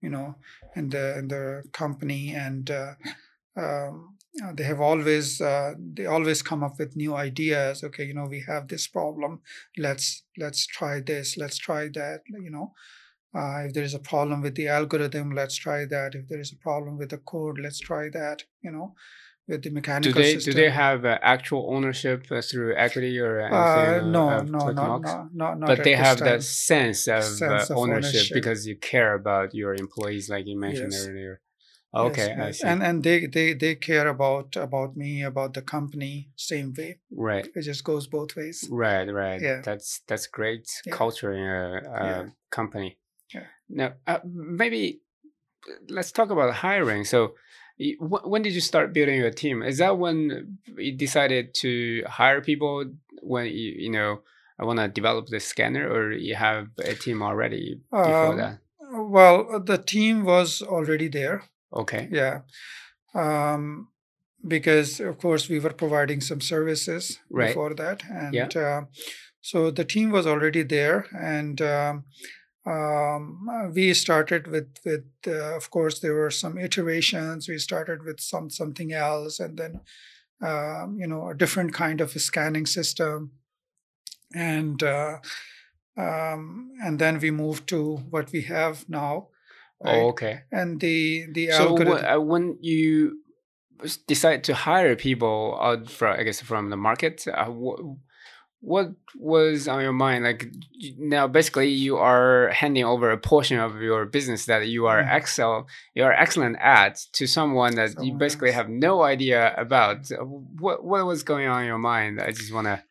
[0.00, 0.34] you know
[0.76, 2.94] in the in the company and uh,
[3.56, 7.82] um, uh, they have always uh, they always come up with new ideas.
[7.82, 9.40] Okay you know we have this problem.
[9.76, 11.36] Let's let's try this.
[11.36, 12.72] Let's try that you know.
[13.34, 16.14] Uh, if there is a problem with the algorithm let's try that.
[16.14, 18.94] If there is a problem with the code let's try that you know
[19.58, 20.52] the Do they system.
[20.52, 24.12] do they have uh, actual ownership uh, through equity or uh, anything?
[24.12, 26.24] no, no, not, not, not, not but they have time.
[26.26, 28.34] that sense of, Sense uh, of ownership, ownership.
[28.34, 31.06] because you care about your employees, like you mentioned Yes.
[31.06, 31.40] earlier.
[31.92, 32.68] Yes, Okay, I see.
[32.68, 37.00] And and they, they they care about about me, about the company, same way.
[37.10, 38.68] right, It just goes both ways.
[38.70, 39.42] right, right.
[39.42, 39.60] Yeah.
[39.64, 40.94] That's that's great Yeah.
[40.94, 42.26] culture in a, a Yeah.
[42.50, 42.98] company.
[43.34, 43.46] Yeah.
[43.68, 45.00] Now, uh, maybe
[45.88, 47.04] let's talk about hiring.
[47.04, 47.34] So,
[47.98, 49.62] when did you start building your team?
[49.62, 52.84] Is that when you decided to hire people?
[53.22, 54.20] When you you know
[54.58, 58.58] I want to develop the scanner, or you have a team already before Um, that?
[58.92, 61.42] Well, the team was already there.
[61.72, 62.08] Okay.
[62.10, 62.40] Yeah.
[63.14, 63.88] Um,
[64.46, 67.48] because of course we were providing some services Right.
[67.48, 68.48] before that, and Yeah.
[68.56, 68.82] uh,
[69.40, 72.04] so the team was already there, and um,
[72.70, 77.48] um, uh, we started with with uh, of course there were some iterations.
[77.48, 79.80] We started with some something else, and then
[80.42, 83.32] um, you know a different kind of a scanning system,
[84.34, 85.18] and uh,
[85.96, 89.28] um, and then we moved to what we have now.
[89.82, 89.94] right?
[90.04, 90.40] Oh, okay.
[90.52, 92.04] and the the So algorithm.
[92.16, 93.20] uh, when you
[94.06, 97.96] decide to hire people out from, I guess, from the market, uh, wh-
[98.62, 100.24] what was on your mind?
[100.24, 100.48] Like
[100.98, 105.16] now, basically, you are handing over a portion of your business that you are Mm.
[105.16, 108.56] excel, you are excellent at to someone that you basically else.
[108.56, 110.10] have no idea about.
[110.12, 112.20] Uh, What what was going on in your mind?
[112.20, 112.82] I just want to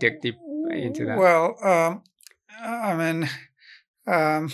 [0.00, 0.36] dig deep
[0.70, 1.18] into that.
[1.18, 2.02] Well, um,
[2.60, 3.28] I mean,
[4.06, 4.50] um,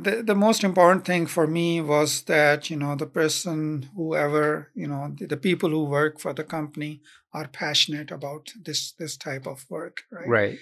[0.00, 4.86] the the most important thing for me was that you know the person, whoever you
[4.86, 7.00] know, the, the people who work for the company
[7.32, 10.28] are passionate about this this type of work, right?
[10.28, 10.58] right.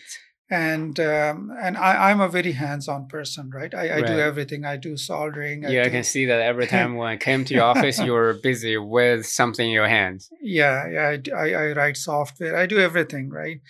[0.49, 3.75] And um, and I, I'm a very hands-on person, right?
[3.75, 4.65] I, I do everything.
[4.65, 5.65] I do soldering.
[5.65, 8.35] Yeah, I can see that every time when I came to your office, you were
[8.35, 10.31] busy with something in your hands.
[10.41, 13.61] yeah yeah I I write software i do everything right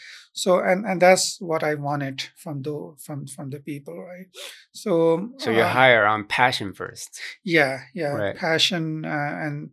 [0.42, 2.76] so and and that's what i wanted from the
[3.06, 4.28] from from the people right
[4.72, 7.10] so So you uh, hire on passion first.
[7.42, 8.36] yeah yeah Right.
[8.36, 9.70] passion uh, and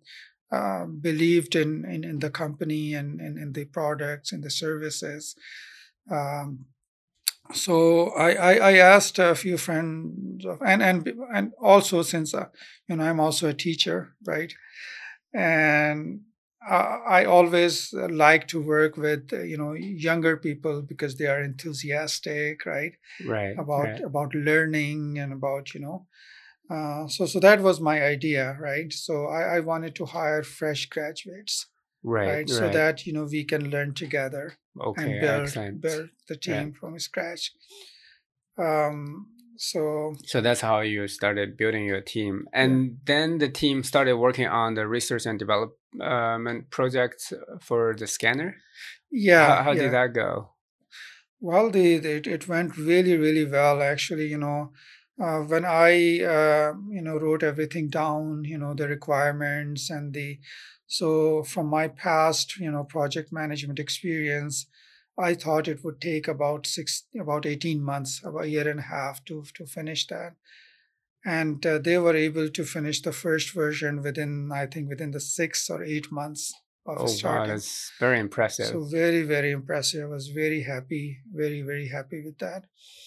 [0.58, 5.36] uh, believed in, in in the company and in, in the products and the services
[6.10, 6.66] um,
[7.54, 11.00] so I, I I asked a few friends of, and and
[11.36, 12.48] and also since uh,
[12.88, 14.54] you know I'm also a teacher right
[15.34, 16.22] and
[16.72, 22.66] I always like to work with uh, you know younger people because they are enthusiastic
[22.66, 22.94] right
[23.24, 23.56] Right.
[23.58, 24.04] about right.
[24.04, 26.08] about learning and about you know
[26.70, 30.88] uh, so so that was my idea right so I, I wanted to hire fresh
[30.88, 31.68] graduates
[32.04, 32.28] Right.
[32.28, 35.82] right, so that you know we can learn together okay, and build excellent.
[35.82, 36.40] build the Yeah.
[36.64, 37.52] team from scratch
[38.58, 44.16] um so So that's how you started building your team, and then the team started
[44.18, 48.56] working on the research and development project for the scanner.
[49.12, 49.82] yeah How, how yeah.
[49.84, 50.50] did that go?
[51.40, 53.82] Well, the, the it, it went really, really well.
[53.82, 54.72] Actually, you know,
[55.22, 60.40] uh, when I uh, you know wrote everything down, you know, the requirements and the
[60.88, 64.68] so from my past, you know, project management experience,
[65.18, 68.84] I thought it would take about six, about eighteen months, about a year and a
[68.84, 70.34] half to to finish that.
[71.26, 75.22] And uh, they were able to finish the first version within, I think, within the
[75.22, 76.54] six or eight months
[76.86, 77.54] of Oh wow, starting.
[77.54, 78.66] that's very impressive.
[78.66, 80.04] So very, very impressive.
[80.04, 82.66] I was very happy, very, very happy with that.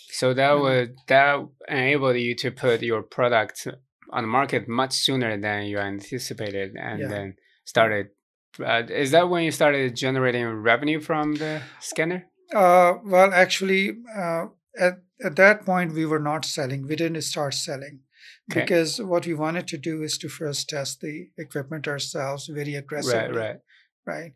[0.09, 3.69] So that would that enabled you to put your product
[4.11, 7.09] on the market much sooner than you anticipated, and Yeah.
[7.09, 7.35] then
[7.65, 8.07] started.
[8.61, 12.27] Uh, is that when you started generating revenue from the scanner?
[12.55, 14.47] Uh, well, actually, uh,
[14.79, 16.87] at at that point we were not selling.
[16.87, 18.01] We didn't start selling
[18.51, 18.61] Okay.
[18.61, 23.37] because what we wanted to do is to first test the equipment ourselves very aggressively.
[23.37, 23.61] Right,
[24.07, 24.33] right.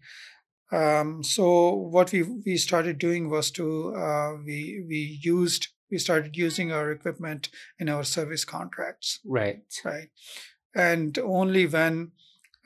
[0.72, 1.00] right?
[1.00, 6.36] Um, so what we we started doing was to uh, we we used we started
[6.36, 7.48] using our equipment
[7.78, 9.20] in our service contracts.
[9.24, 9.62] Right.
[9.84, 10.10] right
[10.74, 12.12] and only when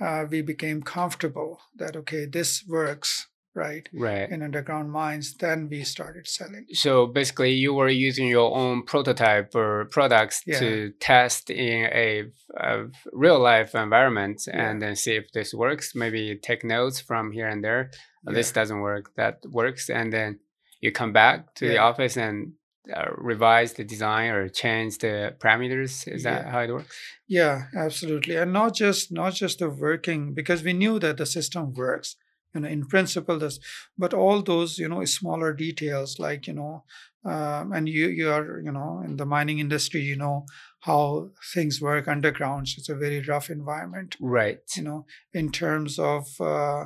[0.01, 4.28] uh, we became comfortable that okay this works right Right.
[4.30, 9.55] in underground mines then we started selling So basically, you were using your own prototype
[9.55, 10.59] or products Yeah.
[10.59, 12.24] to test in a,
[12.57, 14.70] a real life environment Yeah.
[14.70, 15.95] and then see if this works.
[15.95, 17.90] Maybe take notes from here and there.
[18.26, 19.14] Oh, This doesn't work.
[19.16, 20.40] That works, and then
[20.80, 22.55] you come back to the office and
[22.93, 26.07] uh, revise the design or change the parameters.
[26.07, 26.97] Is that how it works?
[27.26, 31.72] yeah absolutely and not just not just the working because we knew that the system
[31.72, 32.16] works
[32.55, 33.59] you know in principle this
[33.97, 36.85] but all those you know smaller details like you know
[37.24, 40.45] um, and you you are you know in the mining industry you know
[40.80, 45.99] how things work underground so it's a very rough environment right you know in terms
[45.99, 46.85] of uh,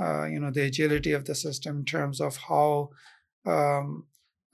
[0.00, 2.90] uh, you know the agility of the system in terms of how
[3.46, 4.04] um,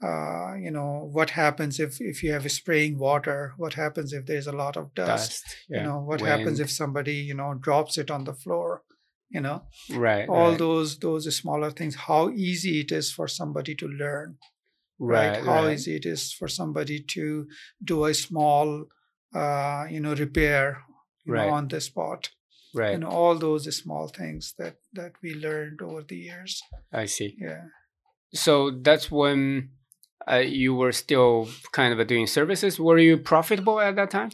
[0.03, 3.53] uh, you know what happens if if you have spraying water?
[3.57, 7.15] What happens if there's a lot of dust, dust you know what happens if somebody
[7.15, 8.83] you know drops it on the floor?
[9.29, 11.95] You know right all right, those those smaller things.
[11.95, 14.37] How easy it is for somebody to learn
[14.99, 15.73] right, how right.
[15.73, 17.47] easy it is for somebody to
[17.83, 18.85] do a small
[19.33, 20.83] uh, you know repair
[21.25, 21.47] you Right.
[21.47, 22.29] know, on the spot
[22.75, 22.93] right.
[22.93, 26.61] and all those small things that that we learned over the years.
[26.93, 27.35] I see.
[27.39, 27.63] Yeah.
[28.33, 29.71] So that's when
[30.31, 32.79] uh, you were still kind of doing services.
[32.79, 34.31] Were you profitable at that time?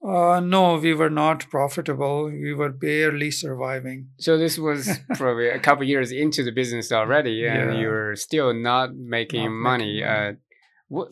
[0.00, 2.26] Uh, no we were not profitable.
[2.26, 4.10] We were barely surviving.
[4.18, 7.80] So this was probably a couple years into the business already and Yeah.
[7.80, 9.94] you're still not making Not money.
[10.00, 10.32] making uh,
[10.88, 11.08] what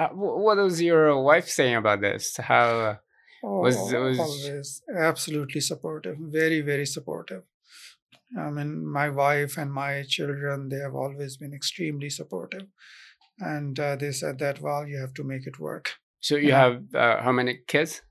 [0.00, 2.36] uh, what was your wife saying about this?
[2.36, 2.96] How uh,
[3.44, 7.42] Was- Oh, was- always absolutely supportive very very supportive.
[8.46, 12.66] I mean my wife and my children they have always been extremely supportive
[13.38, 16.58] and uh, they said that well you have to make it work so you Yeah.
[16.60, 18.02] have uh, how many kids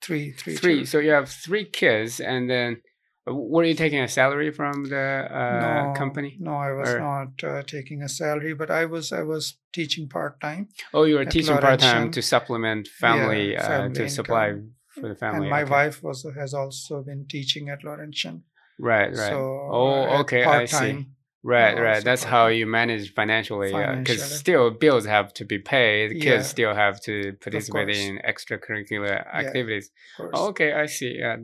[0.00, 2.80] three three three so you have three kids and then
[3.28, 6.98] uh, were you taking a salary from the uh, no, company no i was Or-
[7.00, 11.24] not uh, taking a salary but i was i was teaching part-time oh you were
[11.24, 12.12] teaching part-time Laurentian.
[12.12, 14.54] to supplement family, Yeah, uh, family to supply
[14.88, 15.70] for the family and my okay.
[15.70, 18.44] wife was has also been teaching at Laurentian.
[18.78, 21.06] right right So Oh, uh, okay, I see.
[21.42, 24.16] Right uh, right that's how you manage financially because Financially.
[24.18, 26.42] still bills have to be paid kids Yeah.
[26.42, 30.34] still have to participate in extracurricular activities of course.
[30.34, 31.16] Oh, okay, I see.
[31.18, 31.36] Yeah,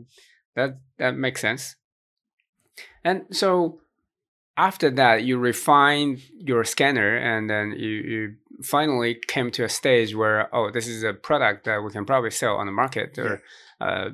[0.56, 1.76] that that makes sense.
[3.04, 3.80] And so
[4.56, 10.14] after that, you refined your scanner, and then you, you finally came to a stage
[10.14, 13.42] where oh, this is a product that we can probably sell on the market, or
[13.80, 14.10] uh,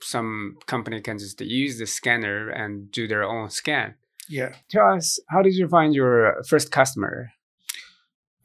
[0.00, 3.94] some company can just use the scanner and do their own scan.
[4.28, 4.54] Yeah.
[4.70, 7.30] Tell us, how did you find your first customer?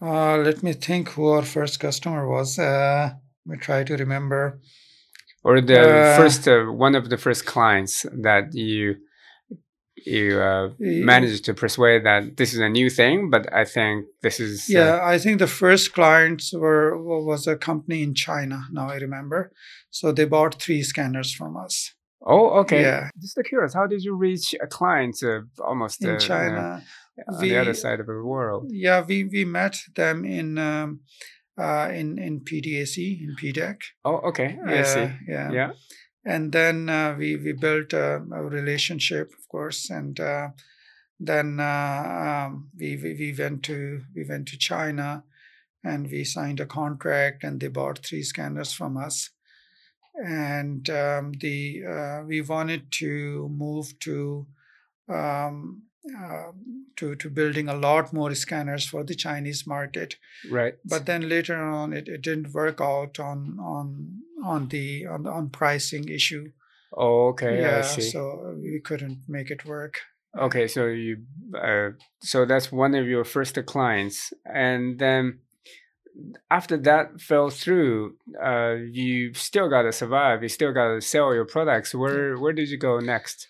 [0.01, 2.59] Uh, let me think who our first customer was.
[2.59, 3.13] Uh,
[3.45, 4.59] let me try to remember.
[5.45, 8.95] or the Uh, first uh, one of the first clients that you
[10.05, 14.37] you uh, managed to persuade that this is a new thing but i think this
[14.39, 16.97] is uh, Yeah, I think the first clients were
[17.31, 18.57] was a company in China.
[18.71, 19.39] Now I remember.
[19.97, 21.93] So they bought three scanners from us
[22.25, 23.09] oh okay Yeah.
[23.21, 26.59] just curious how did you reach a client uh, almost in uh, China.
[26.59, 26.79] uh,
[27.33, 30.99] on the other side of the world Yeah, we we met them in um,
[31.57, 33.77] uh, in in PDAC in PDAC.
[34.05, 35.51] oh okay i Yeah, see yeah.
[35.51, 35.71] yeah
[36.25, 38.07] and then uh, we we built a,
[38.39, 40.47] a relationship of course and uh,
[41.19, 42.03] then uh,
[42.47, 45.23] um, we, we we went to we went to china
[45.83, 49.29] and we signed a contract and they bought three scanners from us
[50.15, 54.45] and um, the uh, we wanted to move to
[55.09, 55.83] um,
[56.17, 56.51] uh,
[56.95, 60.17] to to building a lot more scanners for the Chinese market.
[60.49, 60.75] Right.
[60.85, 65.49] But then later on it, it didn't work out on on on the on on
[65.49, 66.51] pricing issue.
[66.95, 70.01] Oh okay yeah so we couldn't make it work.
[70.35, 71.17] Okay, so you,
[71.55, 71.89] uh,
[72.21, 75.39] so that's one of your first clients, and then
[76.49, 80.43] after that fell through, uh, you still got to survive.
[80.43, 81.93] You still got to sell your products.
[81.95, 83.47] Where where did you go next?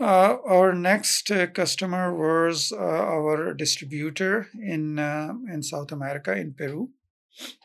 [0.00, 6.52] uh, our next uh, customer was uh, our distributor in uh, in south america in
[6.52, 6.90] peru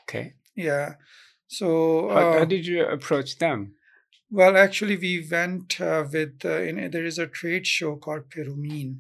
[0.04, 0.94] Okay, yeah
[1.48, 3.74] so how, how uh, did you approach them?
[4.30, 9.00] well actually we went uh, with uh, in, there is a trade show called perumin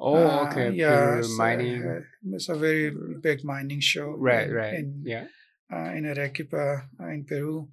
[0.00, 1.82] Oh, Uh, okay, yeah so, mining.
[1.82, 2.00] uh,
[2.34, 5.24] it's a very big mining show right, in- right, in, yeah.
[5.72, 7.68] uh, in Arequipa uh, in Peru.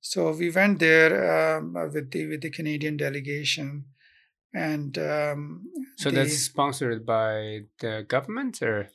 [0.00, 3.84] So we went there um, uh, with the with the Canadian delegation,
[4.54, 8.88] and um, So that's sponsored by the government, or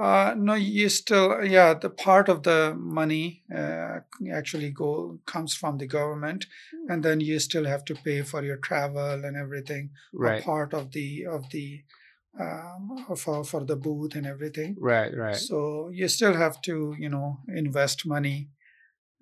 [0.00, 4.00] uh, no, you still yeah the part of the money uh,
[4.32, 6.46] actually go comes from the government,
[6.88, 9.90] and then you still have to pay for your travel and everything.
[10.12, 11.82] right, part of the of the
[12.40, 14.76] um, for for the booth and everything.
[14.80, 18.48] right, right, So you still have to, you know, invest money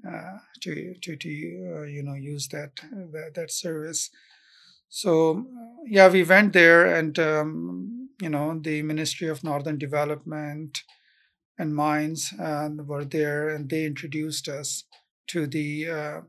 [0.06, 2.80] uh, to to to uh, you know use that
[3.12, 4.10] that, that service.
[4.89, 5.47] So
[5.86, 10.82] yeah, we went there, and um, you know, the Ministry of Northern Development
[11.59, 14.84] and Mines uh, were there, and they introduced us
[15.28, 16.20] to the uh,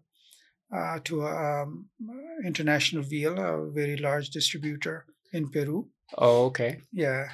[0.76, 1.90] uh, to um,
[2.46, 5.90] International Wheel, a very large distributor in Peru.
[6.18, 6.82] Oh, okay.
[6.92, 7.30] Yeah.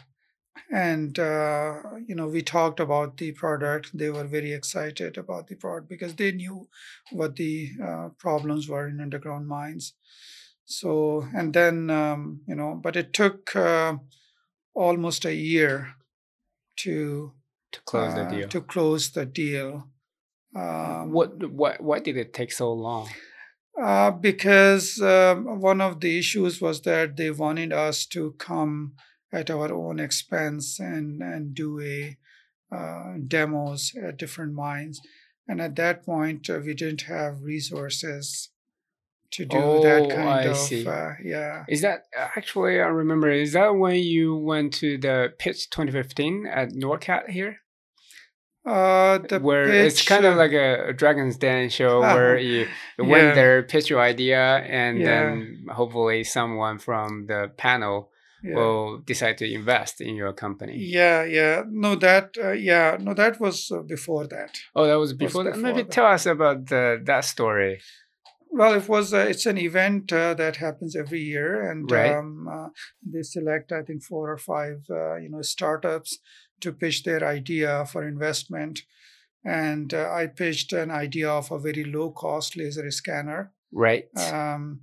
[0.72, 3.98] And, uh, you know, we talked about the product.
[3.98, 6.68] They were very excited about the product because they knew
[7.12, 9.94] what the uh, problems were in underground mines.
[10.66, 13.98] So, and then, um, you know, but it took uh,
[14.76, 15.96] almost a year
[16.78, 17.34] to
[17.72, 18.48] To close the uh, deal.
[18.50, 19.90] to close the deal.
[20.56, 23.10] Um, what what why did it take so long?
[23.82, 28.94] Uh, because um, one of the issues was that they wanted us to come
[29.32, 32.18] at our own expense and and do a
[32.76, 35.00] uh, demos at different mines,
[35.48, 38.50] and at that point uh, we didn't have resources
[39.32, 40.86] to do Oh, that kind I of see.
[40.88, 43.30] uh, yeah Is that actually I remember?
[43.30, 47.60] Is that when you went to the pitch 2015 at NorCat here?
[48.66, 52.14] Uh, the where it's kind of uh, like a, Dragon's Den show Uh-huh.
[52.16, 52.60] where you
[52.98, 53.06] you Yeah.
[53.08, 55.06] went there, pitch your idea, and Yeah.
[55.06, 58.12] then hopefully someone from the panel
[58.44, 58.56] yeah.
[58.56, 60.76] will decide to invest in your company.
[60.78, 65.14] yeah yeah no that uh, yeah no that was uh, before that Oh, that was
[65.14, 65.54] before that.
[65.54, 65.92] before Maybe that.
[65.92, 67.80] tell us about the, that story.
[68.52, 72.16] Well, it was uh, it's an event uh, that happens every year, and Right.
[72.18, 72.70] um, uh,
[73.14, 76.18] they select I think four or five uh, you know startups
[76.62, 78.84] to pitch their idea for investment.
[79.46, 84.06] And uh, I pitched an idea of a very low cost laser scanner, Right.
[84.32, 84.82] um,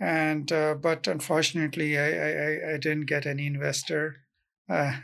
[0.00, 4.16] and uh, but unfortunately I, I, I- didn't get any investor.
[4.68, 4.94] Uh,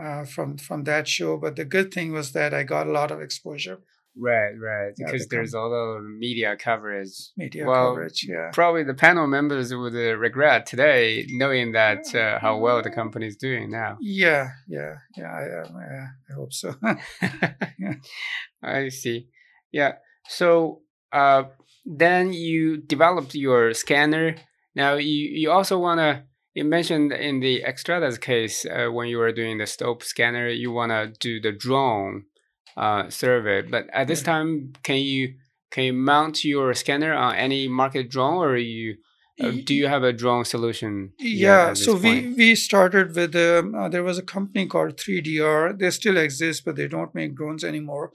[0.00, 3.10] uh, from from that show, but the good thing was that I got a lot
[3.10, 3.78] of exposure,
[4.16, 4.92] right, right.
[4.96, 7.30] Because the there's a lot of media coverage.
[7.36, 8.26] media Well, coverage.
[8.28, 12.90] Yeah, Probably the panel members would uh, regret today knowing that uh, how well the
[12.90, 13.96] company is doing now.
[14.00, 15.32] Yeah, yeah, yeah.
[15.32, 16.74] I, um, yeah, I hope so.
[18.62, 19.28] I see.
[19.72, 19.94] Yeah.
[20.28, 20.82] So
[21.12, 21.44] uh,
[21.84, 24.36] then you developed your scanner.
[24.74, 26.24] Now you, you also want to,
[26.54, 30.70] you mentioned in the Xstrata's case uh, when you were doing the STOPE scanner, you
[30.70, 32.24] want to do the drone
[32.76, 33.62] uh, survey.
[33.62, 34.32] But at this Yeah.
[34.32, 35.34] time, can you
[35.70, 38.96] can you mount your scanner on any market drone or you
[39.42, 41.12] uh, do you have a drone solution?
[41.18, 41.72] yeah.
[41.72, 42.36] So we point?
[42.36, 45.78] we started with um, uh, there was a company called 3DR.
[45.78, 48.12] They still exist, but they don't make drones anymore.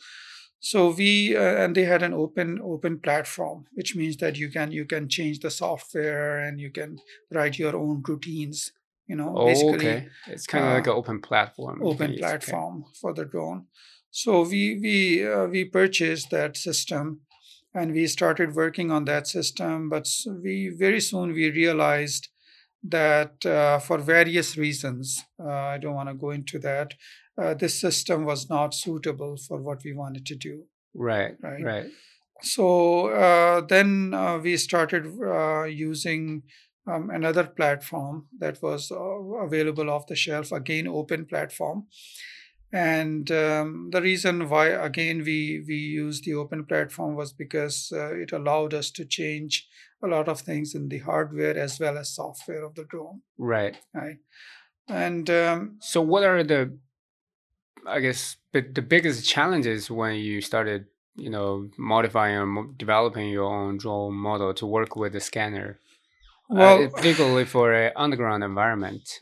[0.59, 4.71] So we uh, and they had an open open platform, which means that you can
[4.71, 6.97] you can change the software and you can
[7.31, 8.71] write your own routines.
[9.07, 10.07] You know, Oh, basically okay.
[10.27, 11.81] It's kind of uh, like an open platform.
[11.81, 12.27] open use, okay.
[12.27, 13.67] platform for the drone.
[14.11, 17.21] So we we uh, we purchased that system,
[17.73, 19.89] and we started working on that system.
[19.89, 20.07] But
[20.43, 22.29] we very soon we realized
[22.83, 26.93] that uh, for various reasons, uh, I don't want to go into that.
[27.39, 30.63] Uh, this system was not suitable for what we wanted to do.
[30.95, 31.63] Right, Right.
[31.63, 31.85] right.
[32.41, 36.43] So uh, then uh, we started uh, using
[36.87, 41.87] um, another platform that was uh, available off the shelf, again, open platform.
[42.71, 48.13] And um, the reason why, again, we, we used the open platform was because uh,
[48.15, 49.67] it allowed us to change
[50.03, 53.21] a lot of things in the hardware as well as software of the drone.
[53.37, 53.77] Right.
[53.93, 54.17] Right.
[54.89, 56.77] And um, So, what are the,
[57.85, 60.85] I guess, the, the biggest challenges when you started,
[61.15, 65.79] you know, modifying or developing your own drone model to work with the scanner,
[66.49, 69.19] well, uh, particularly for an underground environment?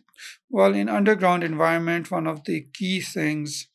[0.50, 3.68] Well, in underground environment, one of the key things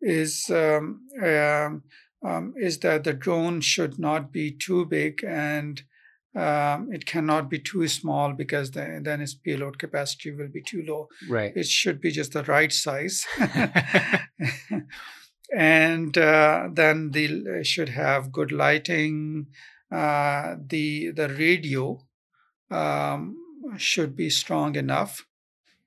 [0.00, 1.82] is um, um,
[2.24, 5.82] um, is that the drone should not be too big and
[6.36, 10.82] um, it cannot be too small because then, then its payload capacity will be too
[10.86, 11.08] low.
[11.28, 11.52] Right.
[11.54, 13.24] It should be just the right size,
[15.56, 19.46] and uh, then the should have good lighting.
[19.92, 22.04] Uh, the the radio
[22.68, 23.36] um,
[23.76, 25.24] should be strong enough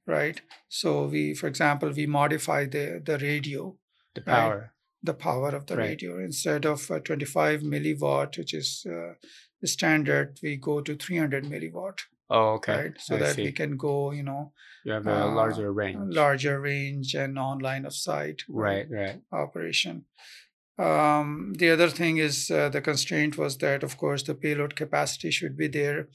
[0.08, 3.76] right so we for example we modify the the radio
[4.16, 4.36] the right.
[4.36, 4.74] power.
[5.04, 5.90] the power of the Right.
[5.90, 9.14] radio instead of uh, 25 milliwatt which is uh,
[9.62, 12.74] the standard we go to 300 milliwatt Oh, okay.
[12.78, 13.44] right so I that see.
[13.44, 14.54] we can go you know
[14.86, 16.00] you have a uh, larger range.
[16.22, 19.22] larger range and on line of sight Right, right.
[19.32, 20.06] operation
[20.80, 25.32] um, the other thing is uh, the constraint was that of course the payload capacity
[25.32, 26.08] should be there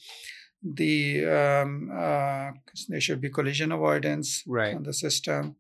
[0.63, 2.51] the um, uh,
[2.89, 4.75] there should be collision avoidance Right.
[4.77, 5.57] on the system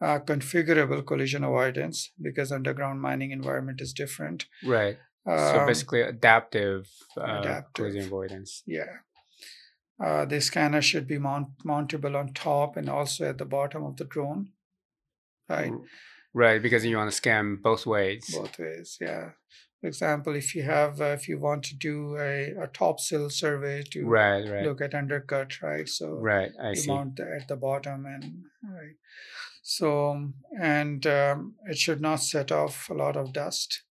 [0.00, 4.96] uh, configurable collision avoidance because underground mining environment is different Right.
[5.26, 7.72] so Um, basically, adaptive, uh, adaptive.
[7.74, 8.62] collision avoidance.
[8.66, 8.94] yeah
[10.04, 13.96] uh, the scanner should be mount- mountable on top and also at the bottom of
[13.96, 14.52] the drone
[15.48, 15.72] right
[16.34, 18.24] Right, because you want to scan both ways.
[18.32, 19.30] both ways yeah
[19.80, 23.82] For example, if you have, uh, if you want to do a, a topsill survey
[23.92, 25.88] to Right, right, look at undercut, right?
[25.88, 26.50] So right.
[26.60, 26.88] I you see.
[26.88, 28.24] mount the- at the bottom and
[28.64, 28.96] right.
[29.62, 30.30] So
[30.60, 33.82] and um, it should not set off a lot of dust.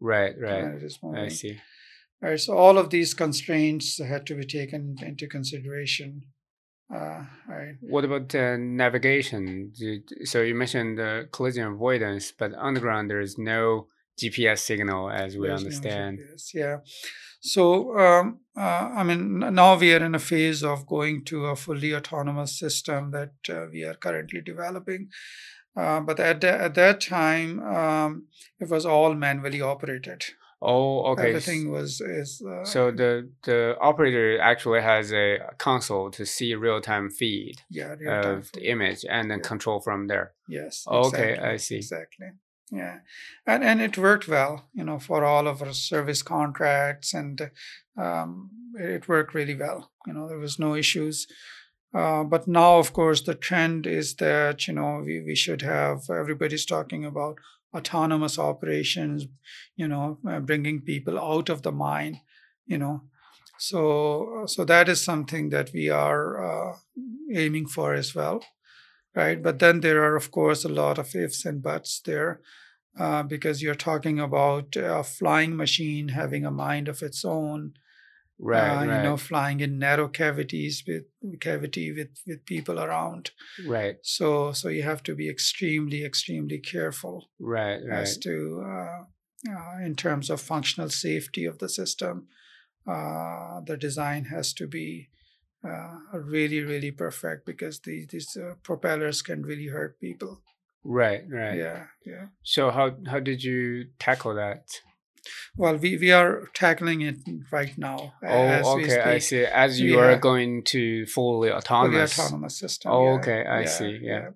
[0.00, 1.18] Right, when right.
[1.24, 1.60] I see.
[2.20, 2.38] Right.
[2.38, 6.22] So all of these constraints had to be taken into consideration.
[6.92, 7.74] Uh, right.
[7.80, 9.72] What about uh, navigation?
[9.76, 13.88] Did- So you mentioned the collision avoidance, but underground there is no
[14.22, 16.18] GPS signal, as we There's no understand.
[16.18, 16.76] GPS, yeah.
[17.40, 18.60] So, um, uh,
[18.94, 23.10] I mean, now we are in a phase of going to a fully autonomous system
[23.10, 25.08] that uh, we are currently developing.
[25.76, 28.26] Uh, but at, tha- at that time, um,
[28.60, 30.24] it was all manually operated.
[30.60, 31.28] Oh, okay.
[31.30, 36.80] Everything was is uh, So the the operator actually has a console to see real
[36.80, 39.48] time feed yeah, real-time of the image and then Yeah.
[39.48, 40.34] control from there.
[40.46, 40.84] Yes.
[40.86, 41.76] Okay, exactly, I see.
[41.76, 42.26] Exactly.
[42.72, 43.00] Yeah,
[43.46, 47.50] and and it worked well, you know, for all of our service contracts, and
[47.98, 49.90] um, it worked really well.
[50.06, 51.26] You know, there was no issues.
[51.94, 56.08] Uh, but now, of course, the trend is that you know we, we should have
[56.08, 57.36] everybody's talking about
[57.76, 59.26] autonomous operations.
[59.76, 62.22] You know, uh, bringing people out of the mine.
[62.64, 63.02] You know,
[63.58, 66.76] so so that is something that we are uh,
[67.34, 68.42] aiming for as well
[69.14, 69.42] right?
[69.42, 72.40] But then there are, of course, a lot of ifs and buts there
[72.98, 77.74] uh, because you're talking about a flying machine having a mind of its own.
[78.38, 81.04] Right, uh, right, You know, flying in narrow cavities with
[81.40, 83.30] cavity with with people around.
[83.66, 88.00] right, So so you have to be extremely extremely careful right, right.
[88.00, 89.04] as to uh,
[89.48, 92.28] uh, in terms of functional safety of the system.
[92.84, 95.08] Uh, the design has to be
[95.64, 100.40] uh, really really perfect because these these uh, propellers can really hurt people.
[100.84, 101.56] Right, right.
[101.56, 102.26] Yeah, yeah.
[102.42, 104.64] So how how did you tackle that?
[105.56, 107.16] Well, we, we are tackling it
[107.52, 108.14] right now.
[108.22, 109.44] as Oh, okay, I see.
[109.44, 110.04] As you Yeah.
[110.04, 112.18] are going to fully Fully autonomous.
[112.18, 112.90] autonomous system.
[112.92, 114.28] Oh, yeah, okay, I yeah, see, yeah.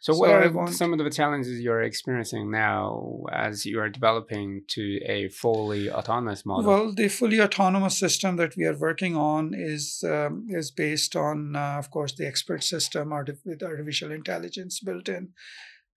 [0.00, 3.88] So So what are want- some of the challenges you're experiencing now as you are
[3.88, 6.64] developing to a fully autonomous model?
[6.70, 11.54] Well, the fully autonomous system that we are working on is um, is based on,
[11.54, 13.10] uh, of course, the expert system
[13.44, 15.34] with artificial intelligence built in,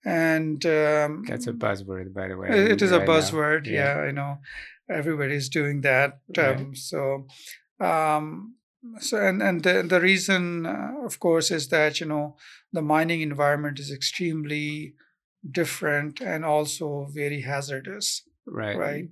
[0.05, 2.47] and um, That's a buzzword, by the way.
[2.71, 3.13] it- is a right now.
[3.13, 3.65] buzzword.
[3.65, 3.95] Yeah.
[3.95, 4.01] Yeah.
[4.07, 4.37] I know
[4.89, 6.19] everybody's doing that.
[6.37, 6.57] Right.
[6.57, 7.25] Um, so,
[7.79, 8.55] um,
[8.99, 12.37] so and and the the reason, uh, of course, is that you know
[12.71, 14.93] the mining environment is extremely
[15.49, 18.77] different and also very hazardous Right.
[18.77, 19.09] right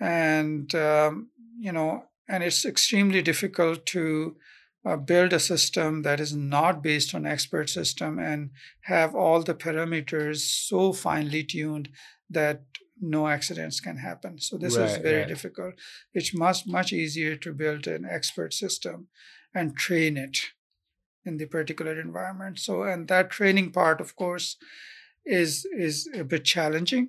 [0.00, 1.28] and um,
[1.58, 4.36] you know and it's extremely difficult to
[4.84, 8.50] uh, build a system that is not based on expert system and
[8.82, 11.88] have all the parameters so finely tuned
[12.28, 12.62] that
[13.00, 15.28] no accidents can happen so this is very right.
[15.28, 15.74] difficult
[16.14, 19.08] it's much much easier to build an expert system
[19.54, 20.38] and train it
[21.24, 24.56] in the particular environment so and that training part of course
[25.24, 27.08] is is a bit challenging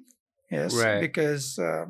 [0.49, 0.99] yes Right.
[0.99, 1.85] because uh,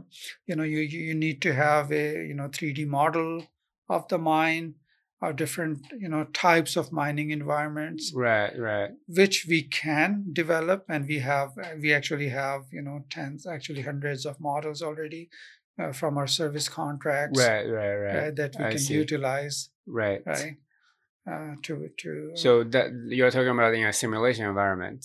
[0.47, 3.47] you know you you you need to have a you know 3d model
[3.89, 4.75] of the mine
[5.23, 8.89] or different you know types of mining environments Right, right.
[9.07, 11.51] which we can develop and we have
[11.81, 15.29] we actually have you know tens actually hundreds of models already
[15.81, 18.15] uh, from our service contracts Right, right, right.
[18.21, 18.95] right, that we I can see.
[18.95, 20.21] utilize Right.
[20.25, 20.55] right
[21.31, 25.03] uh, to to So that you're talking about in a simulation environment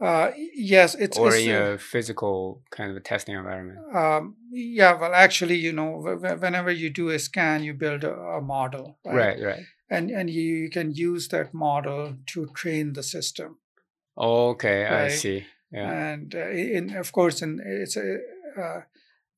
[0.00, 3.78] uh, yes it's, or it's in uh, a physical kind of a testing environment.
[3.94, 8.04] um, yeah well actually you know wh- wh- whenever you do a scan you build
[8.04, 9.62] a, a model Right, right.
[9.90, 13.58] and and you, you can use that model to train the system
[14.18, 15.46] Okay, I see.
[15.70, 15.90] Yeah.
[16.12, 18.18] and uh, in of course in it's a
[18.58, 18.80] uh,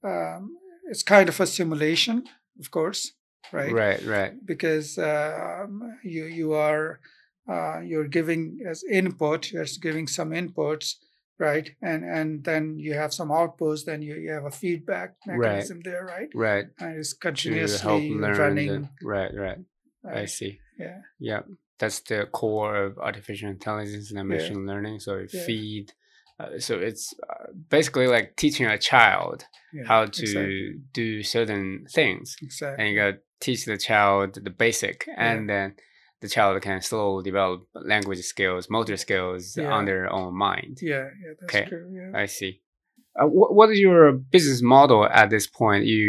[0.04, 0.56] um,
[0.90, 2.24] it's kind of a simulation
[2.60, 3.12] of course
[3.52, 4.32] right Right, right.
[4.46, 7.00] because um, you you are
[7.48, 10.94] uh, you're giving as input you're giving some inputs
[11.38, 15.38] right and and then you have some outputs then you, you have a feedback Right.
[15.38, 16.66] mechanism there right Right.
[16.80, 19.58] and it's continuously running The, right, right.
[20.04, 20.60] I see.
[20.78, 21.42] yeah Yeah,
[21.78, 24.36] that's the core of artificial intelligence and Yeah.
[24.36, 25.00] machine learning.
[25.00, 25.44] So it Yeah.
[25.46, 25.92] feed.
[26.40, 29.38] Uh, so it's uh, basically like teaching a child
[29.72, 32.76] yeah how to exactly, do certain things, exactly.
[32.78, 35.74] and you got to teach the child the basic, and then
[36.20, 39.72] the child can slowly develop language skills, motor skills Yeah.
[39.72, 40.78] on their own mind.
[40.82, 41.64] yeah yeah that's Okay.
[41.68, 42.60] true yeah I see.
[43.20, 45.84] Uh, what, what is your business model at this point?
[45.86, 46.06] You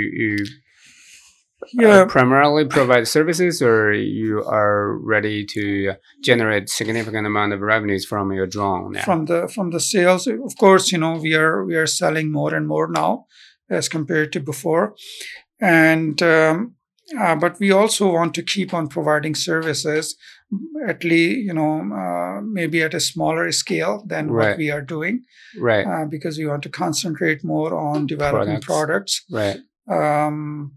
[1.73, 8.05] you uh, primarily provide services, or you are ready to generate significant amount of revenues
[8.05, 9.03] from your drone now?
[9.03, 12.53] from the from the sales of course you know we are we are selling more
[12.55, 13.25] and more now
[13.69, 14.95] as compared to before.
[15.61, 16.75] And um,
[17.17, 20.15] uh, but we also want to keep on providing services,
[20.87, 24.49] at least you know uh, maybe at a smaller scale than Right.
[24.49, 25.23] what we are doing,
[25.57, 25.85] Right.
[25.85, 29.23] uh, because we want to concentrate more on developing Products.
[29.31, 29.59] products.
[29.89, 30.25] right.
[30.27, 30.73] Um,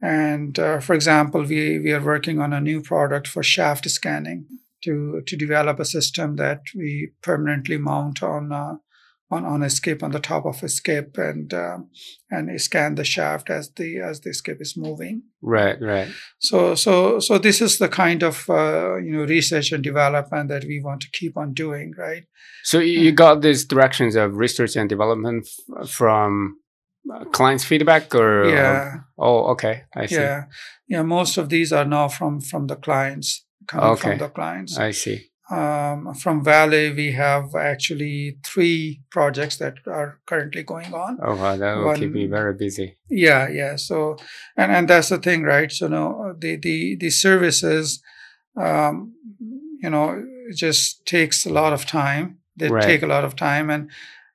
[0.00, 4.46] and uh, for example, we we are working on a new product for shaft scanning
[4.84, 8.78] to to develop a system that we permanently mount on.
[9.34, 11.80] On, on a skip on the top of a skip and um,
[12.34, 15.16] and scan the shaft as the as the skip is moving
[15.56, 15.78] Right.
[15.92, 16.08] Right.
[16.48, 16.92] so so
[17.26, 21.00] so this is the kind of uh, you know research and development that we want
[21.02, 22.24] to keep on doing right
[22.70, 25.40] So you got these directions of research and development
[25.98, 26.30] from
[27.14, 30.14] uh, clients' feedback, or yeah oh, okay, I see.
[30.24, 30.40] yeah
[30.92, 33.28] yeah most of these are now from from the clients
[33.70, 34.00] coming Okay.
[34.10, 35.18] from the clients I see.
[35.50, 41.54] Um, from Vale we have actually three projects that are currently going on Oh, wow,
[41.58, 42.96] that will keep you One- very busy.
[43.10, 44.16] yeah yeah so
[44.56, 48.02] and and that's the thing right so no the the the services
[48.56, 49.12] um
[49.82, 52.82] you know just takes a lot of time they Right.
[52.90, 53.90] take a lot of time and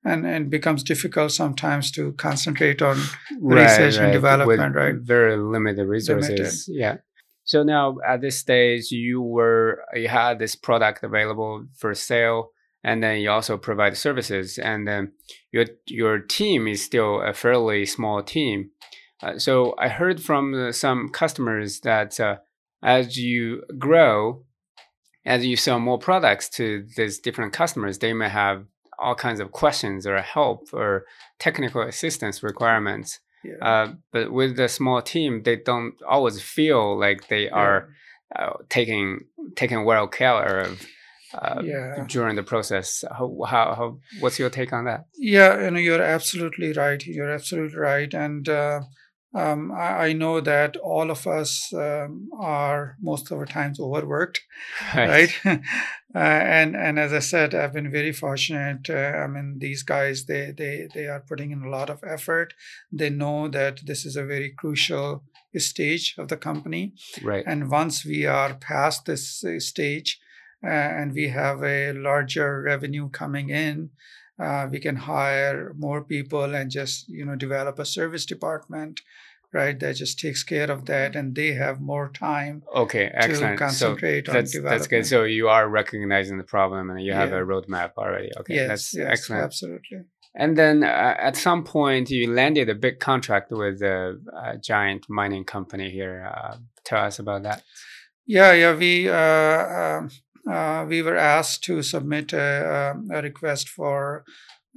[0.05, 2.97] and and it becomes difficult sometimes to concentrate on
[3.41, 4.95] Right, Research and development, with right?
[4.95, 6.69] Very limited resources.
[6.71, 6.97] Yeah.
[7.49, 12.51] So now at this stage, you were you had this product available for sale,
[12.83, 15.13] and then you also provide services, and then
[15.51, 18.69] your your team is still a fairly small team.
[19.23, 22.35] Uh, so I heard from uh, some customers that uh,
[22.83, 24.43] as you grow,
[25.25, 28.65] as you sell more products to these different customers, they may have
[28.99, 31.05] all kinds of questions or help or
[31.39, 33.19] technical assistance requirements.
[33.43, 37.89] Yeah, Uh, but with the small team, they don't always feel like they yeah, are
[38.35, 39.25] uh, taking
[39.55, 40.85] taken well care of
[41.33, 42.05] uh, yeah.
[42.07, 43.03] during the process.
[43.09, 45.05] How, how, how what's your take on that?
[45.17, 47.05] yeah you know you're absolutely right.
[47.05, 48.13] You're absolutely right.
[48.13, 48.81] And uh,
[49.33, 54.41] um, I, I know that all of us um, are most of the times overworked
[54.95, 55.29] right.
[55.45, 55.57] uh,
[56.15, 60.51] and and as i said i've been very fortunate uh, i mean these guys they
[60.57, 62.53] they they are putting in a lot of effort.
[62.91, 65.23] They know that this is a very crucial
[65.57, 66.93] stage of the company.
[67.23, 67.43] Right.
[67.47, 70.19] and once we are past this uh, stage
[70.63, 73.89] uh, and we have a larger revenue coming in
[74.39, 79.01] uh, we can hire more people and just you know develop a service department
[79.51, 83.59] right that just takes care of that and they have more time Okay, to excellent.
[83.59, 85.05] So concentrate on that's development that's good.
[85.07, 87.39] So you are recognizing the problem and you have Yeah.
[87.39, 88.29] a roadmap already.
[88.39, 89.43] Okay, yes, that's yes, excellent.
[89.43, 89.99] absolutely
[90.35, 95.03] And then uh, at some point, you landed a big contract with a, a giant
[95.09, 96.15] mining company here.
[96.35, 97.63] Uh, tell us about that.
[98.27, 98.75] Yeah, yeah.
[98.75, 100.09] We uh, um,
[100.51, 104.23] uh, we were asked to submit a, a request for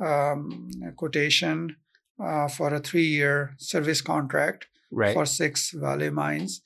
[0.00, 1.76] um, a quotation
[2.22, 5.14] uh, for a three-year service contract Right.
[5.14, 6.60] for six Vale mines.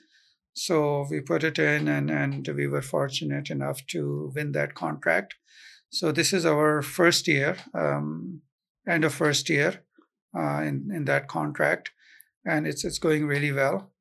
[0.53, 5.37] So we put it in, and and we were fortunate enough to win that contract.
[5.91, 8.41] So this is our first year, um,
[8.89, 9.85] end of first year,
[10.37, 11.93] uh, in in that contract,
[12.45, 13.93] and it's it's going really well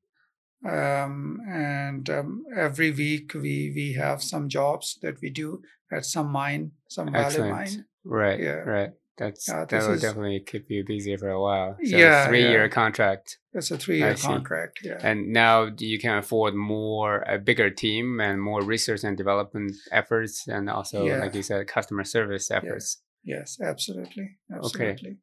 [0.66, 5.62] um, and um, every week we we have some jobs that we do
[5.92, 7.86] at some mine, some Vale mine.
[8.04, 8.40] right.
[8.40, 8.64] yeah.
[8.76, 8.92] Right.
[9.18, 11.78] That's Yeah, that will is- definitely keep you busy for a while.
[11.82, 14.80] So Yeah, three year contract, That's a three year contract.
[14.84, 19.72] Yeah, and now you can afford more a bigger team and more research and development
[19.92, 21.20] efforts, and also Yeah.
[21.24, 23.02] like you said, customer service efforts.
[23.24, 25.18] yes, absolutely, absolutely.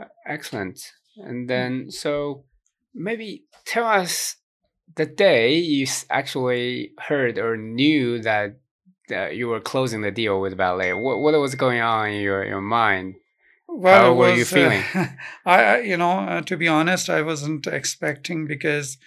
[0.00, 0.78] Uh, excellent.
[1.18, 2.44] And then, so
[2.94, 4.36] maybe tell us
[4.96, 8.56] the day you actually heard or knew that
[9.10, 10.98] uh, you were closing the deal with Vale.
[10.98, 13.16] What, what was going on in your, your mind?
[13.68, 14.82] Well, How were you was, uh, feeling?
[15.46, 18.98] I, I, you know, uh, to be honest, I wasn't expecting because,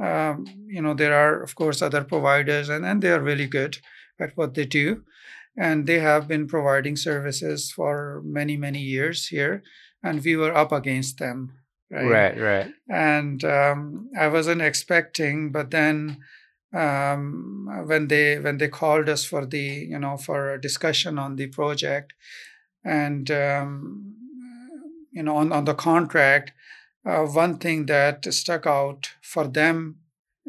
[0.00, 3.78] um, you know, there are of course other providers, and and they are really good
[4.18, 5.04] at what they do,
[5.56, 9.62] and they have been providing services for many many years here,
[10.02, 11.57] and we were up against them,
[11.90, 12.04] right?
[12.06, 12.72] Right, right.
[12.88, 15.52] and um, I wasn't expecting.
[15.52, 16.18] But then,
[16.74, 21.36] um, when they when they called us for the you know for a discussion on
[21.36, 22.12] the project,
[22.84, 24.14] and um,
[25.12, 26.52] you know on on the contract,
[27.06, 29.96] uh, one thing that stuck out for them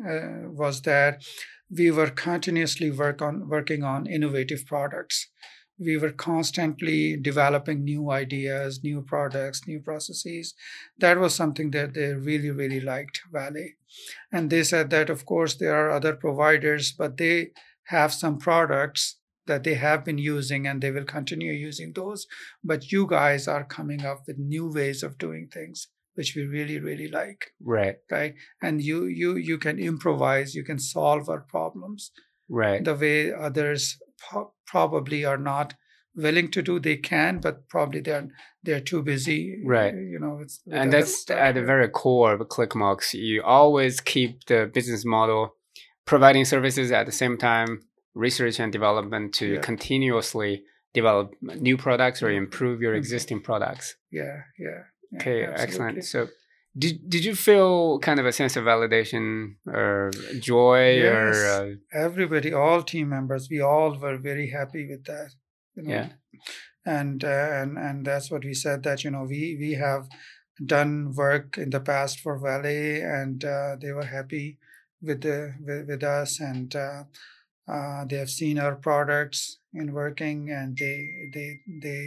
[0.06, 1.24] uh, was that
[1.70, 5.28] we were continuously work on working on innovative products
[5.80, 10.54] we were constantly developing new ideas, new products, new processes.
[10.98, 13.70] That was something that they really, really liked, Vale.
[14.32, 17.52] And they said that, of course, there are other providers, but they
[17.86, 22.28] have some products that they have been using and they will continue using those.
[22.64, 26.80] But you guys are coming up with new ways of doing things which we really
[26.80, 27.96] really like Right.
[28.12, 32.12] right and you you you can improvise you can solve our problems
[32.50, 32.84] Right.
[32.84, 33.98] the way others
[34.30, 35.74] po- probably are not
[36.16, 38.28] willing to do they can but probably they're
[38.64, 39.94] they're too busy Right.
[39.94, 43.14] you know it's and that's at the very core of ClickMox.
[43.14, 45.56] You always keep the business model
[46.06, 47.82] providing services at the same time,
[48.16, 49.62] research and development to Yeah.
[49.62, 50.64] continuously
[50.94, 52.98] develop new products or improve your Mhm.
[52.98, 53.96] existing products.
[54.12, 54.82] yeah yeah,
[55.12, 55.64] yeah Okay, absolutely.
[55.64, 56.04] excellent.
[56.06, 56.28] So,
[56.84, 59.24] did did you feel kind of a sense of validation
[59.68, 61.38] or joy Yes.
[61.38, 61.68] or uh,
[62.06, 65.30] everybody all team members we all were very happy with that
[65.76, 66.10] you know Yeah.
[66.86, 70.08] and uh, and and that's what we said that you know we we have
[70.76, 74.58] done work in the past for Vale, and uh, they were happy
[75.02, 77.04] with the with, with us and uh,
[77.74, 80.98] uh, they have seen our products in working and they
[81.34, 81.50] they
[81.82, 82.02] they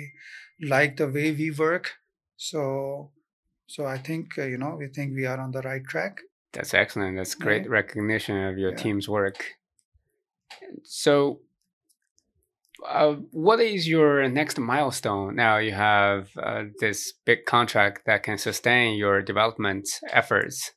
[0.74, 1.93] like the way we work
[2.36, 3.11] so
[3.73, 6.15] so I think uh, you know we think we are on the right track
[6.57, 7.12] That's excellent.
[7.19, 7.77] That's great Yeah.
[7.81, 8.82] recognition of your Yeah.
[8.85, 9.39] team's work.
[11.07, 11.40] So,
[12.99, 15.35] uh, what is your next milestone?
[15.44, 19.85] Now you have uh, this big contract that can sustain your development
[20.20, 20.73] efforts.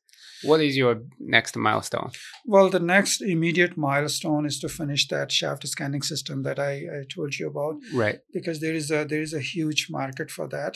[0.49, 2.11] What is your next milestone?
[2.45, 6.99] Well, the next immediate milestone is to finish that shaft scanning system that I, I
[7.15, 8.19] told you about, Right.
[8.37, 10.73] because there is a there is a huge market for that,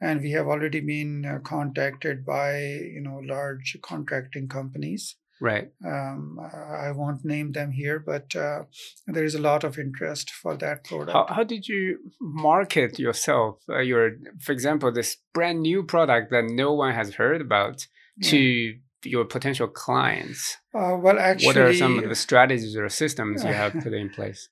[0.00, 5.16] and we have already been uh, contacted by you know large contracting companies.
[5.40, 5.68] Right.
[5.84, 8.62] Um, I I won't name them here, but uh,
[9.06, 11.12] there is a lot of interest for that product.
[11.12, 13.62] How, how did you market yourself?
[13.68, 17.86] Uh, your, for example, this brand new product that no one has heard about
[18.16, 18.30] Yeah.
[18.30, 18.74] to
[19.04, 20.56] your potential clients.
[20.74, 24.08] Uh, well, actually, what are some of the strategies or systems you have put in
[24.08, 24.48] place?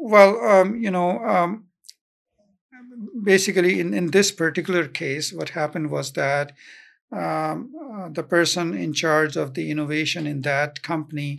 [0.00, 1.67] Well, um, you know, um,
[3.22, 6.52] basically, in, in this particular case, what happened was that
[7.12, 11.38] um, uh, the person in charge of the innovation in that company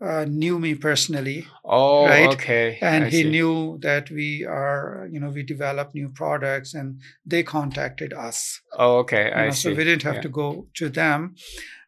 [0.00, 2.28] uh, knew me personally, Oh, Right.
[2.34, 2.78] okay.
[2.82, 3.30] and I he see.
[3.30, 8.60] knew that we are, you know, we develop new products, and they contacted us.
[8.78, 9.26] Oh, okay.
[9.26, 9.70] you I know, see.
[9.70, 10.20] so we didn't have Yeah.
[10.22, 11.34] to go to them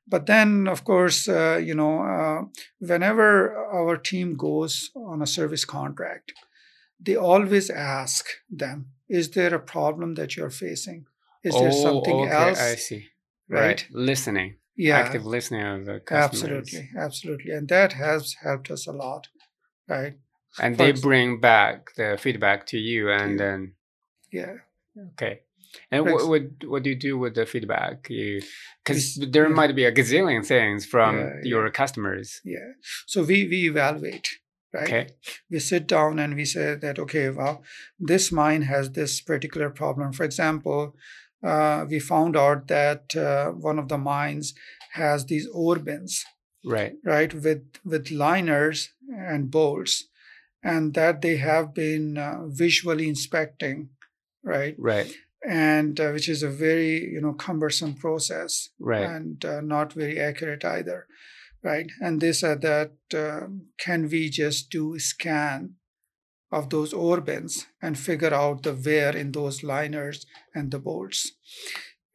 [0.08, 2.44] but then of course uh, you know uh,
[2.78, 6.32] whenever our team goes on a service contract
[7.00, 11.06] they always ask them is there a problem that you're facing
[11.44, 13.04] is there Oh, something okay, else I see.
[13.48, 14.56] right, Listening.
[14.76, 16.42] yeah Active listening of the customers.
[16.42, 19.28] absolutely absolutely and that has helped us a lot
[19.88, 20.14] right
[20.58, 23.74] And For they ex- bring back the feedback to you, and then
[24.32, 24.54] yeah
[25.12, 25.34] okay.
[25.90, 26.42] And what what
[26.72, 28.08] what do you do with the feedback?
[28.08, 28.40] You
[28.80, 29.54] because there yeah.
[29.60, 31.70] might be a gazillion things from Yeah, your yeah.
[31.80, 32.40] customers.
[32.44, 32.68] yeah
[33.06, 34.28] so we we evaluate
[34.76, 35.04] right Okay.
[35.50, 37.56] we sit down and we say that okay well
[38.12, 40.80] this mine has this particular problem for example
[41.50, 44.46] uh, we found out that uh, one of the mines
[45.02, 46.24] has these ore bins
[46.74, 46.94] Right.
[47.14, 48.78] right with with liners
[49.32, 49.94] and bolts
[50.70, 53.78] and that they have been uh, visually inspecting
[54.54, 55.10] right Right.
[55.68, 58.52] and uh, which is a very you know cumbersome process
[58.92, 59.08] Right.
[59.14, 60.98] and uh, not very accurate either
[61.66, 61.90] right?
[62.00, 65.74] And they said that um, can we just do a scan
[66.52, 70.24] of those ore bins and figure out the wear in those liners
[70.54, 71.32] and the bolts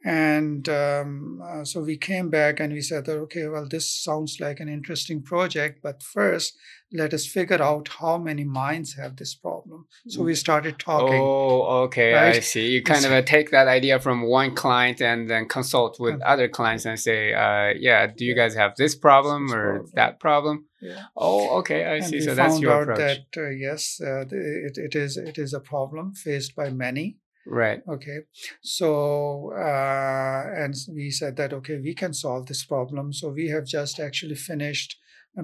[0.03, 4.37] and um, uh, so we came back and we said that okay well this sounds
[4.39, 6.57] like an interesting project but first
[6.93, 11.83] let us figure out how many mines have this problem so we started talking Oh,
[11.85, 12.13] okay.
[12.15, 12.67] I see.
[12.71, 16.17] You kind of It's- uh, take that idea from one client and then consult with
[16.19, 16.27] Yeah.
[16.33, 19.91] other clients and say, uh, "Yeah, do you guys have this problem This or problem.
[19.95, 21.85] that problem?" yeah Oh, okay.
[21.85, 22.19] I and see.
[22.21, 24.25] So that's your approach, that uh, yes, uh,
[24.67, 27.17] it, it is it is a problem faced by many.
[27.47, 27.81] Right?
[27.88, 28.19] Okay,
[28.61, 33.13] so uh, and we said that okay, we can solve this problem.
[33.13, 34.97] So we have just actually finished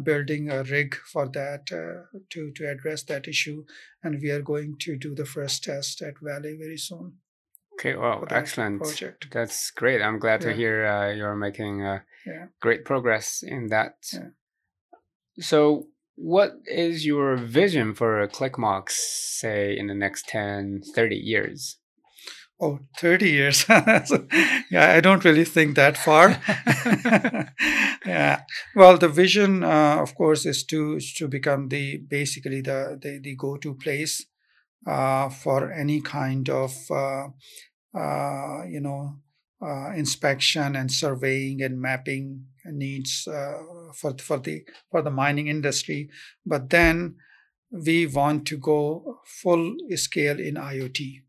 [0.04, 3.64] building a rig for that uh, to to address that issue,
[4.04, 7.14] and we are going to do the first test at Vale very soon.
[7.80, 7.96] Okay.
[7.96, 8.82] Well, excellent.
[8.82, 9.28] project.
[9.32, 10.02] That's great.
[10.02, 10.56] I'm glad to Yeah.
[10.56, 12.48] hear uh, you're making uh, Yeah.
[12.60, 13.96] great progress in that.
[14.14, 14.30] Yeah.
[15.40, 18.90] So, what is your vision for ClickMox,
[19.40, 21.78] say, in the next 10, 30 years?
[22.60, 23.66] Oh, 30 years.
[24.06, 24.28] So,
[24.72, 26.42] yeah, I don't really think that far.
[28.06, 28.42] yeah.
[28.76, 33.20] Well, the vision, uh, of course, is to is to become the basically the the,
[33.20, 34.26] the go-to place
[34.88, 37.28] uh, for any kind of uh,
[37.96, 39.20] uh, you know
[39.62, 43.58] uh, inspection and surveying and mapping needs uh,
[43.94, 46.10] for for the for the mining industry.
[46.46, 47.18] But then
[47.72, 51.22] we want to go full scale in IoT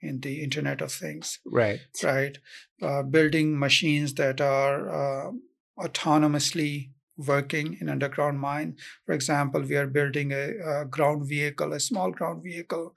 [0.00, 1.80] in the Internet of Things, Right.
[2.02, 2.38] right?
[2.82, 5.32] Uh, building machines that are uh,
[5.78, 8.76] autonomously working in underground mine.
[9.06, 12.94] For example, we are building a, a ground vehicle, a small ground vehicle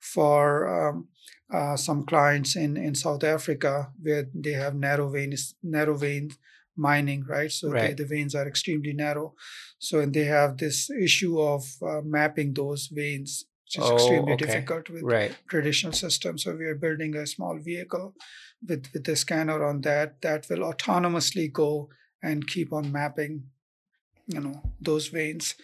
[0.00, 1.08] for um,
[1.52, 6.30] uh, some clients in, in South Africa where they have narrow veins, narrow vein
[6.76, 7.50] mining, right?
[7.52, 9.34] So they, the veins are extremely narrow.
[9.78, 14.32] So and they have this issue of uh, mapping those veins, which is Oh, extremely
[14.34, 14.44] okay.
[14.46, 15.36] difficult with Right.
[15.48, 16.44] traditional systems.
[16.44, 18.14] So we are building a small vehicle
[18.68, 21.88] with with a scanner on that that will autonomously go
[22.22, 23.44] and keep on mapping,
[24.26, 25.54] you know, those veins.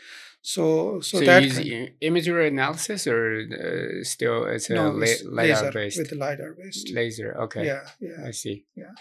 [0.40, 5.24] So so, So, that use imagery analysis or uh, still it's a no, la- it's
[5.24, 6.90] lidar laser based with the lidar based.
[6.94, 7.36] laser.
[7.42, 7.66] Okay.
[7.66, 8.64] Yeah, yeah, I see.
[8.74, 8.94] Yeah,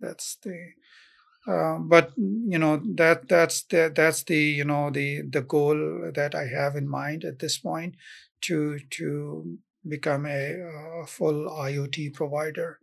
[0.00, 0.56] that's the.
[1.44, 6.36] Uh, but you know that that's the that's the you know the the goal that
[6.36, 7.96] I have in mind at this point
[8.42, 9.58] to to
[9.88, 10.42] become a,
[11.02, 12.78] uh full IoT provider.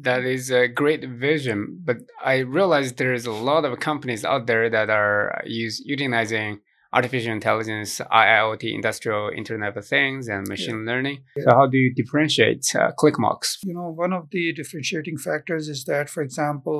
[0.00, 4.70] That is a great vision, but I realize there's a lot of companies out there
[4.70, 6.60] that are use utilizing
[6.96, 7.90] artificial intelligence,
[8.26, 11.18] IoT, industrial Internet of Things, and machine learning.
[11.44, 13.40] So, how do you differentiate uh, ClickMox?
[13.68, 16.78] you know one of the differentiating factors is that for example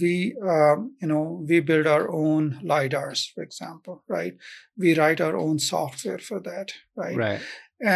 [0.00, 0.12] we
[0.52, 4.34] um, you know we build our own lidars for example right
[4.82, 6.68] we write our own software for that
[7.02, 7.40] right, Right.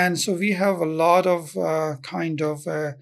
[0.03, 2.93] and so we have a lot of uh, kind of uh,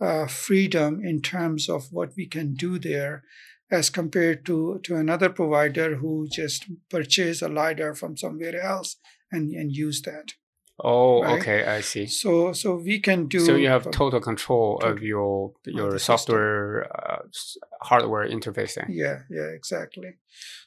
[0.00, 3.22] uh, freedom in terms of what we can do there
[3.70, 8.96] as compared to to another provider who just purchase a lidar from somewhere else
[9.32, 10.34] and and use that
[10.84, 11.40] Oh, Right.
[11.40, 11.64] okay.
[11.64, 12.06] I see.
[12.06, 17.22] so so we can do So you have total control of your your software uh,
[17.80, 18.86] hardware interfacing.
[18.90, 20.18] Yeah, yeah, exactly.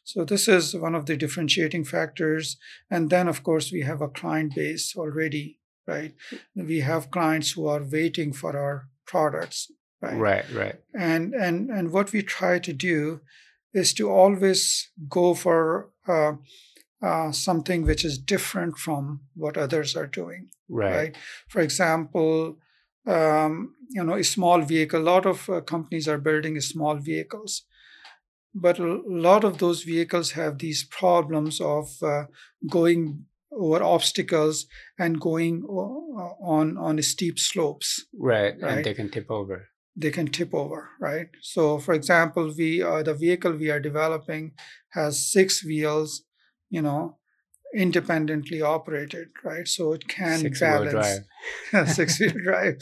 [0.04, 2.58] So this is one of the differentiating factors.
[2.90, 6.14] And then, of course, we have a client base already, right?
[6.56, 9.72] We have clients who are waiting for our products,
[10.02, 10.18] right?
[10.18, 10.76] Right, right.
[10.98, 13.22] And and and what we try to do
[13.74, 16.34] is to always go for uh,
[17.02, 20.96] uh, something which is different from what others are doing Right.
[20.96, 21.18] right?
[21.48, 22.58] For example,
[23.08, 25.02] um, you know, a small vehicle.
[25.02, 27.64] A lot of uh, companies are building small vehicles,
[28.54, 32.26] but a lot of those vehicles have these problems of uh,
[32.70, 34.68] going over obstacles
[35.00, 38.06] and going on on steep slopes.
[38.18, 38.54] Right.
[38.62, 38.78] Right.
[38.78, 39.70] And they can tip over.
[39.96, 41.28] They can tip over, right?
[41.42, 44.54] So, for example, we uh, the vehicle we are developing
[44.92, 46.24] has six wheels,
[46.70, 47.18] you know,
[47.76, 49.68] independently operated, right?
[49.68, 51.20] So it can Six wheel balance
[51.74, 51.88] drive.
[51.96, 52.76] six wheel drive.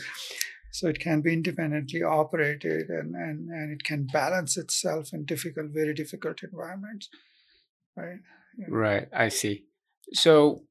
[0.72, 5.72] So it can be independently operated and, and, and it can balance itself in difficult,
[5.74, 7.10] very difficult environments.
[7.96, 8.20] Right.
[8.70, 9.08] Right.
[9.12, 9.66] I see.
[10.14, 10.64] So,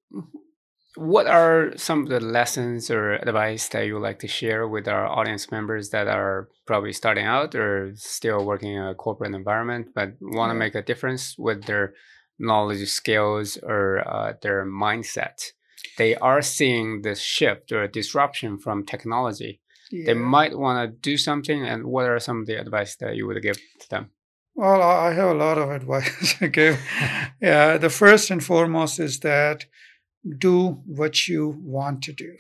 [0.97, 4.89] what are some of the lessons or advice that you would like to share with
[4.89, 9.89] our audience members that are probably starting out or still working in a corporate environment
[9.95, 11.95] but want to make a difference with their
[12.39, 15.53] knowledge, skills, or uh, their mindset?
[15.99, 19.61] They are seeing this shift or disruption from technology.
[19.91, 20.07] Yeah.
[20.07, 21.65] They might want to do something.
[21.65, 24.11] And what are some of the advice that you would give to them?
[24.55, 26.81] Well, I I have a lot of advice to give.
[27.41, 29.67] yeah, the first and foremost is that
[30.39, 32.37] do what you want to do,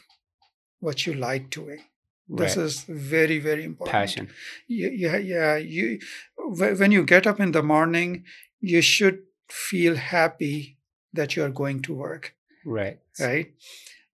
[0.80, 1.80] what you like doing.
[2.28, 2.64] This Right.
[2.66, 3.92] is very, very important.
[3.92, 4.28] Passion.
[4.66, 5.56] Yeah, yeah, yeah.
[5.56, 6.00] You,
[6.36, 8.24] when you get up in the morning,
[8.60, 10.78] you should feel happy
[11.12, 12.34] that you are going to work,
[12.64, 12.98] Right.
[13.20, 13.52] right?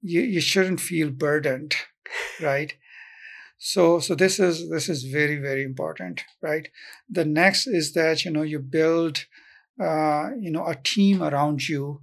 [0.03, 1.75] You you shouldn't feel burdened,
[2.41, 2.75] right?
[3.59, 6.69] So so this is this is very very important, right?
[7.09, 9.27] The next is that you know you build,
[9.81, 12.03] uh, you know, a team around you,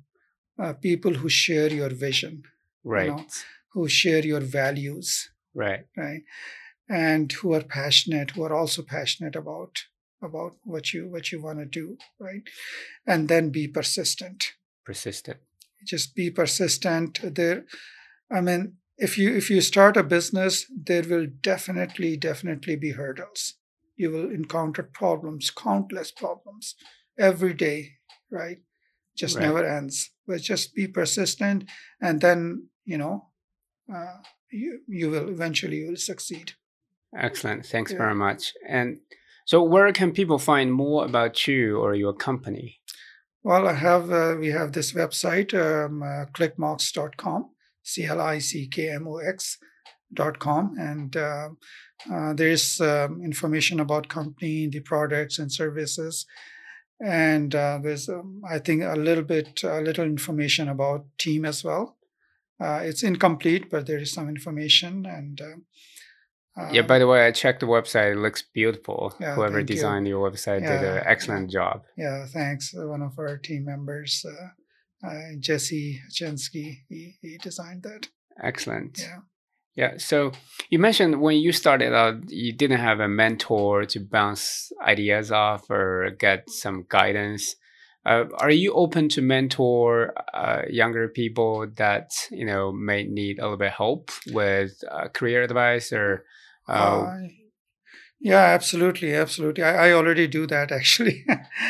[0.61, 2.43] uh, people who share your vision,
[2.83, 3.07] Right.
[3.09, 3.25] know,
[3.73, 5.85] who share your values, Right.
[5.97, 6.23] right
[6.89, 9.83] and who are passionate who are also passionate about
[10.23, 12.41] about what you what you want to do right
[13.07, 14.53] and then be persistent
[14.85, 15.37] Persistent.
[15.85, 17.65] just be persistent there
[18.31, 23.55] i mean if you if you start a business there will definitely definitely be hurdles
[23.95, 26.75] you will encounter problems countless problems
[27.17, 27.91] every day
[28.31, 28.59] right
[29.21, 29.45] just Right.
[29.47, 29.95] never ends
[30.27, 31.59] but just be persistent
[32.05, 32.39] and then
[32.91, 33.15] you know
[33.95, 34.17] uh,
[34.61, 36.47] you you will eventually you will succeed
[37.27, 37.65] Excellent.
[37.65, 38.01] Thanks Yeah.
[38.03, 38.53] very much.
[38.77, 38.89] And
[39.45, 42.67] so, where can people find more about you or your company?
[43.41, 47.41] Well, I have uh, we have this website, um, uh, clickmox.com,
[47.91, 49.57] c l i c k m o x
[50.13, 51.49] dot com, and uh,
[52.13, 56.25] uh, there's um, information about company, the products and services,
[56.99, 61.63] and uh, there's um, I think a little bit a little information about team as
[61.63, 61.97] well,
[62.59, 65.05] uh, it's incomplete, but there is some information.
[65.05, 68.13] And uh, yeah, by the way, I checked the website.
[68.13, 69.15] It looks beautiful.
[69.19, 70.17] Yeah, Whoever designed you.
[70.17, 71.83] your website yeah, did an excellent job.
[71.97, 72.73] Yeah, thanks.
[72.73, 75.09] One of our team members, uh,
[75.39, 78.09] Jesse Chensky, he, he designed that.
[78.43, 78.99] Excellent.
[78.99, 79.19] Yeah.
[79.79, 79.93] Yeah.
[79.95, 80.33] So
[80.69, 85.69] you mentioned when you started out, you didn't have a mentor to bounce ideas off
[85.69, 87.55] or get some guidance.
[88.05, 93.43] Uh, are you open to mentor uh, younger people that you know may need a
[93.43, 96.25] little bit help with uh, career advice or?
[98.19, 99.63] Uh, yeah, absolutely, absolutely.
[99.63, 101.25] I, I already do that actually.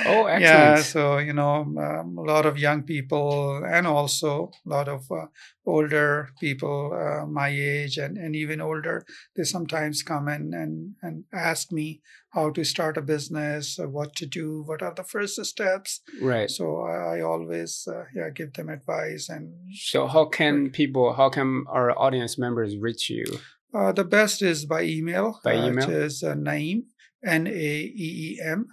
[0.05, 0.41] oh, excellent.
[0.41, 5.11] yeah, so you know, um, a lot of young people and also a lot of
[5.11, 5.27] uh,
[5.65, 9.05] older people uh, my age and, and even older.
[9.35, 12.01] They sometimes come in and, and ask me
[12.31, 16.01] how to start a business, what to do, what are the first steps.
[16.21, 16.49] Right.
[16.49, 19.53] So I, I always uh, yeah give them advice and.
[19.73, 21.13] So how can people?
[21.13, 23.25] How can our audience members reach you?
[23.73, 25.39] Uh, the best is by email.
[25.43, 25.75] By email?
[25.75, 26.83] Which is uh, Naeem,
[27.25, 28.67] N A E E M,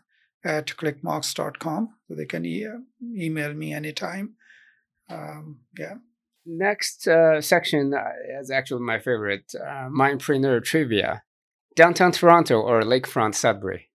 [0.45, 1.89] at clickmox.com.
[2.09, 2.67] So they can e-
[3.17, 4.35] email me anytime.
[5.11, 5.95] Um, yeah.
[6.47, 7.93] Next uh, section
[8.41, 11.23] is actually my favorite uh, Minepreneur Trivia.
[11.75, 13.91] Downtown Toronto or Lakefront Sudbury?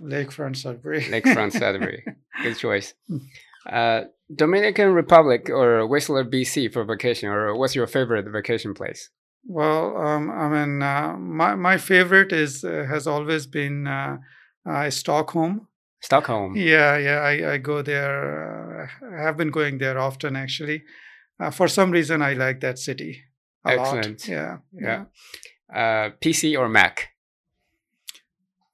[0.00, 1.02] Lakefront Sudbury.
[1.04, 2.04] Lakefront Sudbury.
[2.42, 2.92] Good choice.
[3.70, 4.02] Uh,
[4.34, 9.10] Dominican Republic or Whistler, BC for vacation, or what's your favorite vacation place?
[9.48, 14.18] Well, um, I mean, uh, my my favorite is uh, has always been uh,
[14.68, 15.68] uh Stockholm.
[16.00, 16.56] Stockholm.
[16.56, 18.90] Yeah, yeah, I, I go there.
[19.02, 20.82] Uh, I have been going there often, actually.
[21.40, 23.22] Uh, for some reason, I like that city.
[23.64, 24.20] Excellent.
[24.20, 24.28] Lot.
[24.28, 25.04] Yeah, yeah.
[25.72, 26.10] yeah.
[26.20, 27.10] PC or Mac?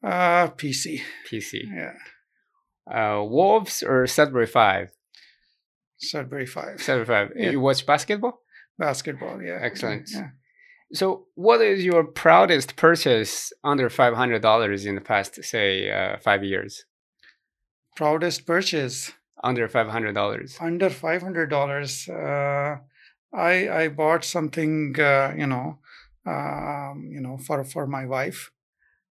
[0.02, 1.00] Uh, PC.
[1.30, 1.62] PC.
[1.74, 3.20] Yeah.
[3.20, 4.90] Wolves or Sudbury Five?
[5.96, 6.82] Sudbury Five.
[6.82, 7.32] Sudbury Five.
[7.36, 7.50] Yeah.
[7.50, 8.40] You watch basketball?
[8.78, 9.58] Basketball, yeah.
[9.62, 10.10] Excellent.
[10.12, 10.30] Yeah.
[10.94, 16.18] So, what is your proudest purchase under five hundred dollars in the past, say, uh,
[16.18, 16.84] five years?
[17.96, 19.12] Proudest purchase
[19.42, 20.58] under five hundred dollars.
[20.60, 22.76] Under five hundred dollars, uh,
[23.34, 25.78] I I bought something, uh, you know,
[26.26, 28.50] um, you know, for for my wife.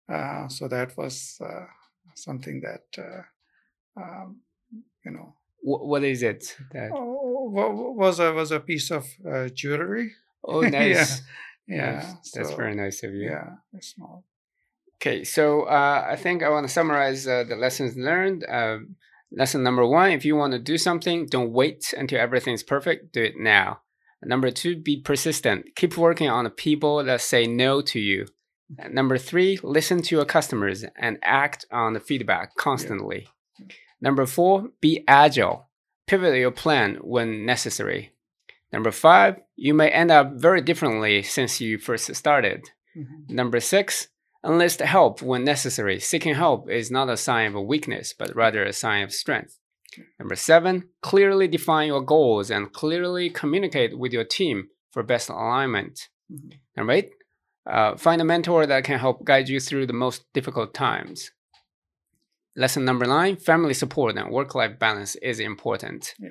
[0.07, 1.65] Uh, so that was uh,
[2.13, 4.37] something that, uh, um,
[5.03, 5.33] you know.
[5.61, 6.55] what is it?
[6.71, 6.91] That...
[6.93, 7.49] Oh,
[7.97, 9.05] was a was a piece of
[9.53, 10.13] jewelry.
[10.41, 11.19] Oh, nice.
[11.19, 11.25] yeah
[11.67, 13.29] yeah that's, that's very nice of you.
[13.29, 13.49] yeah
[13.81, 14.23] small.
[15.01, 18.77] Okay so uh, i think i want to summarize uh, the lessons learned uh,
[19.31, 23.23] lesson number one if you want to do something don't wait until everything's perfect do
[23.23, 23.81] it now.
[24.23, 25.75] Number two be persistent.
[25.75, 28.25] Keep working on the people that say no to you.
[28.79, 33.27] And number three listen to your customers and act on the feedback constantly.
[33.59, 33.67] Yeah.
[34.01, 35.69] number four be agile.
[36.07, 38.13] Pivot your plan when necessary.
[38.71, 42.69] Number five, you may end up very differently since you first started.
[42.97, 43.35] Mm-hmm.
[43.35, 44.07] Number six,
[44.45, 45.99] enlist help when necessary.
[45.99, 49.59] Seeking help is not a sign of a weakness, but rather a sign of strength.
[50.19, 56.09] Number seven, clearly define your goals and clearly communicate with your team for best alignment.
[56.31, 56.49] Mm-hmm.
[56.75, 57.09] Number eight,
[57.65, 61.31] uh, find a mentor that can help guide you through the most difficult times.
[62.57, 66.13] Lesson number nine, family support and work life balance is important.
[66.19, 66.29] Yeah.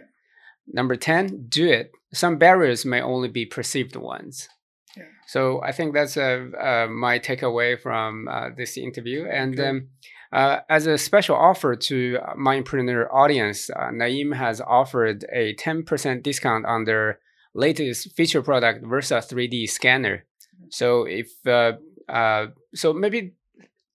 [0.66, 1.92] Number 10, do it.
[2.12, 4.48] Some barriers may only be perceived ones.
[4.96, 5.04] Yeah.
[5.26, 9.26] So I think that's uh, uh, my takeaway from uh, this interview.
[9.26, 9.68] And okay.
[9.68, 9.88] um,
[10.32, 16.22] uh, as a special offer to my Minepreneur audience, uh, Naeem has offered a 10%
[16.22, 17.18] discount on their
[17.54, 20.24] latest feature product, Versa 3D scanner.
[20.70, 23.34] So if uh, so, maybe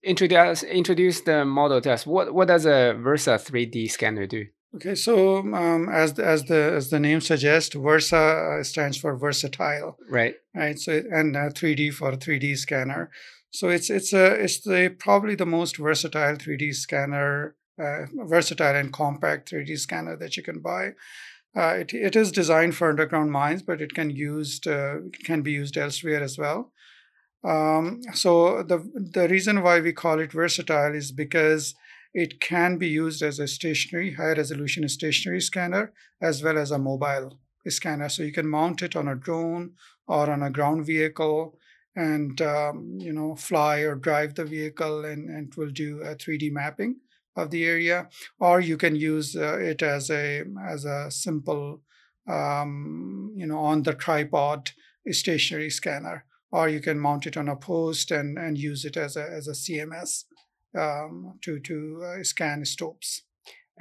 [0.04, 2.06] introduce introduce the model to us.
[2.06, 4.46] What what does a Versa 3D scanner do?
[4.76, 9.16] Okay, so um, as the, as the as the name suggests, Versa uh, stands for
[9.16, 9.98] versatile.
[10.10, 10.36] Right.
[10.54, 10.78] Right.
[10.78, 13.10] So and uh, 3D for 3D scanner.
[13.52, 18.94] So it's it's a it's the probably the most versatile 3D scanner, uh, versatile and
[18.94, 20.92] compact 3D scanner that you can buy.
[21.56, 25.54] Uh, it, it is designed for underground mines, but it can used uh, can be
[25.54, 26.72] used elsewhere as well.
[27.44, 31.74] Um, so the the reason why we call it versatile is because
[32.14, 36.80] it can be used as a stationary, high resolution stationary scanner as well as a
[36.80, 38.10] mobile scanner.
[38.10, 39.74] So you can mount it on a drone
[40.08, 41.58] or on a ground vehicle
[41.96, 46.16] and um, you know fly or drive the vehicle and, and it will do a
[46.16, 46.98] 3D mapping
[47.36, 48.10] of the area.
[48.40, 51.82] Or you can use uh, it as a as a simple
[52.28, 54.72] um, you know on the tripod
[55.12, 56.26] stationary scanner.
[56.52, 59.48] Or you can mount it on a post and, and use it as a as
[59.48, 60.24] a CMS
[60.78, 63.24] um, to to uh, scan stopes.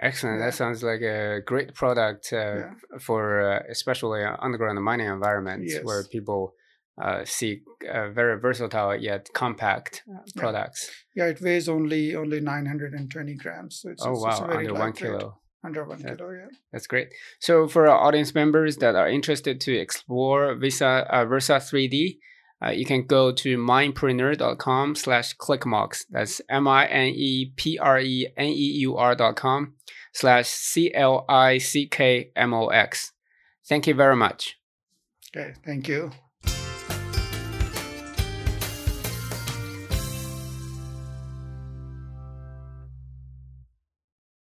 [0.01, 0.39] Excellent.
[0.39, 0.47] Yeah.
[0.47, 2.71] That sounds like a great product uh, Yeah.
[3.01, 6.55] for uh, especially uh, underground mining environments where people
[7.03, 7.63] uh, seek
[7.93, 10.41] uh, very versatile yet compact uh, Yeah.
[10.43, 10.91] products.
[11.17, 13.81] Yeah, it weighs only only 920 grams.
[13.81, 15.41] So it's, oh it's, it's wow, very under one kilo.
[15.65, 16.15] Under one Yeah.
[16.15, 16.47] kilo, yeah.
[16.73, 17.09] That's great.
[17.41, 22.19] So for our audience members that are interested to explore Visa uh, Versa 3D,
[22.65, 26.05] uh, you can go to minepreneur.com slash clickmox.
[26.11, 29.75] That's M-I-N-E-P-R-E-N-E-U-R dot com
[30.13, 33.13] slash C-L-I-C-K-M-O-X.
[33.69, 34.57] Thank you very much.
[35.37, 36.11] Okay, thank you.